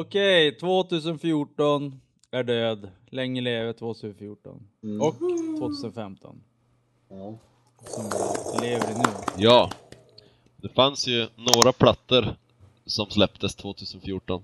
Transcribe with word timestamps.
Okej, 0.00 0.56
2014 0.58 2.00
är 2.30 2.44
död. 2.44 2.90
Länge 3.06 3.40
leve 3.40 3.72
2014. 3.72 4.66
Mm. 4.82 5.00
Och 5.00 5.14
2015. 5.58 6.40
Ja. 7.08 7.38
Som 7.84 8.04
vi 8.54 8.66
lever 8.66 8.90
i 8.90 8.94
nu. 8.94 9.02
Ja. 9.36 9.70
Det 10.56 10.68
fanns 10.68 11.06
ju 11.08 11.28
några 11.36 11.72
plattor 11.72 12.36
som 12.86 13.06
släpptes 13.10 13.54
2014. 13.54 14.42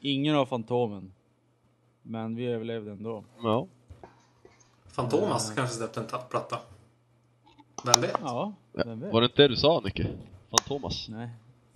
Ingen 0.00 0.36
av 0.36 0.46
Fantomen. 0.46 1.12
Men 2.02 2.36
vi 2.36 2.46
överlevde 2.46 2.90
ändå. 2.90 3.24
Ja. 3.42 3.66
Fantomas 4.86 5.52
kanske 5.54 5.76
släppte 5.76 6.00
en 6.00 6.06
ta- 6.06 6.18
platta. 6.18 6.58
Vem 7.84 8.00
vet? 8.00 8.16
Ja, 8.22 8.52
vem 8.72 9.00
vet? 9.00 9.12
Var 9.12 9.20
det 9.20 9.24
inte 9.24 9.42
det 9.42 9.48
du 9.48 9.56
sa 9.56 9.80
Nicke? 9.84 10.06
Fantomas? 10.50 11.08
Nej. 11.08 11.28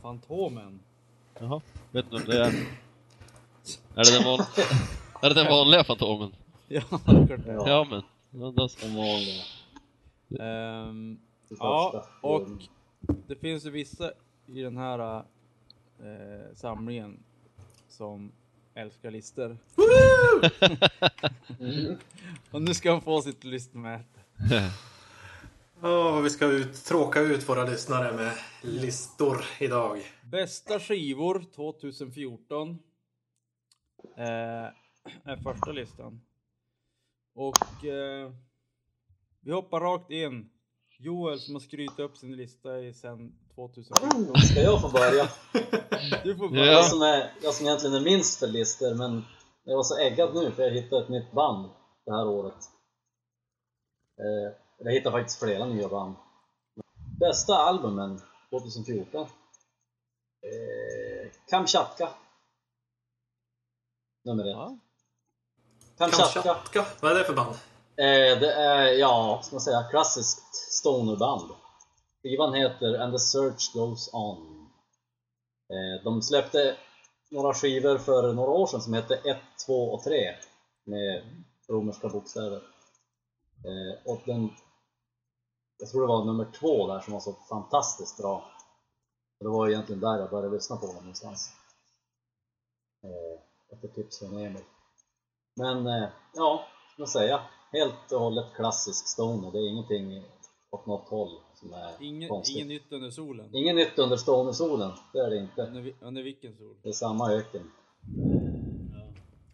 Fantomen. 0.02 0.80
Jaha. 1.40 1.60
Vet 1.90 2.10
du 2.10 2.18
vem 2.18 2.26
det 2.26 2.44
är? 2.44 2.48
Är 3.94 4.04
det 4.04 4.12
den, 4.18 4.24
van... 4.24 4.40
är 5.22 5.28
det 5.28 5.34
den 5.34 5.46
vanliga 5.46 5.84
Fantomen? 5.84 6.32
Ja, 6.68 6.80
klart 6.80 7.28
det. 7.28 7.52
Ja. 7.52 7.68
Ja 7.68 7.86
men. 7.90 8.02
Vanligt. 8.96 9.44
Ehm, 10.40 11.18
Det 11.48 11.56
ja, 11.58 12.06
och 12.20 12.48
det 13.26 13.36
finns 13.36 13.66
ju 13.66 13.70
vissa 13.70 14.12
i 14.46 14.62
den 14.62 14.76
här 14.76 15.16
eh, 15.18 15.24
samlingen 16.54 17.22
som 17.88 18.32
älskar 18.74 19.10
listor. 19.10 19.58
och 22.50 22.62
nu 22.62 22.74
ska 22.74 22.92
han 22.92 23.00
få 23.00 23.22
sitt 23.22 23.44
listmäte. 23.44 24.20
Åh, 25.82 26.20
vi 26.20 26.30
ska 26.30 26.46
ut, 26.46 26.84
tråka 26.84 27.20
ut 27.20 27.48
våra 27.48 27.64
lyssnare 27.64 28.12
med 28.12 28.32
listor 28.62 29.44
idag. 29.58 29.98
Bästa 30.30 30.80
skivor 30.80 31.44
2014 31.54 32.78
eh, 34.16 34.26
är 35.24 35.36
första 35.42 35.72
listan. 35.72 36.20
Och 37.34 37.84
eh, 37.84 38.32
vi 39.40 39.52
hoppar 39.52 39.80
rakt 39.80 40.10
in. 40.10 40.50
Joel 41.00 41.38
som 41.40 41.54
har 41.54 41.60
skrytit 41.60 41.98
upp 41.98 42.16
sin 42.16 42.36
lista 42.36 42.78
i 42.80 42.94
sen 42.94 43.38
2014. 43.54 44.40
Ska 44.40 44.60
jag 44.60 44.80
få 44.80 44.88
börja? 44.88 45.28
Du 46.24 46.36
får 46.36 46.46
Ja. 46.46 46.50
börja. 46.50 46.72
Jag, 46.72 46.84
som 46.84 47.02
är, 47.02 47.32
jag 47.42 47.54
som 47.54 47.66
egentligen 47.66 47.96
är 47.96 48.00
minst 48.04 48.38
för 48.38 48.46
listor, 48.46 48.94
men 48.94 49.22
jag 49.64 49.76
var 49.76 49.82
så 49.82 49.98
äggad 49.98 50.34
nu 50.34 50.50
för 50.50 50.62
jag 50.62 50.70
hittade 50.70 51.02
ett 51.02 51.08
nytt 51.08 51.32
band 51.32 51.68
det 52.04 52.12
här 52.12 52.28
året. 52.28 52.64
Eh, 54.18 54.54
jag 54.78 54.92
hittade 54.92 55.18
faktiskt 55.18 55.38
flera 55.38 55.66
nya 55.66 55.88
band. 55.88 56.14
Bästa 57.20 57.54
albumen 57.54 58.20
2014? 58.50 59.26
Eh, 60.42 61.30
Kamchatka. 61.48 62.08
Nummer 64.24 64.44
ett. 64.44 64.50
Ja. 64.50 64.78
Kamchatka. 65.98 66.42
Kamchatka. 66.42 66.86
Vad 67.00 67.12
är 67.12 67.18
det 67.18 67.24
för 67.24 67.34
band? 67.34 67.54
Eh, 67.96 68.40
det 68.40 68.52
är, 68.52 68.86
ja, 68.86 69.40
ska 69.44 69.54
man 69.54 69.60
säga, 69.60 69.82
klassiskt 69.90 70.54
stonerband. 70.54 71.50
Skivan 72.22 72.54
heter 72.54 72.98
And 72.98 73.12
the 73.14 73.18
Search 73.18 73.72
Goes 73.74 74.10
On. 74.12 74.68
Eh, 75.70 76.04
de 76.04 76.22
släppte 76.22 76.76
några 77.30 77.54
skivor 77.54 77.98
för 77.98 78.32
några 78.32 78.50
år 78.50 78.66
sedan 78.66 78.80
som 78.80 78.92
hette 78.92 79.14
1, 79.14 79.38
2 79.66 79.92
och 79.92 80.04
3 80.04 80.34
med 80.84 81.22
romerska 81.68 82.08
bokstäver. 82.08 82.62
Eh, 83.64 84.12
och 84.12 84.20
den, 84.24 84.50
jag 85.78 85.90
tror 85.90 86.00
det 86.00 86.08
var 86.08 86.24
nummer 86.24 86.46
två 86.60 86.86
där 86.86 87.00
som 87.00 87.12
var 87.12 87.20
så 87.20 87.32
fantastiskt 87.48 88.16
bra. 88.18 88.50
Och 89.38 89.44
det 89.44 89.48
var 89.50 89.68
egentligen 89.68 90.00
där 90.00 90.18
jag 90.18 90.30
började 90.30 90.54
lyssna 90.54 90.76
på 90.76 90.86
dem 90.86 90.94
någonstans. 90.96 91.52
Eh, 93.04 93.42
efter 93.76 93.88
tips 93.88 94.18
från 94.18 94.38
Emil. 94.38 94.62
Men 95.56 95.86
eh, 95.86 96.08
ja, 96.34 96.64
man 96.98 97.06
säga, 97.08 97.40
helt 97.72 98.12
och 98.12 98.20
hållet 98.20 98.46
klassisk 98.56 99.08
stoner. 99.08 99.52
Det 99.52 99.58
är 99.58 99.68
ingenting 99.68 100.24
åt 100.70 100.86
något 100.86 101.08
håll 101.08 101.40
som 101.54 101.72
är 101.72 101.92
Ingen, 102.00 102.28
konstigt. 102.28 102.56
ingen 102.56 102.68
nytt 102.68 102.92
under 102.92 103.10
solen. 103.10 103.54
Inget 103.54 103.76
nytt 103.76 103.98
under 103.98 104.16
stonersolen, 104.16 104.92
det 105.12 105.18
är 105.18 105.30
det 105.30 105.36
inte. 105.36 105.62
Under, 105.62 105.94
under 106.00 106.22
vilken 106.22 106.56
sol? 106.56 106.76
Det 106.82 106.88
är 106.88 106.92
samma 106.92 107.32
öken. 107.32 107.70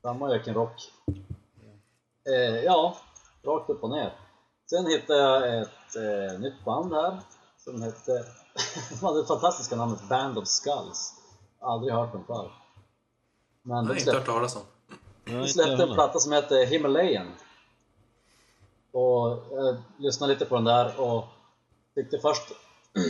Samma 0.03 0.31
ökenrock. 0.35 0.93
Eh, 2.27 2.65
ja, 2.65 2.97
rakt 3.43 3.71
upp 3.71 3.83
och 3.85 3.91
ner. 3.91 4.13
Sen 4.71 4.87
hittade 4.87 5.19
jag 5.21 5.61
ett 5.63 5.97
eh, 5.97 6.41
nytt 6.41 6.65
band 6.65 6.93
här 6.93 7.21
som 7.57 7.83
hette, 7.83 8.25
som 8.99 9.07
hade 9.07 9.21
det 9.21 9.27
fantastiska 9.27 9.77
namnet 9.77 10.09
Band 10.09 10.39
of 10.39 10.49
Skulls. 10.49 11.15
Aldrig 11.61 11.93
hört 11.93 12.13
dem 12.13 12.25
förr. 12.27 12.53
Men 13.63 13.85
Nej, 13.85 13.95
de 13.95 14.01
inte 14.01 14.13
hört 14.13 14.25
släppte, 14.25 14.33
talas 14.33 14.57
om. 14.57 14.63
de 15.25 15.49
släppte 15.49 15.83
en 15.83 15.95
platta 15.95 16.19
som 16.19 16.33
heter 16.33 16.67
Himalayan. 16.67 17.33
Och 18.93 19.43
jag 19.51 19.77
lyssnade 19.97 20.33
lite 20.33 20.45
på 20.45 20.55
den 20.55 20.65
där 20.65 21.01
och 21.01 21.25
tyckte 21.95 22.19
först 22.19 22.53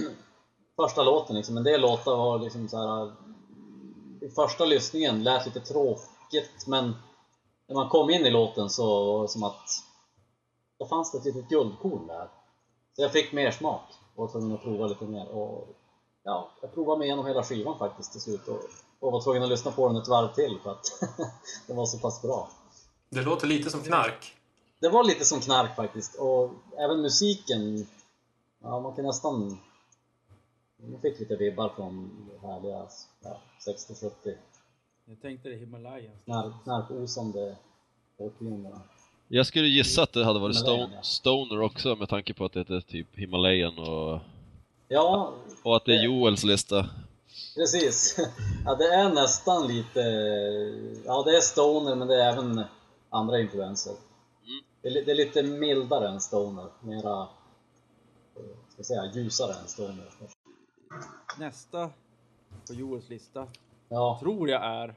första 0.77 1.03
låten 1.03 1.37
liksom, 1.37 1.57
en 1.57 1.65
del 1.65 1.81
låtar 1.81 2.17
var 2.17 2.39
liksom 2.39 2.69
så 2.69 2.77
här 2.77 3.13
i 4.21 4.29
första 4.29 4.65
lyssningen 4.65 5.23
lät 5.23 5.47
lite 5.47 5.61
tråkigt 5.61 6.67
men 6.67 6.97
när 7.67 7.75
man 7.75 7.89
kom 7.89 8.11
in 8.11 8.27
i 8.27 8.31
låten 8.31 8.71
så 8.71 9.13
var 9.13 9.23
det 9.23 9.29
som 9.29 9.43
att 9.43 9.69
då 10.79 10.87
fanns 10.87 11.13
det 11.13 11.19
ett 11.19 11.25
litet 11.25 11.49
guldkorn 11.49 12.07
där. 12.07 12.29
Så 12.97 13.03
jag 13.03 13.13
fick 13.13 13.33
mer 13.33 13.51
smak 13.51 13.83
var 14.15 14.29
tvungen 14.29 14.53
att 14.53 14.63
prova 14.63 14.87
lite 14.87 15.05
mer. 15.05 15.29
Och, 15.29 15.69
ja, 16.23 16.51
jag 16.63 16.75
provade 16.75 16.99
mig 16.99 17.07
igenom 17.09 17.27
hela 17.27 17.43
skivan 17.43 17.79
faktiskt 17.79 18.13
till 18.13 18.21
slut 18.21 18.49
och, 18.49 18.61
och 19.01 19.13
var 19.13 19.21
tvungen 19.23 19.43
att 19.43 19.49
lyssna 19.49 19.71
på 19.71 19.89
den 19.89 19.97
ett 19.97 20.09
varv 20.09 20.35
till 20.35 20.59
för 20.63 20.71
att 20.71 20.85
den 21.67 21.77
var 21.77 21.87
så 21.87 21.99
pass 21.99 22.23
bra. 22.23 22.49
Det 23.09 23.23
låter 23.23 23.47
lite 23.47 23.71
som 23.71 23.81
knark. 23.81 24.35
Det 24.81 24.89
var 24.89 25.05
lite 25.05 25.25
som 25.25 25.41
knark 25.41 25.77
faktiskt 25.77 26.15
och 26.15 26.51
även 26.79 27.01
musiken, 27.03 27.87
ja 28.63 28.81
man 28.81 28.95
kan 28.97 29.05
nästan 29.05 29.59
man 30.77 31.01
fick 31.01 31.21
lite 31.21 31.37
vibbar 31.37 31.69
från 31.69 32.11
härliga 32.43 32.87
ja, 33.21 33.41
60-70 33.67 34.37
Jag 35.05 35.21
tänkte 35.23 35.49
det 35.49 35.57
Himalayas. 35.57 36.13
knark, 36.25 36.53
knarkosande 36.65 37.57
årtiondena. 38.17 38.81
Jag 39.29 39.47
skulle 39.47 39.67
gissa 39.69 40.03
att 40.03 40.13
det 40.13 40.25
hade 40.25 40.39
varit 40.39 40.57
stone. 40.57 41.03
Stoner 41.03 41.61
också 41.61 41.97
med 41.97 42.09
tanke 42.09 42.35
på 42.35 42.45
att 42.45 42.53
det 42.53 42.61
heter 42.61 42.81
typ 42.81 43.19
Himalayan 43.19 43.79
och, 43.79 44.21
Ja, 44.89 45.33
och 45.63 45.77
att 45.77 45.85
det 45.85 45.97
är 45.97 46.03
Joels 46.05 46.45
lista. 46.45 46.87
precis. 47.55 48.19
Ja, 48.65 48.75
det 48.75 48.85
är 48.95 49.09
nästan 49.15 49.67
lite, 49.69 50.01
ja 51.05 51.23
det 51.23 51.37
är 51.37 51.41
stoner 51.41 51.95
men 51.95 52.09
det 52.09 52.23
är 52.23 52.33
även 52.33 52.65
andra 53.11 53.41
influenser. 53.41 53.93
Det 54.83 54.89
är, 54.89 55.05
det 55.05 55.11
är 55.11 55.15
lite 55.17 55.43
mildare 55.43 56.09
än 56.09 56.21
stoner, 56.21 56.67
mera, 56.81 57.21
eh, 57.23 57.27
ska 58.69 58.77
jag 58.77 58.87
säga, 58.87 59.13
ljusare 59.15 59.53
än 59.63 59.69
stoner. 59.69 60.05
Nästa 61.39 61.91
på 62.69 62.75
Joels 62.75 63.09
lista 63.09 63.47
Ja, 63.89 64.19
tror 64.23 64.49
jag 64.51 64.65
är 64.65 64.95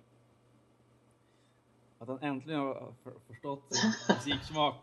att 1.99 2.07
han 2.07 2.19
äntligen 2.21 2.59
har 2.59 2.93
för, 3.03 3.13
förstått 3.27 3.61
sin 3.75 3.91
musiksmak 4.15 4.75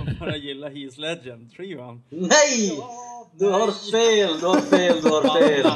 och 0.00 0.18
börjar 0.20 0.36
gilla 0.36 0.68
He's 0.70 1.00
Legend 1.00 1.52
skivan. 1.56 2.02
nej! 2.08 2.82
Du 3.32 3.50
har 3.50 3.90
fel, 3.90 4.40
du 4.40 4.46
har 4.46 4.60
fel, 4.60 5.02
du 5.02 5.08
har 5.08 5.38
fel! 5.40 5.66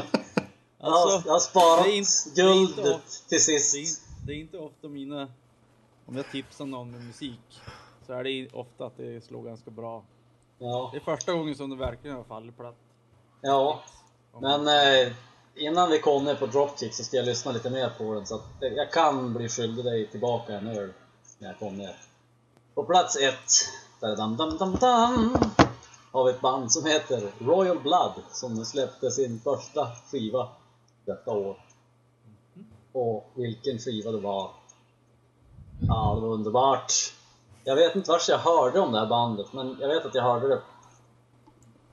Alltså, 0.80 1.22
jag 1.28 1.32
har 1.32 1.40
sparat 1.40 1.86
inte- 1.86 2.42
guldet 2.42 2.94
of- 2.96 3.28
till 3.28 3.38
det, 3.46 3.54
är, 3.54 3.58
sist. 3.58 4.02
det 4.26 4.32
är 4.32 4.36
inte 4.36 4.58
ofta 4.58 4.88
mina... 4.88 5.28
Om 6.06 6.16
jag 6.16 6.30
tipsar 6.30 6.66
någon 6.66 6.90
med 6.90 7.00
musik 7.06 7.60
så 8.06 8.12
är 8.12 8.24
det 8.24 8.48
ofta 8.52 8.86
att 8.86 8.96
det 8.96 9.24
slår 9.24 9.42
ganska 9.42 9.70
bra. 9.70 10.04
Ja, 10.58 10.88
Det 10.92 10.98
är 10.98 11.00
första 11.16 11.32
gången 11.32 11.54
som 11.54 11.70
det 11.70 11.76
verkligen 11.76 12.16
har 12.16 12.24
fallit 12.24 12.56
platt. 12.56 12.76
ja. 13.40 13.82
men 14.40 14.60
eh, 14.68 15.12
innan 15.56 15.90
vi 15.90 15.98
kom 15.98 16.24
ner 16.24 16.34
på 16.34 16.46
Dropkick 16.46 16.94
så 16.94 17.04
ska 17.04 17.16
jag 17.16 17.26
lyssna 17.26 17.52
lite 17.52 17.70
mer 17.70 17.92
på 17.98 18.14
den 18.14 18.26
så 18.26 18.34
att 18.34 18.42
jag 18.60 18.92
kan 18.92 19.34
bli 19.34 19.48
skyldig 19.48 19.84
dig 19.84 20.06
tillbaka 20.06 20.54
en 20.54 20.66
öl 20.66 20.92
när 21.38 21.48
jag 21.48 21.58
kom 21.58 21.76
ner. 21.76 21.96
På 22.74 22.84
plats 22.84 23.16
ett, 23.16 23.50
dam 24.00 24.36
dam 24.36 24.56
dam 24.56 24.76
dam, 24.80 25.36
har 26.12 26.24
vi 26.24 26.30
ett 26.30 26.40
band 26.40 26.72
som 26.72 26.86
heter 26.86 27.32
Royal 27.38 27.78
Blood 27.78 28.12
som 28.32 28.64
släppte 28.64 29.10
sin 29.10 29.40
första 29.40 29.88
skiva 30.10 30.48
detta 31.04 31.30
år. 31.30 31.56
Och 32.92 33.30
vilken 33.34 33.78
skiva 33.78 34.10
det 34.10 34.20
var! 34.20 34.50
Ja, 35.88 36.14
det 36.14 36.20
var 36.20 36.34
underbart! 36.34 36.92
Jag 37.64 37.76
vet 37.76 37.96
inte 37.96 38.10
vart 38.10 38.28
jag 38.28 38.38
hörde 38.38 38.80
om 38.80 38.92
det 38.92 38.98
här 38.98 39.06
bandet, 39.06 39.52
men 39.52 39.76
jag 39.80 39.88
vet 39.88 40.06
att 40.06 40.14
jag 40.14 40.22
hörde 40.22 40.48
det 40.48 40.60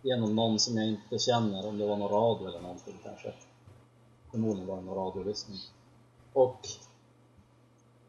genom 0.01 0.35
någon 0.35 0.59
som 0.59 0.77
jag 0.77 0.87
inte 0.87 1.19
känner, 1.19 1.67
om 1.67 1.77
det 1.77 1.87
var 1.87 1.95
någon 1.95 2.11
radio 2.11 2.47
eller 2.47 2.61
någonting 2.61 2.99
kanske. 3.03 3.33
Förmodligen 4.31 4.67
var 4.67 4.75
det 4.75 4.81
någon 4.81 4.95
radiolyssning. 4.95 5.57
Och 6.33 6.67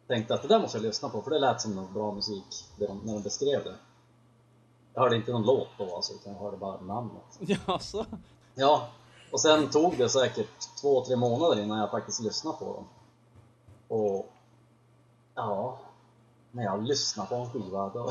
tänkte 0.07 0.35
att 0.35 0.43
det 0.43 0.49
där 0.49 0.61
måste 0.61 0.79
jag 0.79 0.85
lyssna 0.85 1.09
på, 1.09 1.23
för 1.23 1.31
det 1.31 1.39
lät 1.39 1.61
som 1.61 1.75
någon 1.75 1.93
bra 1.93 2.13
musik 2.13 2.45
de, 2.77 3.01
när 3.05 3.13
de 3.13 3.23
beskrev 3.23 3.65
det. 3.65 3.75
Jag 4.95 5.03
hörde 5.03 5.17
inte 5.17 5.33
någon 5.33 5.43
låt 5.43 5.69
då 5.79 5.97
alltså, 5.97 6.13
utan 6.13 6.33
jag 6.33 6.41
hörde 6.41 6.57
bara 6.57 6.81
namnet. 6.81 7.39
Jaså? 7.41 8.07
Ja, 8.55 8.89
Och 9.33 9.41
sen 9.41 9.71
tog 9.71 9.99
det 9.99 10.09
säkert 10.09 10.81
två, 10.81 11.05
tre 11.05 11.17
månader 11.17 11.63
innan 11.63 11.79
jag 11.79 11.91
faktiskt 11.91 12.21
lyssnade 12.21 12.57
på 12.57 12.65
dem. 12.65 12.85
Och 13.89 14.33
ja, 15.35 15.79
när 16.51 16.63
jag 16.65 16.83
lyssnade 16.83 17.29
på 17.29 17.35
en 17.35 17.51
skiva 17.51 17.89
då... 17.89 18.11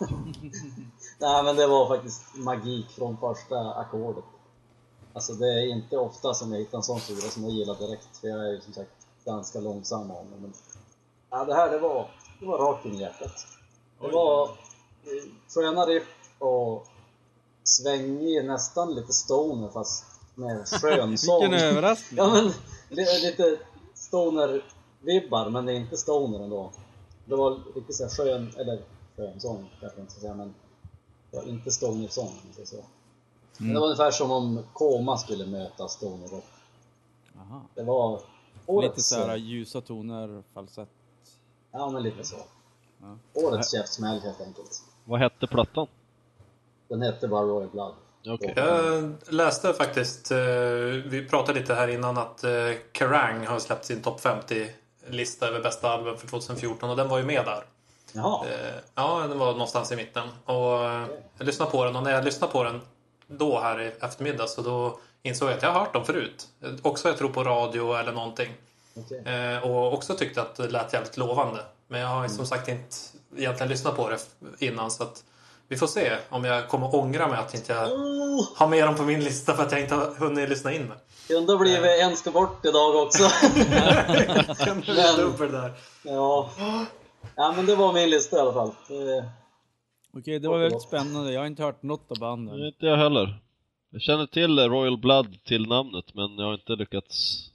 Nej 1.18 1.42
men 1.44 1.56
det 1.56 1.66
var 1.66 1.88
faktiskt 1.88 2.36
magik 2.36 2.90
från 2.90 3.16
första 3.16 3.74
ackordet. 3.74 4.24
Alltså 5.12 5.32
det 5.32 5.46
är 5.46 5.66
inte 5.68 5.96
ofta 5.96 6.34
som 6.34 6.52
jag 6.52 6.58
hittar 6.58 6.78
en 6.78 6.84
sån 6.84 7.00
skiva 7.00 7.20
som 7.20 7.42
jag 7.44 7.52
gillar 7.52 7.74
direkt, 7.74 8.16
för 8.16 8.28
jag 8.28 8.46
är 8.46 8.50
ju 8.52 8.60
som 8.60 8.72
sagt 8.72 8.90
ganska 9.24 9.60
långsam 9.60 10.10
av 10.10 10.26
mig. 10.26 10.38
Men 10.40 10.52
ja, 11.30 11.44
det 11.44 11.54
här 11.54 11.70
det 11.70 11.78
var, 11.78 12.10
det 12.40 12.46
var 12.46 12.58
rakt 12.58 12.84
in 12.86 12.94
i 12.94 13.00
hjärtat. 13.00 13.46
Det 14.00 14.06
Oj. 14.06 14.12
var 14.12 14.50
sköna 15.48 15.86
riff 15.86 16.08
och 16.38 16.86
svängig, 17.64 18.44
nästan 18.44 18.94
lite 18.94 19.12
stoner 19.12 19.68
fast 19.68 20.04
med 20.34 20.68
skön 20.68 21.18
sång. 21.18 21.40
Vilken 21.40 21.58
överraskning! 21.58 22.18
Ja 22.18 22.28
men, 22.32 22.52
li- 22.88 23.20
lite 23.22 23.58
stoner-vibbar, 23.94 25.50
men 25.50 25.66
det 25.66 25.72
är 25.72 25.76
inte 25.76 25.96
stoner 25.96 26.40
ändå. 26.40 26.70
Det 27.24 27.36
var 27.36 27.60
riktigt 27.74 27.96
så 27.96 28.08
skön, 28.08 28.52
eller 28.58 28.82
skön 29.16 29.40
sång 29.40 29.70
kanske 29.80 29.98
jag 29.98 30.02
inte 30.04 30.12
ska 30.12 30.20
säga, 30.20 30.34
men 30.34 30.54
det 31.30 31.36
var 31.36 31.44
inte 31.44 31.70
stoner-sång 31.70 32.26
om 32.26 32.32
man 32.44 32.54
säger 32.54 32.66
så. 32.68 32.84
Men 33.58 33.74
det 33.74 33.80
var 33.80 33.86
ungefär 33.86 34.10
som 34.10 34.30
om 34.30 34.64
Koma 34.72 35.16
skulle 35.16 35.46
möta 35.46 35.88
stoner 35.88 36.28
rock. 36.28 36.44
Aha. 37.40 37.62
Det 37.74 37.82
var 37.82 38.12
Lite 38.12 38.26
årets... 38.66 39.08
såhär 39.08 39.36
ljusa 39.36 39.80
toner, 39.80 40.42
falsett. 40.54 40.88
Ja 41.72 41.90
men 41.90 42.02
lite 42.02 42.24
så. 42.24 42.36
Ja. 43.00 43.18
Årets 43.42 43.72
käftsmäll 43.72 44.20
helt 44.20 44.40
enkelt. 44.40 44.82
Vad 45.04 45.20
hette 45.20 45.46
plattan? 45.46 45.86
Den 46.88 47.02
hette 47.02 47.28
bara 47.28 47.42
Royal 47.42 47.70
Blood. 47.70 47.94
Okej. 48.26 48.52
Jag 48.56 49.12
läste 49.28 49.72
faktiskt, 49.72 50.30
eh, 50.30 50.38
vi 51.06 51.26
pratade 51.30 51.60
lite 51.60 51.74
här 51.74 51.88
innan 51.88 52.18
att 52.18 52.44
eh, 52.44 52.50
Kerrang 52.92 53.46
har 53.46 53.58
släppt 53.58 53.84
sin 53.84 54.02
topp 54.02 54.20
50-lista 54.20 55.48
över 55.48 55.62
bästa 55.62 55.88
album 55.90 56.16
för 56.18 56.26
2014 56.28 56.90
och 56.90 56.96
den 56.96 57.08
var 57.08 57.18
ju 57.18 57.24
med 57.24 57.44
där. 57.44 57.64
Jaha, 58.12 58.46
Eh, 58.46 58.74
Ja, 58.94 59.26
den 59.28 59.38
var 59.38 59.52
någonstans 59.52 59.92
i 59.92 59.96
mitten. 59.96 60.28
Och 60.44 60.54
jag 61.38 61.46
lyssnade 61.46 61.70
på 61.70 61.84
den 61.84 61.96
och 61.96 62.02
när 62.02 62.10
jag 62.10 62.24
lyssnade 62.24 62.52
på 62.52 62.64
den 62.64 62.80
då 63.38 63.60
här 63.60 63.80
i 63.80 63.92
eftermiddag 64.00 64.46
så 64.46 64.62
då 64.62 64.98
insåg 65.22 65.48
jag 65.48 65.56
att 65.56 65.62
jag 65.62 65.72
har 65.72 65.80
hört 65.80 65.92
dem 65.92 66.04
förut. 66.04 66.46
Eh, 66.64 66.70
Också 66.82 67.08
jag 67.08 67.18
tror 67.18 67.28
på 67.28 67.44
radio 67.44 67.94
eller 67.94 68.12
någonting. 68.12 68.52
okej. 68.96 69.22
Eh, 69.34 69.64
Och 69.70 69.94
också 69.94 70.14
tyckte 70.14 70.42
att 70.42 70.54
det 70.56 70.68
lät 70.68 70.92
jävligt 70.92 71.16
lovande. 71.16 71.58
Men 71.88 72.00
jag 72.00 72.08
har 72.08 72.22
ju 72.22 72.28
som 72.28 72.46
sagt 72.46 72.68
inte 72.68 72.96
egentligen 73.36 73.68
lyssnat 73.70 73.96
på 73.96 74.08
det 74.08 74.18
innan 74.58 74.90
så 74.90 75.02
att 75.02 75.24
vi 75.68 75.76
får 75.78 75.86
se 75.86 76.12
om 76.28 76.44
jag 76.44 76.68
kommer 76.68 76.94
ångra 76.94 77.28
mig 77.28 77.38
att 77.38 77.54
inte 77.54 77.72
jag 77.72 77.92
Oh, 77.92 78.48
har 78.56 78.68
med 78.68 78.86
dem 78.88 78.94
på 78.96 79.02
min 79.02 79.20
lista 79.24 79.54
för 79.56 79.62
att 79.62 79.72
jag 79.72 79.80
inte 79.80 79.94
har 79.94 80.06
hunnit 80.14 80.48
lyssna 80.48 80.72
in 80.72 80.88
det. 80.88 81.34
kunde 81.34 81.56
blivit 81.56 82.00
en 82.00 82.16
ska 82.16 82.30
bort 82.30 82.64
idag 82.64 82.96
också. 82.96 83.22
Men- 84.66 85.52
där? 85.52 85.72
ja. 86.02 86.50
ja, 87.36 87.52
men 87.56 87.66
det 87.66 87.74
var 87.76 87.92
min 87.92 88.10
lista 88.10 88.36
i 88.36 88.40
alla 88.40 88.52
fall. 88.52 88.70
Det- 88.88 89.28
Okej, 90.16 90.38
det 90.38 90.48
var 90.48 90.58
väldigt 90.58 90.82
spännande. 90.82 91.32
Jag 91.32 91.40
har 91.40 91.46
inte 91.46 91.62
hört 91.62 91.82
något 91.82 92.10
av 92.10 92.18
banden. 92.18 92.58
Nej, 92.58 92.68
Inte 92.68 92.86
jag 92.86 92.96
heller. 92.96 93.40
Jag 93.90 94.02
känner 94.02 94.26
till 94.26 94.58
Royal 94.58 94.98
Blood 94.98 95.44
till 95.44 95.66
namnet, 95.66 96.14
men 96.14 96.38
jag 96.38 96.46
har 96.46 96.54
inte 96.54 96.72
lyckats... 96.72 97.48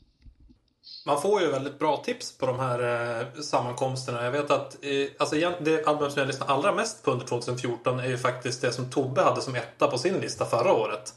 Man 1.06 1.22
får 1.22 1.42
ju 1.42 1.52
väldigt 1.52 1.80
bra 1.80 1.98
tips 1.98 2.38
på 2.38 2.46
de 2.46 2.60
här 2.60 3.20
eh, 3.22 3.42
sammankomsterna. 3.42 4.24
Jag 4.24 4.32
vet 4.32 4.52
att 4.52 4.86
eh, 4.86 5.08
alltså, 5.18 5.36
det 5.62 5.88
album 5.88 6.12
som 6.12 6.20
jag 6.20 6.28
lyssnade 6.28 6.52
allra 6.52 6.76
mest 6.76 7.04
på 7.04 7.12
under 7.12 7.26
2014 7.26 8.00
är 8.00 8.08
ju 8.08 8.18
faktiskt 8.18 8.62
det 8.62 8.72
som 8.72 8.90
Tobbe 8.90 9.22
hade 9.22 9.42
som 9.42 9.56
etta 9.56 9.88
på 9.88 9.98
sin 9.98 10.20
lista 10.20 10.46
förra 10.46 10.74
året. 10.74 11.14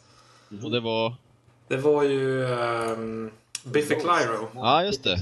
Och 0.65 0.71
det 0.71 0.81
var... 0.81 1.15
Det 1.69 1.77
var 1.77 2.03
ju 2.03 2.45
ehm, 2.55 3.31
Biffy 3.65 3.95
Clyro, 3.95 4.49
Ja, 4.55 4.85
just 4.85 5.05
det. 5.05 5.21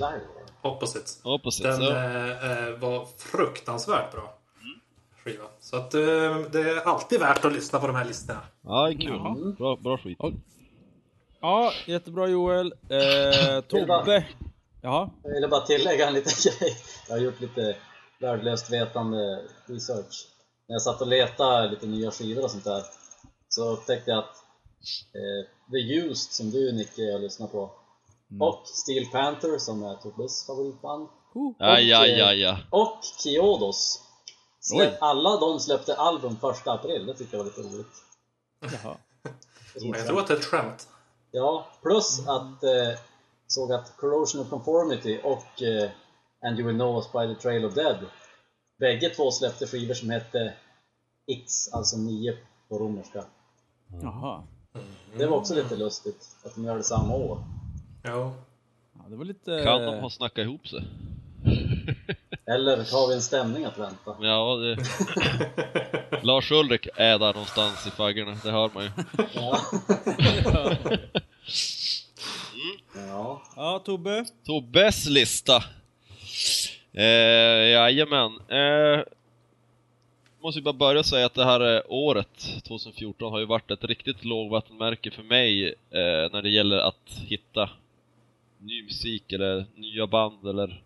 Opposites. 0.63 1.21
Opposite. 1.23 1.69
Den 1.69 1.77
så. 1.77 1.93
eh, 1.93 2.69
eh, 2.69 2.79
var 2.79 3.07
fruktansvärt 3.19 4.13
bra 4.13 4.38
skiva. 5.29 5.45
Så 5.61 5.77
att 5.77 5.95
eh, 5.95 6.01
det 6.53 6.61
är 6.61 6.89
alltid 6.89 7.21
värt 7.21 7.45
att 7.45 7.53
lyssna 7.53 7.79
på 7.79 7.87
de 7.87 7.97
här 7.97 8.05
listorna. 8.05 8.41
Ja, 8.63 8.93
kul. 9.01 9.55
Bra, 9.59 9.77
bra 9.77 9.99
skit. 9.99 10.19
Oj. 10.21 10.35
Ja, 11.41 11.73
jättebra 11.87 12.27
Joel. 12.27 12.75
Eh, 12.89 13.61
Tobbe. 13.69 14.27
Jaha. 14.83 15.11
Jag 15.23 15.35
ville 15.35 15.49
bara 15.49 15.61
tillägga 15.61 16.07
en 16.07 16.15
liten 16.15 16.33
grej. 16.61 16.77
Jag 17.09 17.15
har 17.15 17.21
gjort 17.23 17.41
lite 17.41 17.77
värdelöst 18.21 18.73
vetande 18.73 19.43
research. 19.67 20.29
När 20.69 20.75
jag 20.75 20.83
satt 20.83 21.01
och 21.01 21.07
letade 21.07 21.71
lite 21.71 21.87
nya 21.87 22.11
skivor 22.11 22.45
och 22.45 22.51
sånt 22.51 22.65
där 22.65 22.83
så 23.49 23.71
upptäckte 23.71 24.11
jag 24.11 24.19
att 24.19 24.37
eh, 25.15 25.71
The 25.73 25.95
Used 25.95 26.33
som 26.33 26.51
du 26.51 26.73
Nicke 26.73 27.13
har 27.13 27.19
lyssnat 27.19 27.53
på 27.53 27.71
och 28.41 28.63
Steel 28.67 29.07
Panther 29.07 29.59
som 29.59 29.83
är 29.83 29.95
Tobbes 29.95 30.47
favoritband. 30.47 31.09
Aj, 31.59 31.93
aj, 31.93 32.21
aj, 32.21 32.45
aj. 32.45 32.57
och 32.71 32.99
Kiodos 33.23 34.08
släpp, 34.69 34.93
Oj. 34.93 34.99
alla 35.01 35.41
de 35.41 35.61
släppte 35.61 35.95
album 35.95 36.37
första 36.37 36.73
april, 36.73 37.07
det 37.07 37.15
tyckte 37.15 37.37
jag 37.37 37.45
var 37.45 37.51
lite 37.51 37.61
roligt. 37.61 38.03
Jaha. 38.61 38.97
Jag 39.75 40.07
tror 40.07 40.21
att 40.21 40.27
det 40.27 40.35
är 40.35 40.39
ett 40.39 40.45
skämt. 40.45 40.89
Ja, 41.31 41.67
plus 41.83 42.29
att 42.29 42.63
eh, 42.65 42.99
såg 43.47 43.73
att 43.73 43.97
Corrosion 43.97 44.43
of 44.43 44.51
Conformity 44.51 45.21
och 45.25 45.63
eh, 45.63 45.91
And 46.47 46.59
You 46.59 46.67
Will 46.67 46.77
Know 46.77 46.97
Us 46.97 47.13
By 47.13 47.35
The 47.35 47.43
Trail 47.43 47.65
of 47.65 47.75
Dead 47.75 47.97
Bägge 48.79 49.09
två 49.09 49.31
släppte 49.31 49.67
skivor 49.67 49.95
som 49.95 50.11
hette 50.11 50.55
X, 51.27 51.73
alltså 51.73 51.97
9 51.97 52.37
på 52.69 52.79
romerska. 52.79 53.25
Jaha. 54.03 54.43
Det 55.17 55.27
var 55.27 55.37
också 55.37 55.55
lite 55.55 55.77
lustigt 55.77 56.37
att 56.45 56.55
de 56.55 56.65
gör 56.65 56.77
det 56.77 56.83
samma 56.83 57.15
år. 57.15 57.45
Jo. 58.05 58.33
Ja, 58.95 59.05
det 59.09 59.17
var 59.17 59.25
lite... 59.25 59.63
Kan 59.65 59.83
de 59.83 60.01
ha 60.01 60.11
snackat 60.11 60.39
ihop 60.39 60.69
sig? 60.69 60.85
Eller 62.49 62.77
har 62.77 63.09
vi 63.09 63.15
en 63.15 63.23
stämning 63.23 63.65
att 63.65 63.79
vänta? 63.79 64.17
Ja, 64.21 64.57
det... 64.57 64.77
Lars 66.23 66.51
Ulrik 66.51 66.89
är 66.97 67.19
där 67.19 67.33
någonstans 67.33 67.87
i 67.87 67.91
faggorna, 67.91 68.37
det 68.45 68.51
hör 68.51 68.71
man 68.75 68.85
ju. 68.85 68.91
Ja. 69.35 69.61
ja. 72.95 73.43
Ja, 73.57 73.83
Tobbe. 73.85 74.25
Tobbes 74.47 75.07
lista. 75.07 75.65
Eh, 76.93 77.05
jajamän. 77.71 78.41
Eh, 78.49 79.01
måste 80.41 80.59
ju 80.59 80.65
bara 80.65 80.73
börja 80.73 81.03
säga 81.03 81.27
att 81.27 81.35
det 81.35 81.45
här 81.45 81.83
året, 81.89 82.63
2014, 82.65 83.33
har 83.33 83.39
ju 83.39 83.47
varit 83.47 83.71
ett 83.71 83.85
riktigt 83.85 84.25
lågvattenmärke 84.25 85.11
för 85.11 85.23
mig 85.23 85.69
eh, 85.69 86.33
när 86.33 86.43
det 86.43 86.51
gäller 86.51 86.79
att 86.79 87.11
hitta 87.27 87.71
ny 88.59 88.83
musik 88.83 89.33
eller 89.33 89.65
nya 89.75 90.07
band 90.07 90.49
eller 90.49 90.83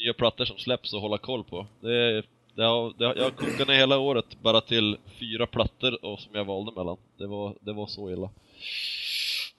nya 0.00 0.14
plattor 0.14 0.44
som 0.44 0.58
släpps 0.58 0.92
och 0.92 1.00
hålla 1.00 1.18
koll 1.18 1.44
på. 1.44 1.66
Det, 1.80 2.22
det 2.54 2.62
har, 2.62 2.94
det 2.98 3.06
har, 3.06 3.16
jag 3.16 3.36
kokade 3.36 3.72
ner 3.72 3.78
hela 3.78 3.98
året 3.98 4.42
bara 4.42 4.60
till 4.60 4.96
fyra 5.18 5.46
plattor 5.46 6.04
och 6.04 6.20
som 6.20 6.34
jag 6.34 6.44
valde 6.44 6.72
mellan. 6.76 6.96
Det 7.18 7.26
var, 7.26 7.54
det 7.60 7.72
var 7.72 7.86
så 7.86 8.10
illa. 8.10 8.30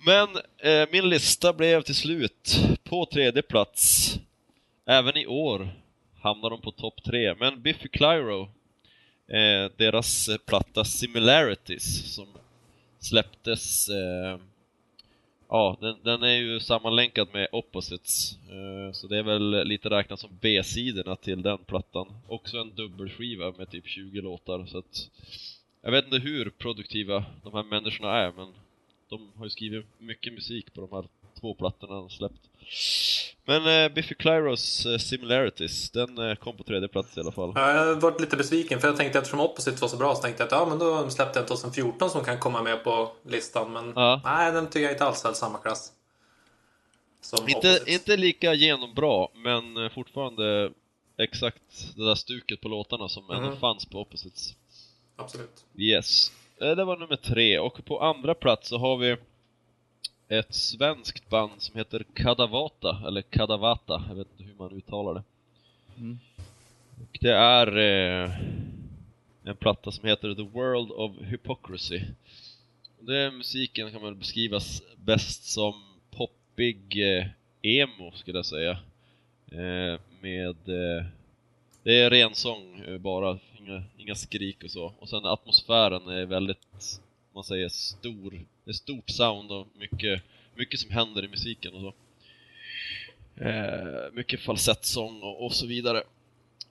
Men 0.06 0.28
eh, 0.58 0.90
min 0.92 1.10
lista 1.10 1.54
blev 1.54 1.82
till 1.82 1.96
slut 1.96 2.60
på 2.84 3.06
tredje 3.06 3.42
plats. 3.42 4.14
Även 4.86 5.18
i 5.18 5.28
år 5.28 5.70
hamnar 6.22 6.50
de 6.50 6.62
på 6.62 6.72
topp 6.72 7.04
tre. 7.04 7.36
Men 7.36 7.62
Biffy 7.62 7.90
Clyro, 7.90 8.42
eh, 9.28 9.72
deras 9.78 10.30
eh, 10.30 10.38
platta 10.38 10.86
Similarities 10.86 12.16
som 12.16 12.28
släpptes 13.00 13.90
eh, 13.90 14.38
Ja, 15.54 15.78
den, 15.82 15.96
den 16.04 16.24
är 16.24 16.36
ju 16.36 16.60
sammanlänkad 16.60 17.28
med 17.34 17.48
Opposites, 17.52 18.38
eh, 18.50 18.94
så 18.94 19.08
det 19.08 19.18
är 19.18 19.24
väl 19.24 19.68
lite 19.68 19.90
räknat 19.90 20.20
som 20.20 20.38
B-sidorna 20.42 21.16
till 21.16 21.42
den 21.42 21.58
plattan. 21.58 22.08
Också 22.28 22.58
en 22.58 22.76
dubbelskiva 22.76 23.54
med 23.58 23.70
typ 23.70 23.88
20 23.88 24.22
låtar, 24.22 24.66
så 24.66 24.78
att 24.78 25.10
jag 25.82 25.92
vet 25.92 26.06
inte 26.06 26.18
hur 26.18 26.50
produktiva 26.50 27.26
de 27.44 27.54
här 27.54 27.64
människorna 27.64 28.12
är, 28.12 28.32
men 28.32 28.54
de 29.10 29.32
har 29.36 29.46
ju 29.46 29.50
skrivit 29.50 29.86
mycket 29.98 30.34
musik 30.34 30.74
på 30.74 30.82
de 30.82 30.92
här 30.92 31.06
två 31.40 31.54
plattorna 31.54 31.96
de 31.96 32.10
släppt. 32.10 32.51
Men 33.46 33.84
eh, 33.84 33.94
Biffy 33.94 34.16
Clyros 34.16 34.86
eh, 34.86 34.98
Similarities, 34.98 35.90
den 35.92 36.18
eh, 36.18 36.36
kom 36.36 36.58
på 36.58 36.64
tredje 36.64 36.88
plats 36.88 37.18
i 37.18 37.20
alla 37.20 37.32
fall. 37.32 37.52
Ja, 37.56 37.72
Jag 37.74 37.86
har 37.86 37.94
varit 37.96 38.22
lite 38.22 38.38
besviken 38.38 38.80
för 38.80 38.88
jag 38.88 38.98
tänkte 38.98 39.18
att 39.20 39.24
eftersom 39.24 39.40
Opposite 39.40 39.82
var 39.82 39.88
så 39.88 39.98
bra 39.98 40.16
så 40.16 40.22
tänkte 40.22 40.44
jag 40.44 40.48
att 40.48 40.52
ja 40.52 40.66
men 40.70 40.80
då 40.80 41.10
släppte 41.10 41.40
jag 41.40 41.44
en 41.44 41.58
2014 41.58 42.10
som 42.10 42.24
kan 42.24 42.40
komma 42.40 42.62
med 42.64 42.84
på 42.84 43.12
listan. 43.28 43.74
Men 43.74 43.94
Ja. 43.96 44.22
nej, 44.24 44.52
den 44.52 44.68
tycker 44.68 44.84
jag 44.84 44.92
inte 44.92 45.06
alls 45.06 45.24
höll 45.24 45.36
samma 45.36 45.58
klass. 45.58 45.92
Som 47.22 47.48
Inte, 47.50 47.58
Opposite. 47.70 47.92
inte 47.92 48.18
lika 48.18 48.54
genombra, 48.54 49.28
men 49.36 49.78
eh, 49.78 49.90
fortfarande 49.92 50.72
exakt 51.18 51.62
det 51.96 52.06
där 52.06 52.16
stuket 52.16 52.62
på 52.62 52.68
låtarna 52.68 53.10
som 53.10 53.30
ändå 53.32 53.50
Mhm. 53.50 53.60
fanns 53.60 53.86
på 53.86 54.00
Opposites. 54.02 54.56
Absolut. 55.16 55.66
Yes. 55.78 56.32
Eh, 56.62 56.70
Det 56.76 56.84
var 56.86 56.98
nummer 56.98 57.16
tre, 57.16 57.60
och 57.60 57.86
på 57.86 58.00
andra 58.00 58.34
plats 58.34 58.70
så 58.70 58.78
har 58.78 58.98
vi 58.98 59.18
ett 60.32 60.54
svenskt 60.54 61.30
band 61.30 61.52
som 61.58 61.78
heter 61.78 62.06
Kadavata, 62.14 63.04
eller 63.08 63.22
Kadavata, 63.22 64.04
jag 64.08 64.16
vet 64.16 64.28
inte 64.32 64.44
hur 64.44 64.56
man 64.58 64.78
uttalar 64.78 65.14
det. 65.14 65.24
Mm. 65.98 66.20
Och 67.02 67.18
det 67.22 67.34
är 67.34 67.78
eh, 67.78 68.32
en 69.44 69.56
platta 69.56 69.92
som 69.92 70.10
heter 70.10 70.36
The 70.36 70.42
World 70.42 70.92
of 70.92 71.12
Hypocrisy. 71.22 72.02
Det 73.00 73.32
musiken 73.32 73.92
kan 73.92 74.02
man 74.02 74.20
beskrivas 74.20 74.82
bäst 74.96 75.44
som 75.44 75.74
poppig 76.12 77.18
eh, 77.18 77.28
emo 77.62 78.12
skulle 78.12 78.38
jag 78.38 78.46
säga. 78.46 78.72
Eh, 79.52 80.00
med... 80.22 80.70
Eh, 80.70 81.06
det 81.84 82.00
är 82.00 82.10
ren 82.10 82.36
sång 82.36 82.80
eh, 82.80 82.98
bara, 82.98 83.40
inga, 83.60 83.84
inga 83.98 84.16
skrik 84.16 84.64
och 84.64 84.72
så. 84.72 84.94
Och 85.00 85.10
sen 85.10 85.26
atmosfären 85.26 86.08
är 86.08 86.26
väldigt, 86.26 87.02
man 87.34 87.44
säger 87.44 87.70
stor. 87.70 88.46
Det 88.64 88.72
är 88.72 88.74
stort 88.74 89.10
sound 89.10 89.52
och 89.52 89.68
mycket, 89.76 90.22
mycket 90.56 90.80
som 90.80 90.92
händer 90.92 91.26
i 91.26 91.28
musiken 91.28 91.74
och 91.74 91.82
så. 91.82 91.94
Eh, 93.44 94.14
mycket 94.14 94.40
falsettsång 94.40 95.22
och, 95.22 95.46
och 95.46 95.54
så 95.54 95.68
vidare. 95.68 95.98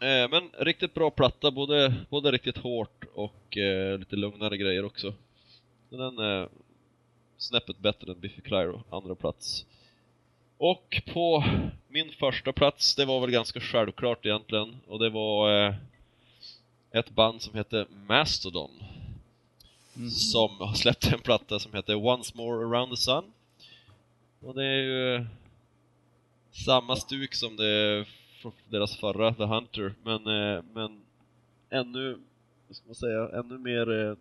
Eh, 0.01 0.31
men 0.31 0.51
riktigt 0.59 0.95
bra 0.95 1.11
platta, 1.11 1.51
både, 1.51 1.95
både 2.11 2.31
riktigt 2.31 2.57
hårt 2.57 3.05
och 3.15 3.59
eh, 3.59 3.99
lite 3.99 4.17
lugnare 4.17 4.57
grejer 4.57 4.85
också. 4.85 5.15
Så 5.91 5.97
den 5.97 6.19
är 6.19 6.49
snäppet 7.39 7.79
bättre 7.79 8.13
än 8.13 8.21
Biffy 8.21 8.41
Clyro, 8.41 8.83
andra 8.91 9.15
plats. 9.15 9.67
Och 10.59 11.03
på 11.13 11.45
min 11.89 12.13
första 12.13 12.53
plats, 12.53 12.95
det 12.95 13.05
var 13.05 13.21
väl 13.21 13.31
ganska 13.31 13.61
självklart 13.61 14.27
egentligen, 14.27 14.77
och 14.87 14.99
det 14.99 15.11
var 15.11 15.67
eh, 15.67 15.75
ett 16.91 17.11
band 17.11 17.43
som 17.43 17.55
hette 17.55 17.87
Mastodon. 18.09 18.71
Som 20.09 20.51
har 20.61 20.75
släppt 20.75 21.13
en 21.13 21.21
platta 21.21 21.59
som 21.59 21.75
heter 21.75 21.95
Once 21.95 22.33
More 22.37 22.67
Around 22.67 22.91
the 22.91 22.97
Sun. 22.97 23.25
Och 24.41 24.55
det 24.55 24.65
är 24.65 24.83
ju 24.83 25.27
samma 26.53 26.97
stuk 26.97 27.35
som 27.35 27.57
det 27.57 28.07
deras 28.69 28.97
förra, 28.97 29.35
The 29.35 29.45
Hunter, 29.45 29.95
men, 30.03 30.27
eh, 30.27 30.63
men 30.73 31.01
ännu, 31.71 32.19
vad 32.69 32.77
ska 32.77 32.87
man 32.87 32.95
säga, 32.95 33.29
ännu 33.29 33.59
mer 33.59 33.91
eh, 33.91 34.17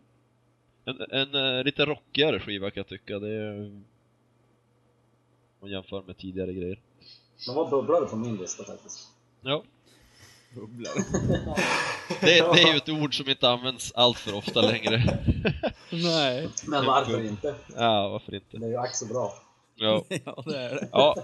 en, 0.85 1.01
en, 1.09 1.35
en 1.35 1.65
lite 1.65 1.85
rockigare 1.85 2.39
skiva 2.39 2.71
kan 2.71 2.81
jag 2.81 2.87
tycka. 2.87 3.19
Det 3.19 3.29
är, 3.29 3.59
om 3.65 3.83
man 5.59 5.69
jämför 5.69 6.01
med 6.01 6.17
tidigare 6.17 6.53
grejer. 6.53 6.79
De 7.45 7.55
var 7.55 7.69
bubblare 7.69 8.05
på 8.05 8.15
min 8.15 8.37
lista 8.37 8.63
faktiskt. 8.63 9.09
Ja, 9.41 9.63
Bubblar. 10.55 10.91
det, 12.21 12.53
det 12.53 12.61
är 12.61 12.71
ju 12.71 12.77
ett 12.77 12.89
ord 12.89 13.17
som 13.17 13.29
inte 13.29 13.49
används 13.49 13.91
allt 13.95 14.17
för 14.17 14.35
ofta 14.35 14.61
längre. 14.61 15.03
Nej. 15.91 16.49
Men 16.67 16.85
varför 16.85 17.25
inte? 17.25 17.55
ja, 17.75 18.09
varför 18.09 18.35
inte? 18.35 18.57
Det 18.57 18.65
är 18.65 18.69
ju 18.69 18.77
ack 18.77 18.95
så 18.95 19.05
bra. 19.05 19.33
Ja. 19.75 20.03
Ja, 20.25 20.43
det 20.45 20.57
är 20.57 20.69
det. 20.75 20.89
Ja. 20.91 21.15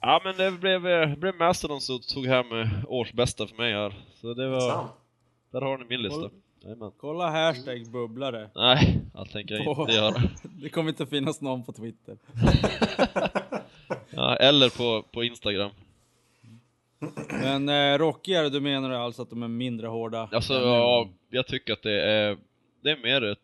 Ja 0.00 0.20
men 0.24 0.36
det 0.36 0.50
blev, 0.50 0.86
eh, 0.86 1.14
blev 1.16 1.34
Mastodon 1.34 1.80
som 1.80 2.00
tog 2.00 2.26
hem 2.26 2.60
eh, 2.60 2.68
årsbästa 2.86 3.46
för 3.46 3.56
mig 3.56 3.72
här. 3.72 3.94
Så 4.20 4.34
det 4.34 4.48
var, 4.48 4.60
Sant. 4.70 4.90
där 5.52 5.60
har 5.60 5.78
ni 5.78 5.84
min 5.88 6.02
lista. 6.02 6.30
Jajamän. 6.62 6.92
Kolla 7.00 7.30
hashtag 7.30 7.90
bubblare. 7.90 8.50
Nej, 8.54 9.00
det 9.14 9.32
tänker 9.32 9.54
jag 9.54 9.64
På- 9.76 9.80
inte 9.82 9.92
göra. 9.92 10.22
Det 10.42 10.68
kommer 10.68 10.88
inte 10.90 11.06
finnas 11.06 11.40
någon 11.40 11.64
på 11.64 11.72
Twitter. 11.72 12.16
Ja, 14.10 14.36
eller 14.36 14.68
på, 14.70 15.02
på 15.12 15.24
Instagram. 15.24 15.70
Men 17.30 17.68
eh, 17.68 17.98
rockigare, 17.98 18.48
du 18.48 18.60
menar 18.60 18.90
alltså 18.90 19.22
att 19.22 19.30
de 19.30 19.42
är 19.42 19.48
mindre 19.48 19.86
hårda? 19.86 20.28
Alltså, 20.32 20.54
ja, 20.54 21.08
jag 21.30 21.46
tycker 21.46 21.72
att 21.72 21.82
det 21.82 22.02
är, 22.02 22.38
det 22.82 22.90
är 22.90 22.96
mer 23.02 23.24
ett, 23.24 23.38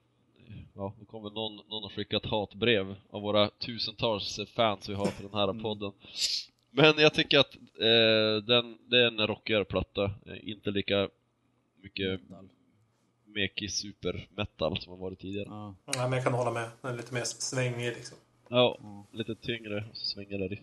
ja, 0.74 0.94
det 1.00 1.06
kommer 1.06 1.30
någon, 1.30 1.56
någon 1.68 1.84
att 1.84 1.92
skicka 1.92 2.16
ett 2.16 2.26
hatbrev 2.26 2.94
av 3.10 3.22
våra 3.22 3.50
tusentals 3.50 4.40
fans 4.56 4.88
vi 4.88 4.94
har 4.94 5.06
för 5.06 5.22
den 5.22 5.34
här 5.34 5.48
Mm. 5.48 5.62
podden. 5.62 5.92
Men 6.70 6.94
jag 6.98 7.14
tycker 7.14 7.38
att 7.38 7.54
eh, 7.80 8.44
den, 8.46 8.78
det 8.86 9.02
är 9.02 9.06
en 9.06 9.26
rockigare 9.26 9.64
platta, 9.64 10.04
eh, 10.04 10.48
inte 10.48 10.70
lika 10.70 11.08
mycket 11.82 12.20
mekig 13.26 13.70
super 13.72 14.28
metal 14.36 14.78
som 14.80 14.90
har 14.90 14.98
varit 14.98 15.18
tidigare. 15.18 15.46
Ja. 15.50 15.74
Ja, 15.86 16.02
men 16.08 16.12
jag 16.12 16.24
kan 16.24 16.34
hålla 16.34 16.50
med. 16.50 16.68
Den 16.82 16.92
är 16.92 16.96
lite 16.96 17.14
mer 17.14 17.22
svängig 17.24 17.86
liksom. 17.86 18.18
Ja, 18.48 18.78
Mm. 18.82 19.02
lite 19.12 19.34
tyngre 19.34 19.84
svängigare 19.92 20.48
riff. 20.48 20.60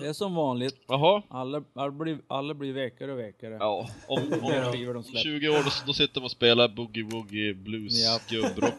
Det 0.00 0.06
är 0.08 0.12
som 0.12 0.34
vanligt. 0.34 0.76
Jaha, 0.88 1.22
Alla, 1.28 1.62
alla, 1.74 1.90
blir, 1.90 2.18
alla 2.28 2.54
blir 2.54 2.72
vekare 2.72 3.12
och 3.12 3.18
vekare. 3.18 3.56
ja, 3.60 3.88
om, 4.08 4.18
om 4.42 4.52
skivor 4.72 4.94
de 4.94 5.02
släpper. 5.02 5.20
20 5.22 5.48
år 5.48 5.54
då, 5.64 5.70
då 5.86 5.92
sitter 5.92 6.14
de 6.14 6.24
och 6.24 6.30
spelar 6.30 6.68
boogie 6.68 7.04
woogie 7.04 7.54
blues 7.54 8.02
Japp. 8.04 8.28
gubbrock. 8.28 8.74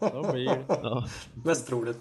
Så 0.00 0.32
blir 0.32 0.48
det. 0.48 0.64
Ja. 0.68 1.06
Mest 1.44 1.66
troligt. 1.66 2.00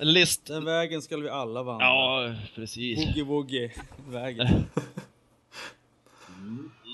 En 0.00 0.12
list. 0.12 0.46
Den 0.46 0.64
vägen 0.64 1.02
ska 1.02 1.16
vi 1.16 1.28
alla 1.28 1.62
vandra. 1.62 1.86
Ja, 1.86 2.34
precis. 2.54 3.04
Boogie 3.06 3.24
woogie 3.24 3.72
vägen. 4.08 4.48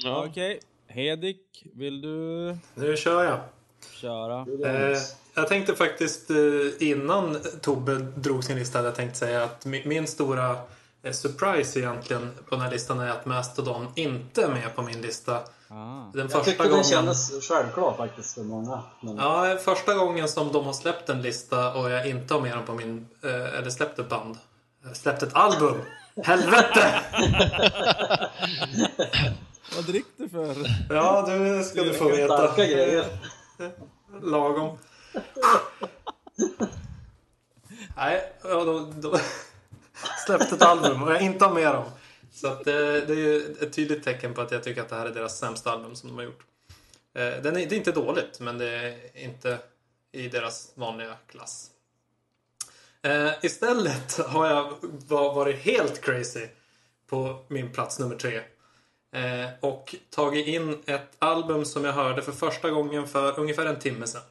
Ja. 0.05 0.27
Okej, 0.27 0.61
Hedik, 0.87 1.67
vill 1.73 2.01
du 2.01 2.57
Nu 2.75 2.97
kör 2.97 3.25
jag. 3.25 3.41
köra? 4.01 4.41
Eh, 4.41 4.99
jag 5.35 5.49
tänkte 5.49 5.75
faktiskt 5.75 6.31
eh, 6.31 6.37
innan 6.79 7.39
Tobbe 7.61 7.95
drog 7.95 8.45
sin 8.45 8.59
lista 8.59 8.79
hade 8.79 8.89
jag 8.89 8.97
tänkt 8.97 9.17
säga 9.17 9.45
att 9.45 9.65
min, 9.67 10.07
stora 10.07 10.57
eh, 11.03 11.13
surprise 11.13 11.79
egentligen 11.81 12.31
på 12.49 12.55
den 12.55 12.61
här 12.61 12.71
listan 12.71 13.01
är 13.01 13.11
att 13.11 13.27
Mastodon 13.27 13.89
inte 13.95 14.43
är 14.43 14.49
med 14.49 14.77
på 14.77 14.83
min 14.83 15.01
lista. 15.03 15.35
Ah. 15.69 16.11
Den 16.13 16.21
Jag 16.21 16.31
första 16.31 16.45
tyckte 16.45 16.63
det 16.63 16.69
gången... 16.69 16.85
kändes 16.85 17.49
självklart 17.49 17.97
faktiskt 17.97 18.35
för 18.35 18.43
många. 18.43 18.83
Men 19.01 19.17
Ja, 19.17 19.59
första 19.65 19.95
gången 19.95 20.29
som 20.29 20.53
de 20.53 20.65
har 20.67 20.73
släppt 20.73 21.09
en 21.09 21.23
lista 21.23 21.75
och 21.75 21.91
jag 21.91 22.07
inte 22.09 22.35
har 22.35 22.41
med 22.41 22.57
dem 22.57 22.65
på 22.67 22.73
min... 22.75 23.09
Eh, 23.23 23.59
eller 23.59 23.71
släppt 23.71 23.99
ett 23.99 24.09
band. 24.09 24.37
Släppt 24.93 25.23
ett 25.23 25.35
album. 25.35 25.77
Helvete! 26.25 27.01
Vad 29.77 29.85
drick 29.87 30.07
du 30.17 30.29
för? 30.29 30.55
Ja, 30.91 31.25
du 31.29 31.65
ska 31.65 31.83
du 31.83 31.93
få 31.95 32.09
veta. 32.09 32.37
starka 32.37 32.65
grejer. 32.67 33.05
Lagom. 34.23 34.79
Nej, 37.97 38.33
ja, 38.43 38.65
de, 38.65 39.01
de 39.01 39.19
släppte 40.27 40.55
ett 40.55 40.63
album 40.63 41.03
och 41.03 41.13
jag 41.13 41.23
inte 41.23 41.45
har 41.45 41.55
med 41.55 41.75
dem. 41.75 41.85
Så 42.33 42.49
att 42.49 42.65
det, 42.65 43.01
det 43.01 43.13
är 43.13 43.17
ju 43.17 43.57
ett 43.61 43.73
tydligt 43.73 44.05
tecken 44.05 44.35
på 44.35 44.41
att 44.41 44.51
jag 44.51 44.63
tycker 44.63 44.83
att 44.83 44.89
det 44.89 44.97
här 44.97 45.07
är 45.07 45.15
deras 45.15 45.39
sämsta 45.39 45.73
album 45.73 45.97
som 45.97 46.09
de 46.09 46.17
har 46.17 46.25
gjort. 46.25 46.45
Eh, 47.15 47.43
Den 47.43 47.57
är, 47.57 47.67
det 47.67 47.75
är 47.75 47.77
inte 47.77 47.93
dåligt, 47.93 48.41
men 48.41 48.59
det 48.59 48.69
är 48.69 49.17
inte 49.25 49.59
i 50.13 50.29
deras 50.29 50.73
vanliga 50.75 51.17
klass. 51.27 51.71
Eh, 53.03 53.31
istället 53.43 54.19
har 54.19 54.47
jag 54.47 54.75
varit 55.35 55.61
helt 55.61 56.01
crazy 56.01 56.47
på 57.07 57.45
min 57.49 57.73
plats 57.73 57.99
nummer 57.99 58.17
tre. 58.17 58.41
Eh, 59.13 59.51
och 59.61 59.95
tagit 60.11 60.47
in 60.47 60.83
ett 60.87 61.11
album 61.19 61.65
som 61.65 61.85
jag 61.85 61.93
hörde 61.93 62.23
för 62.23 62.33
första 62.33 62.71
gången 62.71 63.09
för 63.09 63.41
ungefär 63.41 63.67
en 63.67 63.79
timme 63.79 64.07
sedan. 64.07 64.23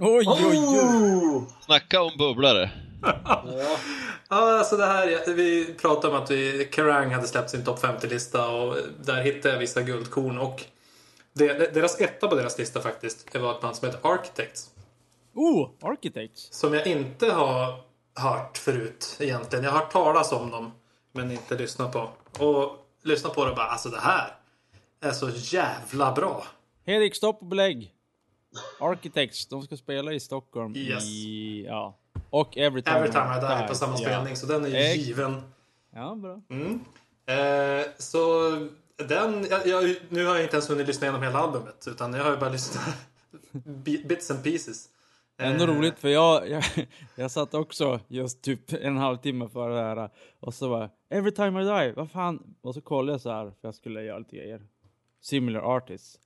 Oj, 0.00 0.24
oj, 0.26 0.44
oj! 0.46 0.58
Oh! 0.58 1.42
Snacka 1.60 2.02
om 2.02 2.12
bubblare. 2.18 2.70
Ja, 3.02 3.76
Ja, 4.30 4.58
alltså 4.58 4.76
det 4.76 4.86
här, 4.86 5.34
vi 5.34 5.74
pratade 5.74 6.16
om 6.16 6.22
att 6.22 6.30
vi, 6.30 6.68
Kerrang 6.72 7.10
hade 7.10 7.26
släppt 7.26 7.50
sin 7.50 7.64
topp 7.64 7.82
50-lista 7.82 8.48
och 8.48 8.76
där 9.04 9.22
hittade 9.22 9.54
jag 9.54 9.60
vissa 9.60 9.82
guldkorn. 9.82 10.38
Och 10.38 10.64
det, 11.32 11.74
deras 11.74 12.00
etta 12.00 12.28
på 12.28 12.34
deras 12.34 12.58
lista 12.58 12.80
faktiskt 12.80 13.32
det 13.32 13.38
var 13.38 13.54
ett 13.54 13.60
band 13.60 13.76
som 13.76 13.88
heter 13.88 14.08
Architects. 14.12 14.70
Oh, 15.34 15.70
Architects. 15.82 16.48
Som 16.52 16.74
jag 16.74 16.86
inte 16.86 17.30
har 17.30 17.80
hört 18.14 18.58
förut 18.58 19.16
egentligen. 19.20 19.64
Jag 19.64 19.70
har 19.72 19.78
hört 19.78 19.92
talas 19.92 20.32
om 20.32 20.50
dem, 20.50 20.72
men 21.12 21.30
inte 21.32 21.54
lyssnat 21.54 21.92
på. 21.92 22.10
Och 22.38 22.76
lyssnat 23.02 23.34
på 23.34 23.44
det 23.44 23.50
och 23.50 23.56
bara, 23.56 23.66
alltså 23.66 23.88
det 23.88 24.00
här 24.00 24.34
är 25.00 25.12
så 25.12 25.30
jävla 25.34 26.12
bra. 26.12 26.44
Hedik, 26.86 27.14
stopp 27.16 27.40
och 27.40 27.46
belägg. 27.46 27.94
Architects, 28.80 29.46
de 29.46 29.62
ska 29.62 29.76
spela 29.76 30.12
i 30.12 30.20
Stockholm 30.20 30.76
Yes. 30.76 31.04
i... 31.04 31.64
Ja. 31.66 31.98
Och 32.30 32.56
Every 32.58 32.82
Time, 32.82 32.96
Every 32.98 33.12
time 33.12 33.36
I 33.36 33.40
die 33.58 33.68
på 33.68 33.74
samma 33.74 33.92
Ja. 33.92 33.98
spelning, 33.98 34.36
så 34.36 34.46
den 34.46 34.64
är 34.64 34.68
ju 34.94 35.00
given. 35.02 35.42
Ja, 35.94 36.14
bra. 36.14 36.40
Mm. 36.50 36.80
Eh, 37.26 37.86
så 37.98 38.50
den, 39.08 39.46
jag, 39.50 39.66
jag, 39.66 39.96
nu 40.08 40.26
har 40.26 40.34
jag 40.34 40.42
inte 40.44 40.56
ens 40.56 40.70
hunnit 40.70 40.86
lyssna 40.86 41.06
igenom 41.06 41.22
hela 41.22 41.38
albumet 41.38 41.84
utan 41.90 42.14
jag 42.14 42.24
har 42.24 42.30
ju 42.30 42.36
bara 42.36 42.50
lyssnat 42.50 42.84
bi- 43.64 44.04
bits 44.08 44.30
and 44.30 44.42
pieces. 44.44 44.88
Ändå 45.38 45.64
Eh, 45.64 45.68
roligt 45.76 45.98
för 45.98 46.08
jag, 46.08 46.48
jag, 46.50 46.64
jag 47.16 47.30
satt 47.30 47.54
också 47.54 48.00
just 48.08 48.42
typ 48.42 48.72
en 48.72 48.96
halvtimme 48.96 49.48
före 49.48 49.74
det 49.74 49.80
här 49.80 50.10
och 50.40 50.54
så 50.54 50.68
var 50.68 50.90
Every 51.10 51.32
time 51.32 51.62
I 51.62 51.64
die, 51.64 51.92
vad 51.96 52.10
fan? 52.10 52.54
Och 52.60 52.74
så 52.74 52.80
kollade 52.80 53.12
jag 53.12 53.20
så 53.20 53.30
här 53.30 53.44
för 53.44 53.56
jag 53.60 53.74
skulle 53.74 54.02
göra 54.02 54.18
lite 54.18 54.36
grejer. 54.36 54.62
Similar 55.20 55.60
artists. 55.76 56.18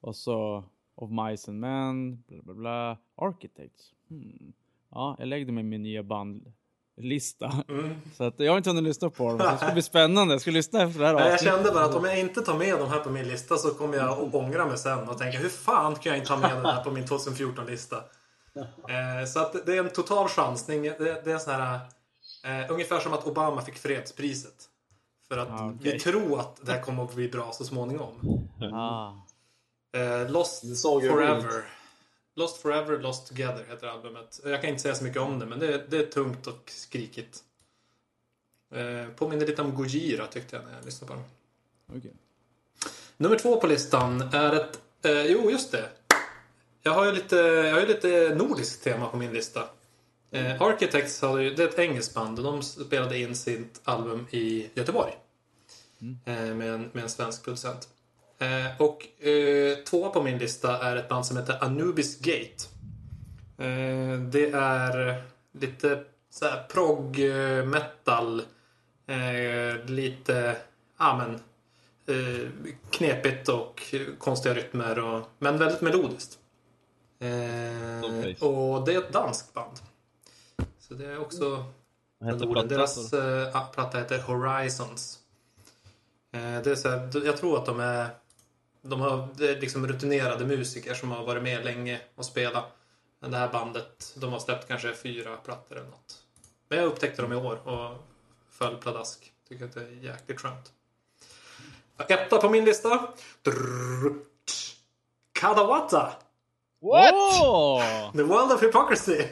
Och 0.00 0.16
så 0.16 0.64
Of 0.96 1.10
Mice 1.10 1.50
and 1.50 1.60
Men, 1.60 2.22
bla 2.22 2.42
bla 2.42 2.54
bla. 2.54 2.98
Architects. 3.16 3.82
Hmm. 4.10 4.52
Ja, 4.90 5.16
jag 5.18 5.28
lägger 5.28 5.52
mig 5.52 5.64
min 5.64 5.82
nya 5.82 6.02
bandlista. 6.02 7.52
Mm. 7.68 7.94
Så 8.16 8.24
att 8.24 8.34
jag 8.40 8.52
har 8.52 8.56
inte 8.56 8.70
hunnit 8.70 8.84
lyssna 8.84 9.10
på 9.10 9.28
dem. 9.28 9.38
Det 9.38 9.56
ska 9.58 9.72
bli 9.72 9.82
spännande. 9.82 10.34
Jag 10.34 10.40
ska 10.40 10.50
lyssna 10.50 10.82
efter 10.82 11.00
det 11.00 11.06
här 11.06 11.14
Nej, 11.14 11.28
jag 11.30 11.40
kände 11.40 11.70
bara 11.70 11.84
att 11.84 11.94
om 11.94 12.04
jag 12.04 12.20
inte 12.20 12.40
tar 12.42 12.58
med 12.58 12.78
de 12.78 12.88
här 12.88 12.98
på 13.00 13.10
min 13.10 13.28
lista 13.28 13.56
så 13.56 13.70
kommer 13.70 13.96
jag 13.96 14.08
att 14.08 14.34
ångra 14.34 14.66
mig 14.66 14.78
sen 14.78 15.08
och 15.08 15.18
tänka 15.18 15.38
hur 15.38 15.48
fan 15.48 15.94
kan 15.94 16.12
jag 16.12 16.18
inte 16.20 16.32
ha 16.32 16.40
med 16.40 16.56
den 16.56 16.64
här 16.66 16.84
på 16.84 16.90
min 16.90 17.04
2014-lista? 17.04 17.96
Eh, 18.88 19.26
så 19.26 19.40
att 19.40 19.66
det 19.66 19.76
är 19.76 19.78
en 19.84 19.90
total 19.92 20.28
chansning. 20.28 20.82
Det, 20.82 21.24
det 21.24 21.32
är 21.32 21.38
sån 21.38 21.54
här, 21.54 21.80
eh, 22.44 22.70
ungefär 22.72 23.00
som 23.00 23.12
att 23.12 23.26
Obama 23.26 23.60
fick 23.62 23.74
fredspriset. 23.74 24.54
För 25.28 25.38
att 25.38 25.48
Ah, 25.50 25.72
vi 25.80 25.88
okej. 25.90 26.00
tror 26.00 26.40
att 26.40 26.66
det 26.66 26.72
här 26.72 26.80
kommer 26.82 27.04
att 27.04 27.14
bli 27.14 27.28
bra 27.28 27.52
så 27.52 27.64
småningom. 27.64 28.38
Ah. 28.72 29.12
Eh, 29.96 30.30
Lost 30.30 30.82
Forever. 30.82 31.42
roligt. 31.42 31.64
Lost 32.36 32.62
Forever, 32.62 32.98
Lost 32.98 33.28
Together 33.28 33.64
heter 33.68 33.86
albumet. 33.86 34.40
Jag 34.44 34.60
kan 34.60 34.70
inte 34.70 34.82
säga 34.82 34.94
så 34.94 35.04
mycket 35.04 35.22
om 35.22 35.38
det, 35.38 35.46
men 35.46 35.58
det, 35.58 35.90
det 35.90 35.96
är 35.96 36.06
tungt 36.06 36.46
och 36.46 36.70
skrikigt. 36.70 37.42
Eh, 38.74 39.08
påminner 39.16 39.46
lite 39.46 39.62
om 39.62 39.74
Gojira 39.74 40.26
tyckte 40.26 40.56
jag 40.56 40.64
när 40.64 40.74
jag 40.74 40.84
lyssnade 40.84 41.12
på 41.12 41.18
den. 41.18 41.24
Okej. 41.98 42.12
Nummer 43.16 43.38
två 43.38 43.60
på 43.60 43.66
listan 43.66 44.20
är 44.32 44.52
ett... 44.52 44.80
Eh, 45.02 45.26
jo, 45.26 45.50
just 45.50 45.72
det. 45.72 45.88
Jag 46.82 46.92
har 46.92 47.04
ju 47.04 47.12
lite, 47.12 47.36
jag 47.36 47.72
har 47.72 47.80
ju 47.80 47.86
lite 47.86 48.34
nordiskt 48.34 48.84
tema 48.84 49.08
på 49.08 49.16
min 49.16 49.32
lista. 49.32 49.68
Eh, 50.30 50.62
Architects 50.62 51.22
har 51.22 51.38
ju, 51.38 51.54
det 51.54 51.62
är 51.62 51.68
ett 51.68 51.78
engelskt 51.78 52.14
band 52.14 52.38
och 52.38 52.44
de 52.44 52.62
spelade 52.62 53.18
in 53.18 53.36
sitt 53.36 53.80
album 53.84 54.26
i 54.30 54.70
Göteborg. 54.74 55.12
Eh, 56.24 56.54
med, 56.54 56.74
en, 56.74 56.90
med 56.92 57.02
en 57.02 57.10
svensk 57.10 57.44
producent. 57.44 57.88
Eh, 58.38 58.80
och 58.80 59.24
eh, 59.26 59.76
tvåa 59.76 60.10
på 60.10 60.22
min 60.22 60.38
lista 60.38 60.78
är 60.78 60.96
ett 60.96 61.08
band 61.08 61.26
som 61.26 61.36
heter 61.36 61.64
Anubis 61.64 62.20
Gate. 62.20 62.64
Eh, 63.58 64.20
det 64.20 64.50
är 64.54 65.22
lite 65.52 66.04
såhär 66.30 66.62
prog 66.68 67.18
eh, 67.18 67.64
metal. 67.64 68.42
Eh, 69.06 69.84
lite, 69.86 70.56
ja 70.98 71.16
men 71.16 71.34
eh, 72.16 72.48
knepigt 72.90 73.48
och 73.48 73.94
konstiga 74.18 74.54
rytmer. 74.54 74.98
Och, 74.98 75.28
men 75.38 75.58
väldigt 75.58 75.80
melodiskt. 75.80 76.38
Okej. 78.04 78.36
och 78.40 78.84
det 78.86 78.94
är 78.94 78.98
ett 78.98 79.12
danskt 79.12 79.54
band. 79.54 79.78
Så 80.78 80.94
det 80.94 81.06
är 81.06 81.20
också 81.20 81.64
Norden. 82.20 82.52
plattan? 82.52 82.68
Deras 82.68 83.10
platta 83.72 83.98
heter 83.98 84.18
Horizons. 84.18 85.18
Det 86.30 86.66
är 86.66 86.74
så 86.74 86.88
här, 86.88 87.26
jag 87.26 87.36
tror 87.36 87.58
att 87.58 87.66
de 87.66 87.80
är, 87.80 88.08
de 88.88 89.00
har, 89.00 89.28
liksom 89.60 89.86
rutinerade 89.86 90.44
musiker 90.46 90.94
som 90.94 91.10
har 91.10 91.24
varit 91.24 91.42
med 91.42 91.64
länge 91.64 92.00
och 92.14 92.24
spelat. 92.24 92.64
Men 93.20 93.30
det 93.30 93.36
här 93.36 93.52
bandet, 93.52 94.14
de 94.16 94.32
har 94.32 94.38
släppt 94.38 94.68
kanske 94.68 94.94
fyra 94.94 95.36
plattor 95.36 95.76
eller 95.76 95.90
något. 95.90 96.18
Men 96.68 96.78
jag 96.78 96.86
upptäckte 96.86 97.22
dem 97.22 97.32
i 97.32 97.36
år 97.36 97.68
och 97.68 97.96
föll 98.50 98.76
pladask. 98.76 99.32
Tycker 99.48 99.64
att 99.64 99.74
det 99.74 99.80
är 99.80 99.90
jäkligt 99.90 100.40
skönt. 100.40 100.72
Etta 102.08 102.38
på 102.38 102.48
min 102.48 102.64
lista. 102.64 103.08
Kadawata! 105.40 106.12
What? 106.80 108.12
The 108.12 108.22
World 108.22 108.52
of 108.52 108.62
Hypocrisy! 108.62 109.26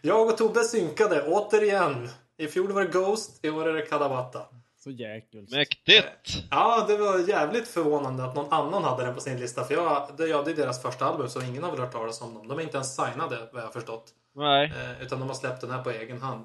Jag 0.00 0.28
och 0.28 0.36
Tobbe 0.36 0.64
synkade 0.64 1.22
återigen. 1.22 2.08
I 2.36 2.48
fjol 2.48 2.72
var 2.72 2.84
det 2.84 2.90
Ghost, 2.90 3.38
i 3.42 3.50
år 3.50 3.68
är 3.68 3.72
det 3.72 3.82
Kadawata. 3.82 4.46
Så 4.84 4.90
jäkligt. 4.90 5.50
Mäktigt! 5.50 6.44
Ja, 6.50 6.84
det 6.88 6.96
var 6.96 7.18
jävligt 7.28 7.68
förvånande 7.68 8.24
att 8.24 8.34
någon 8.34 8.52
annan 8.52 8.84
hade 8.84 9.04
den 9.04 9.14
på 9.14 9.20
sin 9.20 9.40
lista. 9.40 9.64
För 9.64 9.74
jag, 9.74 10.08
det, 10.16 10.26
ja, 10.26 10.42
det 10.42 10.50
är 10.50 10.54
deras 10.54 10.82
första 10.82 11.04
album, 11.04 11.28
så 11.28 11.42
ingen 11.42 11.62
har 11.62 11.70
väl 11.70 11.80
hört 11.80 11.92
talas 11.92 12.22
om 12.22 12.34
dem. 12.34 12.48
De 12.48 12.58
är 12.58 12.62
inte 12.62 12.76
ens 12.76 12.96
signade, 12.96 13.48
vad 13.52 13.62
jag 13.62 13.66
har 13.66 13.72
förstått. 13.72 14.10
Nej. 14.34 14.64
Eh, 14.64 15.02
utan 15.02 15.20
de 15.20 15.28
har 15.28 15.34
släppt 15.34 15.60
den 15.60 15.70
här 15.70 15.82
på 15.82 15.90
egen 15.90 16.22
hand. 16.22 16.44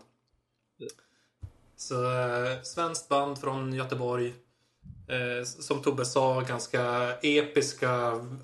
Så, 1.75 2.03
eh, 2.03 2.61
svenskt 2.63 3.09
band 3.09 3.37
från 3.37 3.73
Göteborg. 3.73 4.33
Eh, 5.07 5.43
som 5.45 5.81
Tobbe 5.81 6.05
sa, 6.05 6.41
ganska 6.41 7.13
episka 7.21 7.91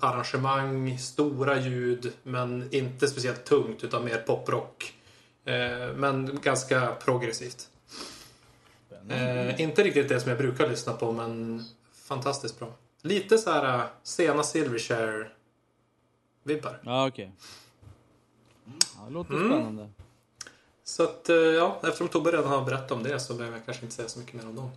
arrangemang, 0.00 0.98
stora 0.98 1.60
ljud, 1.60 2.12
men 2.22 2.68
inte 2.74 3.08
speciellt 3.08 3.44
tungt 3.44 3.84
utan 3.84 4.04
mer 4.04 4.18
poprock. 4.18 4.94
Eh, 5.44 5.94
men 5.96 6.38
ganska 6.42 6.94
progressivt. 7.04 7.68
Eh, 9.10 9.60
inte 9.60 9.82
riktigt 9.82 10.08
det 10.08 10.20
som 10.20 10.28
jag 10.28 10.38
brukar 10.38 10.68
lyssna 10.68 10.92
på, 10.92 11.12
men 11.12 11.62
fantastiskt 11.92 12.58
bra. 12.58 12.72
Lite 13.02 13.38
så 13.38 13.50
här 13.50 13.78
eh, 13.78 13.84
sena 14.02 14.42
Silverchair-vibbar. 14.42 16.78
Ja, 16.84 17.08
okej. 17.08 17.32
Ja, 18.64 19.04
det 19.06 19.12
låter 19.12 19.34
Mm. 19.34 19.48
spännande. 19.48 19.88
Så 20.84 21.02
att, 21.02 21.28
eh, 21.28 21.36
ja, 21.36 21.80
eftersom 21.82 22.08
Tobbe 22.08 22.30
redan 22.32 22.46
har 22.46 22.64
berättat 22.64 22.90
om 22.90 23.02
det 23.02 23.20
så 23.20 23.34
behöver 23.34 23.56
jag 23.56 23.64
kanske 23.64 23.82
inte 23.84 23.94
säga 23.94 24.08
så 24.08 24.18
mycket 24.18 24.34
mer 24.34 24.46
om 24.48 24.54
dem. 24.56 24.70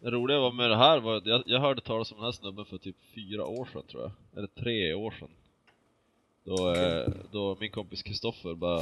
Det 0.00 0.10
roliga 0.10 0.38
var 0.40 0.52
med 0.52 0.70
det 0.70 0.76
här 0.76 1.00
var 1.00 1.16
att 1.16 1.26
jag, 1.26 1.42
jag 1.46 1.60
hörde 1.60 1.80
talas 1.80 2.10
om 2.12 2.16
den 2.16 2.24
här 2.24 2.32
snubben 2.32 2.64
för 2.64 2.78
typ 2.78 2.96
fyra 3.14 3.44
år 3.46 3.68
sedan 3.72 3.82
tror 3.90 4.02
jag. 4.02 4.10
Eller 4.36 4.48
tre 4.48 4.94
år 4.94 5.10
sedan. 5.10 5.28
Då, 6.44 6.74
eh, 6.74 7.08
då 7.30 7.56
min 7.60 7.70
kompis 7.70 8.02
Kristoffer 8.02 8.54
bara 8.54 8.80